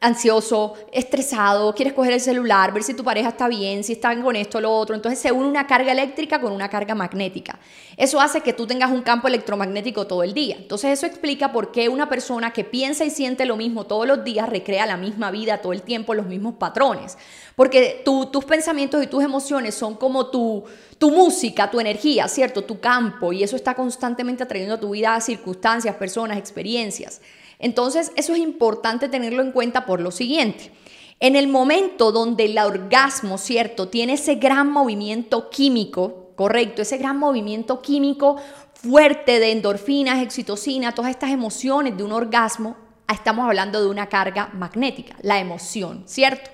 ansioso, 0.00 0.74
estresado, 0.92 1.74
quieres 1.74 1.92
coger 1.92 2.12
el 2.12 2.20
celular, 2.20 2.72
ver 2.72 2.84
si 2.84 2.94
tu 2.94 3.02
pareja 3.02 3.30
está 3.30 3.48
bien, 3.48 3.82
si 3.82 3.94
están 3.94 4.22
con 4.22 4.36
esto 4.36 4.58
o 4.58 4.60
lo 4.60 4.72
otro. 4.72 4.94
Entonces 4.94 5.18
se 5.18 5.32
une 5.32 5.48
una 5.48 5.66
carga 5.66 5.90
eléctrica 5.90 6.40
con 6.40 6.52
una 6.52 6.68
carga 6.68 6.94
magnética. 6.94 7.58
Eso 7.96 8.20
hace 8.20 8.40
que 8.40 8.52
tú 8.52 8.66
tengas 8.66 8.92
un 8.92 9.02
campo 9.02 9.26
electromagnético 9.26 10.06
todo 10.06 10.22
el 10.22 10.34
día. 10.34 10.56
Entonces 10.56 10.92
eso 10.92 11.06
explica 11.06 11.50
por 11.50 11.72
qué 11.72 11.88
una 11.88 12.08
persona 12.08 12.52
que 12.52 12.62
piensa 12.62 13.04
y 13.04 13.10
siente 13.10 13.44
lo 13.44 13.56
mismo 13.56 13.84
todos 13.84 14.06
los 14.06 14.22
días 14.22 14.48
recrea 14.48 14.86
la 14.86 14.96
misma 14.96 15.32
vida 15.32 15.58
todo 15.58 15.72
el 15.72 15.82
tiempo, 15.82 16.14
los 16.14 16.26
mismos 16.26 16.54
patrones. 16.54 17.18
Porque 17.56 18.02
tus 18.04 18.44
pensamientos 18.44 19.02
y 19.02 19.08
tus 19.08 19.24
emociones 19.24 19.74
son 19.74 19.96
como 19.96 20.28
tu, 20.28 20.64
tu 20.98 21.10
música, 21.10 21.70
tu 21.70 21.80
energía, 21.80 22.28
¿cierto? 22.28 22.62
Tu 22.62 22.78
campo. 22.78 23.32
Y 23.32 23.42
eso 23.42 23.56
está 23.56 23.74
constantemente 23.74 24.44
atrayendo 24.44 24.76
a 24.76 24.80
tu 24.80 24.90
vida 24.90 25.20
circunstancias, 25.20 25.96
personas, 25.96 26.38
experiencias. 26.38 27.20
Entonces, 27.58 28.12
eso 28.16 28.32
es 28.32 28.38
importante 28.38 29.08
tenerlo 29.08 29.42
en 29.42 29.52
cuenta 29.52 29.86
por 29.86 30.00
lo 30.00 30.10
siguiente. 30.10 30.72
En 31.20 31.34
el 31.34 31.48
momento 31.48 32.12
donde 32.12 32.44
el 32.44 32.58
orgasmo, 32.58 33.38
¿cierto? 33.38 33.88
Tiene 33.88 34.14
ese 34.14 34.36
gran 34.36 34.70
movimiento 34.70 35.50
químico, 35.50 36.30
correcto, 36.36 36.82
ese 36.82 36.98
gran 36.98 37.18
movimiento 37.18 37.82
químico 37.82 38.36
fuerte 38.74 39.40
de 39.40 39.50
endorfinas, 39.50 40.22
excitocina, 40.22 40.94
todas 40.94 41.10
estas 41.10 41.30
emociones 41.30 41.96
de 41.96 42.04
un 42.04 42.12
orgasmo, 42.12 42.76
estamos 43.12 43.44
hablando 43.44 43.80
de 43.80 43.88
una 43.88 44.08
carga 44.08 44.50
magnética, 44.54 45.16
la 45.22 45.40
emoción, 45.40 46.04
¿cierto? 46.06 46.50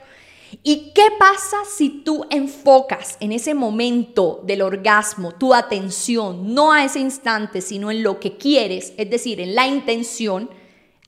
¿Y 0.63 0.93
qué 0.95 1.09
pasa 1.19 1.59
si 1.77 1.91
tú 2.03 2.25
enfocas 2.31 3.19
en 3.21 3.33
ese 3.33 3.55
momento 3.55 4.41
del 4.45 4.63
orgasmo 4.63 5.33
tu 5.33 5.53
atención, 5.53 6.55
no 6.55 6.73
a 6.73 6.85
ese 6.85 7.01
instante, 7.01 7.61
sino 7.61 7.91
en 7.91 8.03
lo 8.03 8.21
que 8.21 8.39
quieres, 8.39 8.95
es 8.97 9.11
decir, 9.11 9.41
en 9.41 9.55
la 9.55 9.67
intención? 9.67 10.49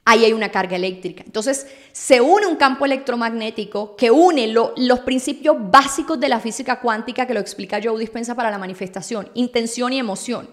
Ahí 0.07 0.25
hay 0.25 0.33
una 0.33 0.51
carga 0.51 0.77
eléctrica. 0.77 1.23
Entonces 1.27 1.67
se 1.93 2.21
une 2.21 2.47
un 2.47 2.57
campo 2.57 2.87
electromagnético 2.87 3.97
que 3.97 4.11
une 4.11 4.47
los 4.47 5.01
principios 5.01 5.57
básicos 5.59 6.19
de 6.19 6.29
la 6.29 6.41
física 6.41 6.81
cuántica 6.81 7.27
que 7.27 7.35
lo 7.35 7.41
explica 7.41 7.81
Joe 7.83 7.99
Dispensa 7.99 8.35
para 8.35 8.51
la 8.51 8.57
manifestación, 8.57 9.29
intención 9.35 9.93
y 9.93 9.99
emoción. 9.99 10.49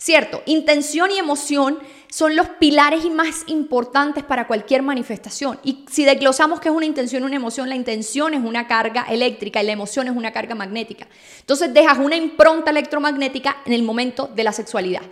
Cierto, 0.00 0.42
intención 0.46 1.10
y 1.10 1.18
emoción 1.18 1.78
son 2.08 2.36
los 2.36 2.48
pilares 2.48 3.04
y 3.04 3.10
más 3.10 3.42
importantes 3.46 4.22
para 4.24 4.46
cualquier 4.46 4.82
manifestación. 4.82 5.58
Y 5.64 5.84
si 5.90 6.04
desglosamos 6.04 6.60
qué 6.60 6.68
es 6.68 6.74
una 6.74 6.86
intención 6.86 7.24
una 7.24 7.36
emoción, 7.36 7.68
la 7.68 7.74
intención 7.74 8.34
es 8.34 8.40
una 8.40 8.66
carga 8.66 9.06
eléctrica 9.08 9.62
y 9.62 9.66
la 9.66 9.72
emoción 9.72 10.06
es 10.08 10.16
una 10.16 10.32
carga 10.32 10.54
magnética. 10.54 11.08
Entonces 11.40 11.72
dejas 11.72 11.98
una 11.98 12.16
impronta 12.16 12.70
electromagnética 12.70 13.58
en 13.64 13.72
el 13.72 13.82
momento 13.82 14.28
de 14.34 14.44
la 14.44 14.52
sexualidad. 14.52 15.02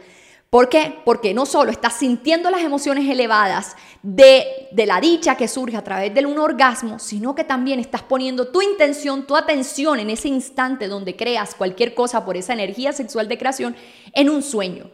¿Por 0.51 0.69
qué? 0.69 1.01
Porque 1.05 1.35
no 1.35 1.45
solo 1.45 1.71
estás 1.71 1.95
sintiendo 1.95 2.51
las 2.51 2.63
emociones 2.63 3.09
elevadas 3.11 3.77
de, 4.03 4.69
de, 4.71 4.87
la 4.87 5.01
dicha 5.01 5.37
que 5.37 5.49
surge 5.49 5.77
a 5.77 5.83
través 5.83 6.15
de 6.15 6.25
un 6.25 6.39
orgasmo, 6.39 7.01
sino 7.01 7.35
que 7.35 7.43
también 7.43 7.81
estás 7.81 8.03
poniendo 8.03 8.49
tu 8.49 8.63
intención, 8.63 9.27
tu 9.27 9.37
atención 9.37 9.99
en 9.99 10.09
ese 10.09 10.29
instante 10.29 10.87
donde 10.87 11.17
creas 11.17 11.55
cualquier 11.57 11.95
cosa 11.95 12.25
por 12.25 12.37
esa 12.37 12.53
energía 12.53 12.93
sexual 12.93 13.29
de 13.29 13.39
creación 13.39 13.77
en 14.13 14.31
un 14.31 14.43
sueño. 14.43 14.89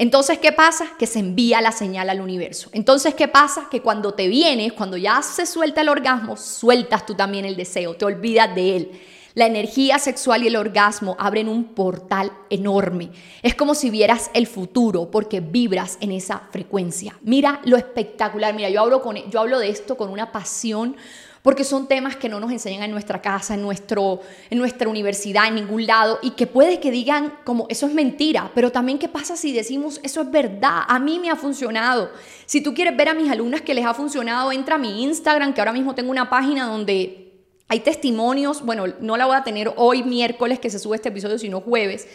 Entonces, 0.00 0.38
¿qué 0.38 0.52
pasa? 0.52 0.90
Que 0.96 1.06
se 1.06 1.18
envía 1.18 1.60
la 1.60 1.72
señal 1.72 2.08
al 2.08 2.20
universo. 2.20 2.70
Entonces, 2.72 3.14
¿qué 3.14 3.26
pasa? 3.26 3.68
Que 3.68 3.82
cuando 3.82 4.14
te 4.14 4.28
vienes, 4.28 4.72
cuando 4.72 4.96
ya 4.96 5.20
se 5.22 5.44
suelta 5.44 5.80
el 5.80 5.88
orgasmo, 5.88 6.36
sueltas 6.36 7.04
tú 7.04 7.14
también 7.14 7.44
el 7.44 7.56
deseo, 7.56 7.94
te 7.94 8.04
olvidas 8.04 8.54
de 8.54 8.76
él. 8.76 9.00
La 9.38 9.46
energía 9.46 10.00
sexual 10.00 10.42
y 10.42 10.48
el 10.48 10.56
orgasmo 10.56 11.14
abren 11.16 11.48
un 11.48 11.62
portal 11.62 12.32
enorme. 12.50 13.10
Es 13.40 13.54
como 13.54 13.76
si 13.76 13.88
vieras 13.88 14.32
el 14.34 14.48
futuro 14.48 15.12
porque 15.12 15.38
vibras 15.38 15.96
en 16.00 16.10
esa 16.10 16.48
frecuencia. 16.50 17.16
Mira 17.22 17.60
lo 17.64 17.76
espectacular. 17.76 18.52
Mira, 18.52 18.68
yo 18.68 18.80
hablo, 18.80 19.00
con, 19.00 19.14
yo 19.30 19.38
hablo 19.38 19.60
de 19.60 19.68
esto 19.68 19.96
con 19.96 20.10
una 20.10 20.32
pasión 20.32 20.96
porque 21.44 21.62
son 21.62 21.86
temas 21.86 22.16
que 22.16 22.28
no 22.28 22.40
nos 22.40 22.50
enseñan 22.50 22.82
en 22.82 22.90
nuestra 22.90 23.22
casa, 23.22 23.54
en, 23.54 23.62
nuestro, 23.62 24.22
en 24.50 24.58
nuestra 24.58 24.88
universidad, 24.88 25.46
en 25.46 25.54
ningún 25.54 25.86
lado, 25.86 26.18
y 26.20 26.32
que 26.32 26.48
puede 26.48 26.80
que 26.80 26.90
digan 26.90 27.34
como 27.44 27.66
eso 27.70 27.86
es 27.86 27.94
mentira, 27.94 28.50
pero 28.56 28.72
también 28.72 28.98
qué 28.98 29.08
pasa 29.08 29.36
si 29.36 29.52
decimos 29.52 30.00
eso 30.02 30.20
es 30.20 30.30
verdad, 30.32 30.80
a 30.88 30.98
mí 30.98 31.20
me 31.20 31.30
ha 31.30 31.36
funcionado. 31.36 32.10
Si 32.44 32.60
tú 32.60 32.74
quieres 32.74 32.96
ver 32.96 33.10
a 33.10 33.14
mis 33.14 33.30
alumnas 33.30 33.60
que 33.60 33.72
les 33.72 33.86
ha 33.86 33.94
funcionado, 33.94 34.50
entra 34.50 34.74
a 34.74 34.78
mi 34.78 35.04
Instagram, 35.04 35.54
que 35.54 35.60
ahora 35.60 35.72
mismo 35.72 35.94
tengo 35.94 36.10
una 36.10 36.28
página 36.28 36.66
donde 36.66 37.27
hay 37.68 37.80
testimonios, 37.80 38.62
bueno, 38.62 38.86
no 39.00 39.16
la 39.16 39.26
voy 39.26 39.36
a 39.36 39.44
tener 39.44 39.72
hoy 39.76 40.02
miércoles 40.02 40.58
que 40.58 40.70
se 40.70 40.78
sube 40.78 40.96
este 40.96 41.10
episodio, 41.10 41.38
sino 41.38 41.60
jueves, 41.60 42.08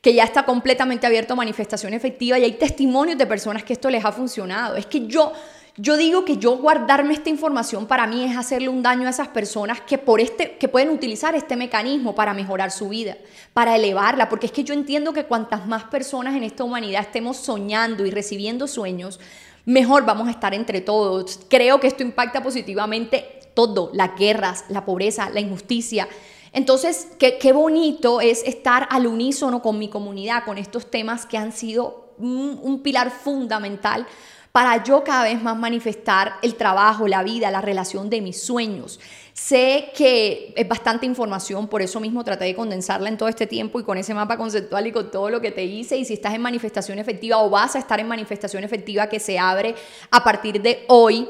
que 0.00 0.12
ya 0.14 0.24
está 0.24 0.44
completamente 0.44 1.06
abierto 1.06 1.32
a 1.32 1.36
manifestación 1.36 1.94
efectiva 1.94 2.38
y 2.38 2.44
hay 2.44 2.52
testimonios 2.52 3.16
de 3.16 3.26
personas 3.26 3.62
que 3.62 3.72
esto 3.72 3.88
les 3.88 4.04
ha 4.04 4.10
funcionado. 4.10 4.76
Es 4.76 4.86
que 4.86 5.06
yo, 5.06 5.32
yo 5.76 5.96
digo 5.96 6.24
que 6.24 6.38
yo 6.38 6.58
guardarme 6.58 7.14
esta 7.14 7.30
información 7.30 7.86
para 7.86 8.06
mí 8.08 8.24
es 8.24 8.36
hacerle 8.36 8.68
un 8.68 8.82
daño 8.82 9.06
a 9.06 9.10
esas 9.10 9.28
personas 9.28 9.80
que, 9.80 9.96
por 9.96 10.20
este, 10.20 10.56
que 10.58 10.68
pueden 10.68 10.90
utilizar 10.90 11.36
este 11.36 11.54
mecanismo 11.54 12.16
para 12.16 12.34
mejorar 12.34 12.72
su 12.72 12.88
vida, 12.88 13.16
para 13.52 13.76
elevarla, 13.76 14.28
porque 14.28 14.46
es 14.46 14.52
que 14.52 14.64
yo 14.64 14.74
entiendo 14.74 15.12
que 15.12 15.24
cuantas 15.24 15.66
más 15.68 15.84
personas 15.84 16.34
en 16.34 16.42
esta 16.42 16.64
humanidad 16.64 17.02
estemos 17.02 17.36
soñando 17.36 18.04
y 18.06 18.10
recibiendo 18.10 18.66
sueños, 18.66 19.20
mejor 19.66 20.06
vamos 20.06 20.28
a 20.28 20.30
estar 20.30 20.54
entre 20.54 20.80
todos. 20.80 21.40
Creo 21.48 21.78
que 21.78 21.88
esto 21.88 22.02
impacta 22.02 22.42
positivamente 22.42 23.40
todo, 23.52 23.90
las 23.92 24.16
guerras, 24.16 24.64
la 24.68 24.86
pobreza, 24.86 25.28
la 25.30 25.40
injusticia. 25.40 26.08
Entonces, 26.52 27.08
qué, 27.18 27.52
bonito 27.52 28.22
es 28.22 28.42
estar 28.44 28.88
al 28.90 29.06
unísono 29.06 29.60
con 29.60 29.78
mi 29.78 29.88
comunidad, 29.88 30.44
con 30.44 30.56
estos 30.56 30.90
temas 30.90 31.26
que 31.26 31.36
han 31.36 31.52
sido 31.52 32.14
un, 32.18 32.80
pilar 32.82 33.10
fundamental 33.10 34.06
para 34.52 34.82
yo 34.82 35.04
cada 35.04 35.24
vez 35.24 35.42
más 35.42 35.56
manifestar 35.58 36.36
el 36.40 36.54
trabajo, 36.54 37.08
la 37.08 37.22
vida, 37.22 37.50
la 37.50 37.60
relación 37.60 38.08
de 38.08 38.22
mis 38.22 38.40
sueños. 38.40 39.00
Sé 39.36 39.90
que 39.94 40.54
es 40.56 40.66
bastante 40.66 41.04
información, 41.04 41.68
por 41.68 41.82
eso 41.82 42.00
mismo 42.00 42.24
traté 42.24 42.46
de 42.46 42.54
condensarla 42.54 43.10
en 43.10 43.18
todo 43.18 43.28
este 43.28 43.46
tiempo 43.46 43.78
y 43.78 43.84
con 43.84 43.98
ese 43.98 44.14
mapa 44.14 44.38
conceptual 44.38 44.86
y 44.86 44.92
con 44.92 45.10
todo 45.10 45.28
lo 45.28 45.42
que 45.42 45.50
te 45.50 45.62
hice. 45.62 45.98
Y 45.98 46.06
si 46.06 46.14
estás 46.14 46.32
en 46.32 46.40
manifestación 46.40 46.98
efectiva 46.98 47.42
o 47.42 47.50
vas 47.50 47.76
a 47.76 47.78
estar 47.78 48.00
en 48.00 48.08
manifestación 48.08 48.64
efectiva 48.64 49.10
que 49.10 49.20
se 49.20 49.38
abre 49.38 49.74
a 50.10 50.24
partir 50.24 50.62
de 50.62 50.86
hoy, 50.88 51.28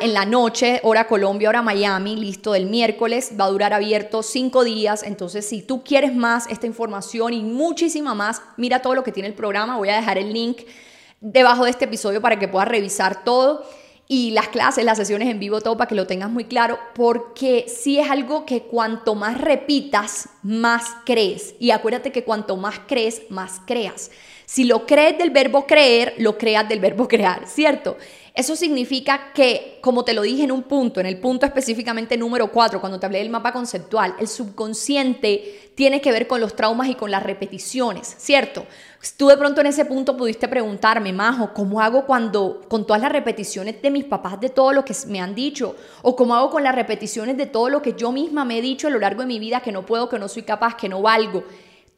en 0.00 0.14
la 0.14 0.24
noche, 0.24 0.80
hora 0.82 1.06
Colombia, 1.06 1.50
hora 1.50 1.60
Miami, 1.60 2.16
listo, 2.16 2.52
del 2.52 2.64
miércoles, 2.64 3.32
va 3.38 3.44
a 3.44 3.50
durar 3.50 3.74
abierto 3.74 4.22
cinco 4.22 4.64
días. 4.64 5.02
Entonces, 5.02 5.46
si 5.46 5.60
tú 5.60 5.84
quieres 5.84 6.16
más 6.16 6.46
esta 6.46 6.66
información 6.66 7.34
y 7.34 7.42
muchísima 7.42 8.14
más, 8.14 8.40
mira 8.56 8.80
todo 8.80 8.94
lo 8.94 9.04
que 9.04 9.12
tiene 9.12 9.28
el 9.28 9.34
programa. 9.34 9.76
Voy 9.76 9.90
a 9.90 9.96
dejar 9.96 10.16
el 10.16 10.32
link 10.32 10.62
debajo 11.20 11.64
de 11.64 11.70
este 11.70 11.84
episodio 11.84 12.22
para 12.22 12.38
que 12.38 12.48
puedas 12.48 12.68
revisar 12.68 13.24
todo. 13.24 13.62
Y 14.08 14.30
las 14.30 14.48
clases, 14.48 14.84
las 14.84 14.98
sesiones 14.98 15.28
en 15.28 15.40
vivo, 15.40 15.60
todo 15.60 15.76
para 15.76 15.88
que 15.88 15.94
lo 15.94 16.06
tengas 16.06 16.30
muy 16.30 16.44
claro, 16.44 16.78
porque 16.94 17.66
sí 17.68 17.98
es 17.98 18.08
algo 18.08 18.46
que 18.46 18.62
cuanto 18.62 19.14
más 19.14 19.40
repitas, 19.40 20.28
más 20.42 20.84
crees. 21.04 21.54
Y 21.58 21.70
acuérdate 21.70 22.12
que 22.12 22.24
cuanto 22.24 22.56
más 22.56 22.80
crees, 22.86 23.22
más 23.30 23.60
creas. 23.66 24.10
Si 24.44 24.62
lo 24.62 24.86
crees 24.86 25.18
del 25.18 25.30
verbo 25.30 25.66
creer, 25.66 26.14
lo 26.18 26.38
creas 26.38 26.68
del 26.68 26.78
verbo 26.78 27.08
crear, 27.08 27.48
¿cierto? 27.48 27.96
Eso 28.36 28.54
significa 28.54 29.32
que, 29.32 29.78
como 29.80 30.04
te 30.04 30.12
lo 30.12 30.20
dije 30.20 30.44
en 30.44 30.52
un 30.52 30.64
punto, 30.64 31.00
en 31.00 31.06
el 31.06 31.18
punto 31.18 31.46
específicamente 31.46 32.18
número 32.18 32.52
4, 32.52 32.82
cuando 32.82 33.00
te 33.00 33.06
hablé 33.06 33.20
del 33.20 33.30
mapa 33.30 33.50
conceptual, 33.50 34.14
el 34.20 34.28
subconsciente 34.28 35.70
tiene 35.74 36.02
que 36.02 36.12
ver 36.12 36.26
con 36.26 36.42
los 36.42 36.54
traumas 36.54 36.90
y 36.90 36.96
con 36.96 37.10
las 37.10 37.22
repeticiones, 37.22 38.14
¿cierto? 38.18 38.66
Tú 39.16 39.28
de 39.28 39.38
pronto 39.38 39.62
en 39.62 39.68
ese 39.68 39.86
punto 39.86 40.18
pudiste 40.18 40.48
preguntarme, 40.48 41.14
Majo, 41.14 41.54
¿cómo 41.54 41.80
hago 41.80 42.04
cuando 42.04 42.60
con 42.68 42.86
todas 42.86 43.00
las 43.00 43.10
repeticiones 43.10 43.80
de 43.80 43.90
mis 43.90 44.04
papás 44.04 44.38
de 44.38 44.50
todo 44.50 44.74
lo 44.74 44.84
que 44.84 44.94
me 45.06 45.22
han 45.22 45.34
dicho? 45.34 45.74
¿O 46.02 46.14
cómo 46.14 46.34
hago 46.34 46.50
con 46.50 46.62
las 46.62 46.74
repeticiones 46.74 47.38
de 47.38 47.46
todo 47.46 47.70
lo 47.70 47.80
que 47.80 47.94
yo 47.94 48.12
misma 48.12 48.44
me 48.44 48.58
he 48.58 48.60
dicho 48.62 48.88
a 48.88 48.90
lo 48.90 48.98
largo 48.98 49.22
de 49.22 49.28
mi 49.28 49.38
vida 49.38 49.60
que 49.60 49.72
no 49.72 49.86
puedo, 49.86 50.10
que 50.10 50.18
no 50.18 50.28
soy 50.28 50.42
capaz, 50.42 50.76
que 50.76 50.90
no 50.90 51.00
valgo? 51.00 51.42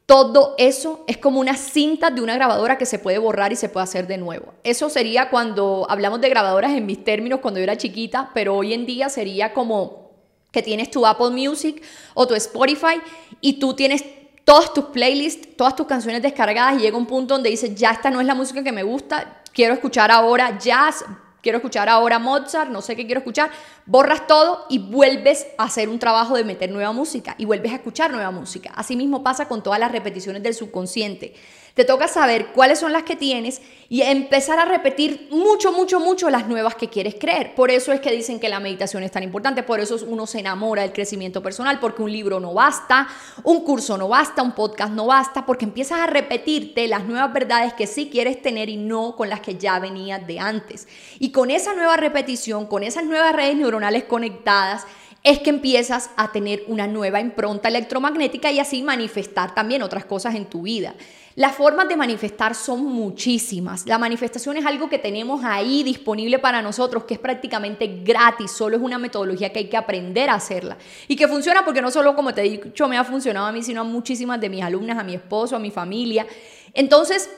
Todo 0.09 0.55
eso 0.57 1.03
es 1.05 1.19
como 1.19 1.39
una 1.39 1.55
cinta 1.55 2.09
de 2.09 2.19
una 2.19 2.33
grabadora 2.33 2.79
que 2.79 2.87
se 2.87 2.97
puede 2.97 3.19
borrar 3.19 3.53
y 3.53 3.55
se 3.55 3.69
puede 3.69 3.83
hacer 3.83 4.07
de 4.07 4.17
nuevo. 4.17 4.55
Eso 4.63 4.89
sería 4.89 5.29
cuando 5.29 5.85
hablamos 5.87 6.19
de 6.19 6.29
grabadoras 6.29 6.71
en 6.71 6.87
mis 6.87 7.03
términos 7.03 7.41
cuando 7.41 7.59
yo 7.59 7.65
era 7.65 7.77
chiquita, 7.77 8.31
pero 8.33 8.55
hoy 8.55 8.73
en 8.73 8.87
día 8.87 9.09
sería 9.09 9.53
como 9.53 10.09
que 10.51 10.63
tienes 10.63 10.89
tu 10.89 11.05
Apple 11.05 11.29
Music 11.29 11.83
o 12.15 12.25
tu 12.25 12.33
Spotify 12.33 12.99
y 13.39 13.59
tú 13.59 13.75
tienes 13.75 14.03
todas 14.45 14.73
tus 14.73 14.85
playlists, 14.85 15.55
todas 15.55 15.75
tus 15.75 15.85
canciones 15.85 16.23
descargadas 16.23 16.79
y 16.79 16.81
llega 16.81 16.97
un 16.97 17.05
punto 17.05 17.35
donde 17.35 17.51
dices, 17.51 17.75
ya 17.75 17.91
esta 17.91 18.09
no 18.09 18.19
es 18.19 18.25
la 18.25 18.33
música 18.33 18.63
que 18.63 18.71
me 18.71 18.81
gusta, 18.81 19.43
quiero 19.53 19.75
escuchar 19.75 20.09
ahora 20.09 20.57
jazz, 20.57 21.05
quiero 21.43 21.59
escuchar 21.59 21.87
ahora 21.87 22.17
Mozart, 22.17 22.71
no 22.71 22.81
sé 22.81 22.95
qué 22.95 23.05
quiero 23.05 23.19
escuchar, 23.19 23.51
borras 23.89 24.27
todo 24.27 24.65
y 24.69 24.77
vuelves 24.77 25.47
a 25.57 25.63
hacer 25.63 25.89
un 25.89 25.97
trabajo 25.97 26.35
de 26.37 26.43
meter 26.43 26.69
nueva 26.69 26.91
música 26.91 27.33
y 27.39 27.45
vuelves 27.45 27.71
a 27.71 27.75
escuchar 27.75 28.11
nueva 28.11 28.29
música. 28.29 28.71
Así 28.75 28.95
mismo 28.95 29.23
pasa 29.23 29.47
con 29.47 29.63
todas 29.63 29.79
las 29.79 29.91
repeticiones 29.91 30.43
del 30.43 30.53
subconsciente. 30.53 31.33
Te 31.73 31.85
toca 31.85 32.07
saber 32.07 32.47
cuáles 32.47 32.79
son 32.79 32.91
las 32.91 33.03
que 33.03 33.15
tienes 33.15 33.61
y 33.87 34.01
empezar 34.01 34.59
a 34.59 34.65
repetir 34.65 35.29
mucho, 35.31 35.71
mucho, 35.71 35.99
mucho 35.99 36.29
las 36.29 36.47
nuevas 36.47 36.75
que 36.75 36.89
quieres 36.89 37.15
creer. 37.15 37.55
Por 37.55 37.71
eso 37.71 37.93
es 37.93 38.01
que 38.01 38.11
dicen 38.11 38.39
que 38.39 38.49
la 38.49 38.59
meditación 38.59 39.01
es 39.01 39.11
tan 39.11 39.23
importante, 39.23 39.63
por 39.63 39.79
eso 39.79 39.97
uno 40.05 40.27
se 40.27 40.39
enamora 40.39 40.81
del 40.81 40.91
crecimiento 40.91 41.41
personal, 41.41 41.79
porque 41.79 42.03
un 42.03 42.11
libro 42.11 42.39
no 42.39 42.53
basta, 42.53 43.07
un 43.43 43.63
curso 43.63 43.97
no 43.97 44.09
basta, 44.09 44.43
un 44.43 44.51
podcast 44.51 44.91
no 44.93 45.05
basta, 45.07 45.45
porque 45.45 45.65
empiezas 45.65 46.01
a 46.01 46.07
repetirte 46.07 46.87
las 46.87 47.05
nuevas 47.05 47.31
verdades 47.31 47.73
que 47.73 47.87
sí 47.87 48.09
quieres 48.11 48.41
tener 48.41 48.69
y 48.69 48.77
no 48.77 49.15
con 49.15 49.29
las 49.29 49.39
que 49.39 49.55
ya 49.55 49.79
venías 49.79 50.27
de 50.27 50.39
antes. 50.39 50.87
Y 51.17 51.31
con 51.31 51.49
esa 51.49 51.73
nueva 51.73 51.95
repetición, 51.97 52.67
con 52.67 52.83
esas 52.83 53.05
nuevas 53.05 53.33
redes 53.33 53.55
neuronales 53.55 53.78
conectadas, 54.03 54.85
es 55.23 55.39
que 55.39 55.49
empiezas 55.49 56.11
a 56.15 56.31
tener 56.31 56.63
una 56.67 56.87
nueva 56.87 57.19
impronta 57.19 57.67
electromagnética 57.67 58.51
y 58.51 58.59
así 58.59 58.81
manifestar 58.83 59.53
también 59.53 59.83
otras 59.83 60.05
cosas 60.05 60.35
en 60.35 60.45
tu 60.45 60.61
vida. 60.61 60.95
Las 61.35 61.55
formas 61.55 61.87
de 61.87 61.95
manifestar 61.95 62.55
son 62.55 62.83
muchísimas. 62.85 63.85
La 63.85 63.97
manifestación 63.97 64.57
es 64.57 64.65
algo 64.65 64.89
que 64.89 64.97
tenemos 64.97 65.41
ahí 65.43 65.83
disponible 65.83 66.39
para 66.39 66.61
nosotros, 66.61 67.05
que 67.05 67.13
es 67.13 67.19
prácticamente 67.19 68.01
gratis, 68.03 68.51
solo 68.51 68.75
es 68.75 68.81
una 68.81 68.97
metodología 68.97 69.51
que 69.51 69.59
hay 69.59 69.69
que 69.69 69.77
aprender 69.77 70.29
a 70.29 70.33
hacerla. 70.33 70.77
Y 71.07 71.15
que 71.15 71.27
funciona 71.27 71.63
porque 71.63 71.81
no 71.81 71.91
solo, 71.91 72.15
como 72.15 72.33
te 72.33 72.41
he 72.41 72.49
dicho, 72.49 72.87
me 72.89 72.97
ha 72.97 73.03
funcionado 73.03 73.45
a 73.45 73.51
mí, 73.51 73.63
sino 73.63 73.81
a 73.81 73.83
muchísimas 73.85 74.41
de 74.41 74.49
mis 74.49 74.63
alumnas, 74.63 74.97
a 74.97 75.03
mi 75.03 75.13
esposo, 75.13 75.55
a 75.55 75.59
mi 75.59 75.71
familia. 75.71 76.25
Entonces, 76.73 77.29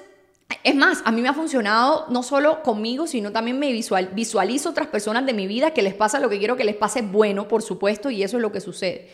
es 0.63 0.75
más, 0.75 1.01
a 1.05 1.11
mí 1.11 1.21
me 1.21 1.29
ha 1.29 1.33
funcionado 1.33 2.05
no 2.09 2.23
solo 2.23 2.63
conmigo, 2.63 3.07
sino 3.07 3.31
también 3.31 3.59
me 3.59 3.71
visual, 3.71 4.09
visualizo 4.13 4.69
otras 4.69 4.87
personas 4.87 5.25
de 5.25 5.33
mi 5.33 5.47
vida 5.47 5.71
que 5.71 5.81
les 5.81 5.93
pasa 5.93 6.19
lo 6.19 6.29
que 6.29 6.39
quiero 6.39 6.55
que 6.55 6.63
les 6.63 6.75
pase 6.75 7.01
bueno, 7.01 7.47
por 7.47 7.61
supuesto, 7.61 8.09
y 8.09 8.23
eso 8.23 8.37
es 8.37 8.41
lo 8.41 8.51
que 8.51 8.61
sucede. 8.61 9.09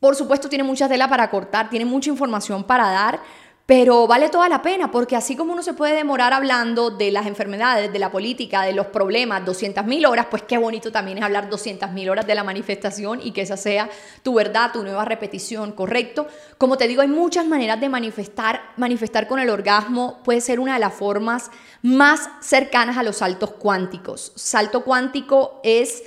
Por 0.00 0.14
supuesto, 0.14 0.48
tiene 0.48 0.64
mucha 0.64 0.88
tela 0.88 1.08
para 1.08 1.30
cortar, 1.30 1.70
tiene 1.70 1.84
mucha 1.84 2.10
información 2.10 2.64
para 2.64 2.90
dar, 2.90 3.20
pero 3.66 4.06
vale 4.06 4.28
toda 4.28 4.48
la 4.48 4.62
pena, 4.62 4.92
porque 4.92 5.16
así 5.16 5.34
como 5.34 5.52
uno 5.52 5.60
se 5.60 5.74
puede 5.74 5.96
demorar 5.96 6.32
hablando 6.32 6.90
de 6.90 7.10
las 7.10 7.26
enfermedades, 7.26 7.92
de 7.92 7.98
la 7.98 8.12
política, 8.12 8.62
de 8.62 8.72
los 8.72 8.86
problemas, 8.86 9.44
200.000 9.44 10.08
horas, 10.08 10.26
pues 10.30 10.44
qué 10.44 10.56
bonito 10.56 10.92
también 10.92 11.18
es 11.18 11.24
hablar 11.24 11.50
200.000 11.50 12.08
horas 12.08 12.28
de 12.28 12.36
la 12.36 12.44
manifestación 12.44 13.20
y 13.20 13.32
que 13.32 13.40
esa 13.40 13.56
sea 13.56 13.90
tu 14.22 14.34
verdad, 14.34 14.70
tu 14.72 14.84
nueva 14.84 15.04
repetición, 15.04 15.72
¿correcto? 15.72 16.28
Como 16.58 16.76
te 16.78 16.86
digo, 16.86 17.02
hay 17.02 17.08
muchas 17.08 17.44
maneras 17.46 17.80
de 17.80 17.88
manifestar. 17.88 18.62
Manifestar 18.76 19.26
con 19.26 19.40
el 19.40 19.50
orgasmo 19.50 20.20
puede 20.22 20.40
ser 20.40 20.60
una 20.60 20.74
de 20.74 20.80
las 20.80 20.94
formas 20.94 21.50
más 21.82 22.30
cercanas 22.40 22.96
a 22.96 23.02
los 23.02 23.16
saltos 23.16 23.50
cuánticos. 23.50 24.30
Salto 24.36 24.84
cuántico 24.84 25.60
es 25.64 26.04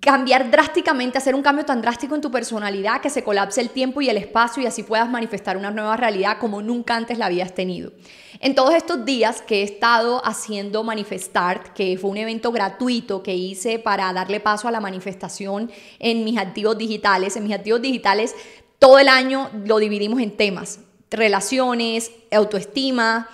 cambiar 0.00 0.50
drásticamente, 0.50 1.16
hacer 1.16 1.34
un 1.34 1.40
cambio 1.40 1.64
tan 1.64 1.80
drástico 1.80 2.14
en 2.14 2.20
tu 2.20 2.30
personalidad 2.30 3.00
que 3.00 3.08
se 3.08 3.24
colapse 3.24 3.62
el 3.62 3.70
tiempo 3.70 4.02
y 4.02 4.10
el 4.10 4.18
espacio 4.18 4.62
y 4.62 4.66
así 4.66 4.82
puedas 4.82 5.08
manifestar 5.08 5.56
una 5.56 5.70
nueva 5.70 5.96
realidad 5.96 6.36
como 6.38 6.60
nunca 6.60 6.94
antes 6.94 7.16
la 7.16 7.26
habías 7.26 7.54
tenido. 7.54 7.92
En 8.40 8.54
todos 8.54 8.74
estos 8.74 9.06
días 9.06 9.40
que 9.40 9.60
he 9.60 9.62
estado 9.62 10.20
haciendo 10.26 10.84
Manifestar, 10.84 11.72
que 11.72 11.96
fue 11.96 12.10
un 12.10 12.18
evento 12.18 12.52
gratuito 12.52 13.22
que 13.22 13.34
hice 13.34 13.78
para 13.78 14.12
darle 14.12 14.40
paso 14.40 14.68
a 14.68 14.70
la 14.70 14.80
manifestación 14.80 15.70
en 15.98 16.22
mis 16.22 16.36
activos 16.36 16.76
digitales, 16.76 17.34
en 17.36 17.44
mis 17.44 17.54
activos 17.54 17.80
digitales 17.80 18.34
todo 18.78 18.98
el 18.98 19.08
año 19.08 19.50
lo 19.64 19.78
dividimos 19.78 20.20
en 20.20 20.36
temas, 20.36 20.80
relaciones, 21.10 22.12
autoestima, 22.30 23.28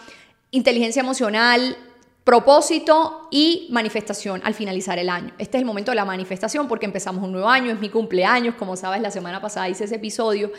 inteligencia 0.52 1.00
emocional, 1.00 1.76
propósito 2.24 3.28
y 3.30 3.66
manifestación 3.70 4.40
al 4.44 4.54
finalizar 4.54 4.98
el 4.98 5.08
año. 5.08 5.32
Este 5.38 5.56
es 5.56 5.62
el 5.62 5.66
momento 5.66 5.90
de 5.90 5.96
la 5.96 6.04
manifestación 6.04 6.68
porque 6.68 6.86
empezamos 6.86 7.24
un 7.24 7.32
nuevo 7.32 7.48
año, 7.48 7.72
es 7.72 7.80
mi 7.80 7.88
cumpleaños, 7.88 8.54
como 8.54 8.76
sabes, 8.76 9.02
la 9.02 9.10
semana 9.10 9.40
pasada 9.40 9.68
hice 9.68 9.84
ese 9.84 9.96
episodio. 9.96 10.52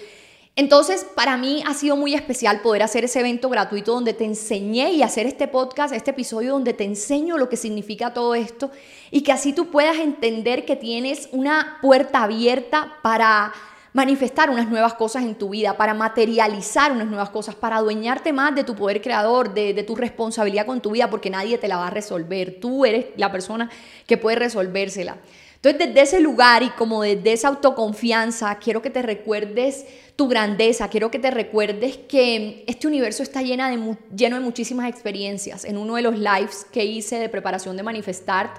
Entonces, 0.56 1.04
para 1.15 1.36
mí 1.36 1.63
ha 1.65 1.73
sido 1.73 1.95
muy 1.95 2.13
especial 2.13 2.62
poder 2.62 2.84
hacer 2.84 3.06
ese 3.06 3.21
evento 3.21 3.49
gratuito 3.49 3.93
donde 3.93 4.13
te 4.13 4.26
enseñé 4.26 4.91
y 4.91 5.02
hacer 5.02 5.26
este 5.26 5.47
podcast, 5.47 5.95
este 5.95 6.12
episodio 6.12 6.52
donde 6.52 6.73
te 6.73 6.84
enseño 6.84 7.39
lo 7.39 7.49
que 7.49 7.58
significa 7.58 8.13
todo 8.13 8.36
esto 8.36 8.69
y 9.10 9.21
que 9.21 9.32
así 9.32 9.54
tú 9.54 9.71
puedas 9.71 9.97
entender 9.97 10.65
que 10.65 10.76
tienes 10.76 11.28
una 11.32 11.80
puerta 11.82 12.21
abierta 12.21 12.97
para 13.02 13.52
manifestar 13.93 14.49
unas 14.49 14.67
nuevas 14.67 14.95
cosas 14.95 15.23
en 15.23 15.36
tu 15.36 15.49
vida, 15.49 15.77
para 15.77 15.93
materializar 15.93 16.91
unas 16.91 17.08
nuevas 17.08 17.29
cosas, 17.29 17.56
para 17.56 17.77
adueñarte 17.77 18.34
más 18.34 18.53
de 18.56 18.63
tu 18.63 18.75
poder 18.75 19.01
creador, 19.01 19.53
de, 19.53 19.82
tu 19.84 19.95
responsabilidad 19.95 20.65
con 20.65 20.82
tu 20.82 20.91
vida, 20.91 21.10
porque 21.10 21.29
nadie 21.29 21.58
te 21.60 21.67
la 21.67 21.77
va 21.77 21.88
a 21.88 21.91
resolver. 21.91 22.58
Tú 22.60 22.86
eres 22.86 23.06
la 23.15 23.32
persona 23.32 23.69
que 24.08 24.17
puede 24.17 24.38
resolvérsela. 24.38 25.17
Entonces, 25.56 25.88
desde 25.88 26.01
ese 26.01 26.19
lugar 26.19 26.62
y 26.63 26.71
como 26.71 27.03
desde 27.03 27.32
esa 27.32 27.47
autoconfianza, 27.47 28.53
quiero 28.56 28.82
que 28.82 28.89
te 28.89 29.01
recuerdes 29.01 29.86
tu 30.17 30.27
grandeza, 30.27 30.89
quiero 30.89 31.10
que 31.10 31.19
te 31.19 31.32
recuerdes 31.32 31.97
que 31.97 32.65
este 32.67 32.88
universo 32.88 33.23
está 33.23 33.41
llena 33.41 33.69
de, 33.69 33.95
lleno 34.13 34.36
de 34.36 34.41
muchísimas 34.41 34.89
experiencias. 34.89 35.63
En 35.63 35.77
uno 35.77 35.95
de 35.95 36.01
los 36.01 36.17
lives 36.17 36.65
que 36.71 36.84
hice 36.84 37.17
de 37.17 37.29
preparación 37.29 37.77
de 37.77 37.84
Manifestar, 37.84 38.53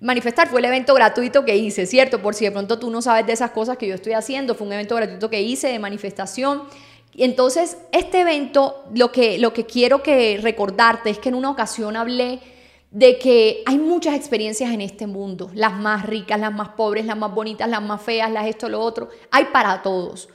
Manifestar 0.00 0.48
fue 0.48 0.60
el 0.60 0.66
evento 0.66 0.94
gratuito 0.94 1.44
que 1.44 1.56
hice, 1.56 1.84
¿cierto? 1.84 2.22
Por 2.22 2.34
si 2.34 2.44
de 2.44 2.52
pronto 2.52 2.78
tú 2.78 2.88
no 2.90 3.02
sabes 3.02 3.26
de 3.26 3.32
esas 3.32 3.50
cosas 3.50 3.76
que 3.78 3.88
yo 3.88 3.94
estoy 3.94 4.12
haciendo, 4.12 4.54
fue 4.54 4.66
un 4.66 4.72
evento 4.72 4.94
gratuito 4.94 5.28
que 5.28 5.42
hice 5.42 5.68
de 5.68 5.78
manifestación. 5.80 6.62
Entonces, 7.16 7.78
este 7.90 8.20
evento, 8.20 8.84
lo 8.94 9.10
que, 9.10 9.38
lo 9.38 9.52
que 9.52 9.66
quiero 9.66 10.02
que 10.04 10.38
recordarte 10.40 11.10
es 11.10 11.18
que 11.18 11.30
en 11.30 11.34
una 11.34 11.50
ocasión 11.50 11.96
hablé 11.96 12.38
de 12.92 13.18
que 13.18 13.62
hay 13.66 13.76
muchas 13.76 14.14
experiencias 14.14 14.72
en 14.72 14.80
este 14.80 15.08
mundo, 15.08 15.50
las 15.52 15.72
más 15.72 16.06
ricas, 16.06 16.38
las 16.38 16.52
más 16.52 16.70
pobres, 16.70 17.04
las 17.04 17.16
más 17.16 17.34
bonitas, 17.34 17.68
las 17.68 17.82
más 17.82 18.00
feas, 18.00 18.30
las 18.30 18.46
esto, 18.46 18.68
lo 18.68 18.80
otro, 18.80 19.08
hay 19.32 19.46
para 19.46 19.82
todos. 19.82 20.28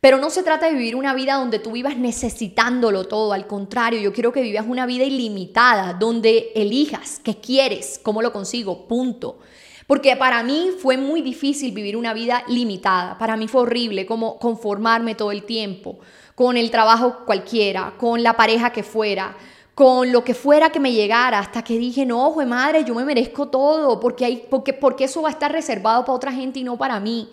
Pero 0.00 0.18
no 0.18 0.30
se 0.30 0.44
trata 0.44 0.66
de 0.66 0.74
vivir 0.74 0.94
una 0.94 1.12
vida 1.12 1.34
donde 1.34 1.58
tú 1.58 1.72
vivas 1.72 1.96
necesitándolo 1.96 3.08
todo, 3.08 3.32
al 3.32 3.48
contrario, 3.48 3.98
yo 3.98 4.12
quiero 4.12 4.32
que 4.32 4.42
vivas 4.42 4.64
una 4.68 4.86
vida 4.86 5.02
ilimitada, 5.02 5.94
donde 5.94 6.52
elijas 6.54 7.20
qué 7.24 7.36
quieres, 7.36 7.98
cómo 8.00 8.22
lo 8.22 8.32
consigo, 8.32 8.86
punto. 8.86 9.40
Porque 9.88 10.14
para 10.14 10.44
mí 10.44 10.70
fue 10.78 10.96
muy 10.98 11.20
difícil 11.20 11.72
vivir 11.72 11.96
una 11.96 12.14
vida 12.14 12.44
limitada, 12.46 13.18
para 13.18 13.36
mí 13.36 13.48
fue 13.48 13.62
horrible 13.62 14.06
como 14.06 14.38
conformarme 14.38 15.16
todo 15.16 15.32
el 15.32 15.42
tiempo, 15.42 15.98
con 16.36 16.56
el 16.56 16.70
trabajo 16.70 17.24
cualquiera, 17.26 17.94
con 17.98 18.22
la 18.22 18.34
pareja 18.34 18.70
que 18.70 18.84
fuera, 18.84 19.36
con 19.74 20.12
lo 20.12 20.22
que 20.22 20.34
fuera 20.34 20.70
que 20.70 20.78
me 20.78 20.92
llegara, 20.92 21.40
hasta 21.40 21.64
que 21.64 21.76
dije, 21.76 22.06
no, 22.06 22.32
de 22.36 22.46
madre, 22.46 22.84
yo 22.84 22.94
me 22.94 23.04
merezco 23.04 23.48
todo, 23.48 23.98
porque, 23.98 24.24
hay, 24.24 24.44
porque, 24.48 24.72
porque 24.72 25.04
eso 25.04 25.22
va 25.22 25.30
a 25.30 25.32
estar 25.32 25.50
reservado 25.50 26.04
para 26.04 26.14
otra 26.14 26.32
gente 26.32 26.60
y 26.60 26.64
no 26.64 26.76
para 26.76 27.00
mí. 27.00 27.28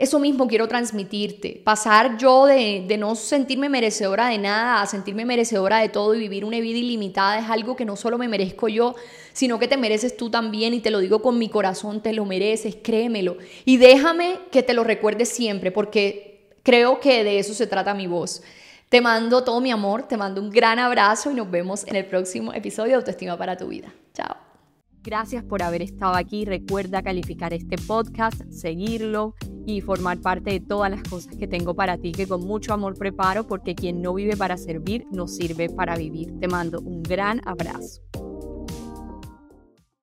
Eso 0.00 0.18
mismo 0.18 0.48
quiero 0.48 0.66
transmitirte, 0.66 1.60
pasar 1.62 2.16
yo 2.16 2.46
de, 2.46 2.96
no 2.98 3.14
sentirme 3.14 3.68
merecedora 3.68 4.28
de 4.28 4.38
nada 4.38 4.80
a 4.80 4.86
sentirme 4.86 5.26
merecedora 5.26 5.80
de 5.80 5.90
todo 5.90 6.14
y 6.14 6.18
vivir 6.20 6.46
una 6.46 6.58
vida 6.58 6.78
ilimitada 6.78 7.38
es 7.38 7.50
algo 7.50 7.76
que 7.76 7.84
no 7.84 7.96
solo 7.96 8.16
me 8.16 8.26
merezco 8.26 8.68
yo, 8.68 8.94
sino 9.34 9.58
que 9.58 9.68
te 9.68 9.76
mereces 9.76 10.16
tú 10.16 10.30
también 10.30 10.72
y 10.72 10.80
te 10.80 10.90
lo 10.90 11.00
digo 11.00 11.20
con 11.20 11.36
mi 11.36 11.50
corazón, 11.50 12.00
te 12.00 12.14
lo 12.14 12.24
mereces, 12.24 12.78
créemelo. 12.82 13.36
Y 13.66 13.76
déjame 13.76 14.38
que 14.50 14.62
te 14.62 14.72
lo 14.72 14.84
recuerdes 14.84 15.28
siempre 15.28 15.70
porque 15.70 16.48
creo 16.62 16.98
que 16.98 17.22
de 17.22 17.38
eso 17.38 17.52
se 17.52 17.66
trata 17.66 17.92
mi 17.92 18.06
voz. 18.06 18.40
Te 18.88 19.02
mando 19.02 19.44
todo 19.44 19.60
mi 19.60 19.70
amor, 19.70 20.04
te 20.04 20.16
mando 20.16 20.40
un 20.40 20.48
gran 20.48 20.78
abrazo 20.78 21.30
y 21.30 21.34
nos 21.34 21.50
vemos 21.50 21.86
en 21.86 21.96
el 21.96 22.06
próximo 22.06 22.54
episodio 22.54 22.92
de 22.92 22.96
Autoestima 22.96 23.36
para 23.36 23.58
tu 23.58 23.68
vida. 23.68 23.92
Chao. 24.14 24.34
Gracias 25.02 25.44
por 25.44 25.62
haber 25.62 25.82
estado 25.82 26.14
aquí. 26.14 26.46
Recuerda 26.46 27.02
calificar 27.02 27.52
este 27.52 27.76
podcast, 27.76 28.42
seguirlo 28.50 29.34
y 29.76 29.80
formar 29.80 30.20
parte 30.20 30.50
de 30.50 30.60
todas 30.60 30.90
las 30.90 31.02
cosas 31.02 31.36
que 31.36 31.46
tengo 31.46 31.74
para 31.74 31.98
ti 31.98 32.12
que 32.12 32.26
con 32.26 32.46
mucho 32.46 32.72
amor 32.72 32.96
preparo 32.96 33.46
porque 33.46 33.74
quien 33.74 34.02
no 34.02 34.14
vive 34.14 34.36
para 34.36 34.56
servir 34.56 35.06
no 35.10 35.26
sirve 35.26 35.68
para 35.68 35.96
vivir. 35.96 36.38
Te 36.40 36.48
mando 36.48 36.80
un 36.80 37.02
gran 37.02 37.40
abrazo. 37.46 38.02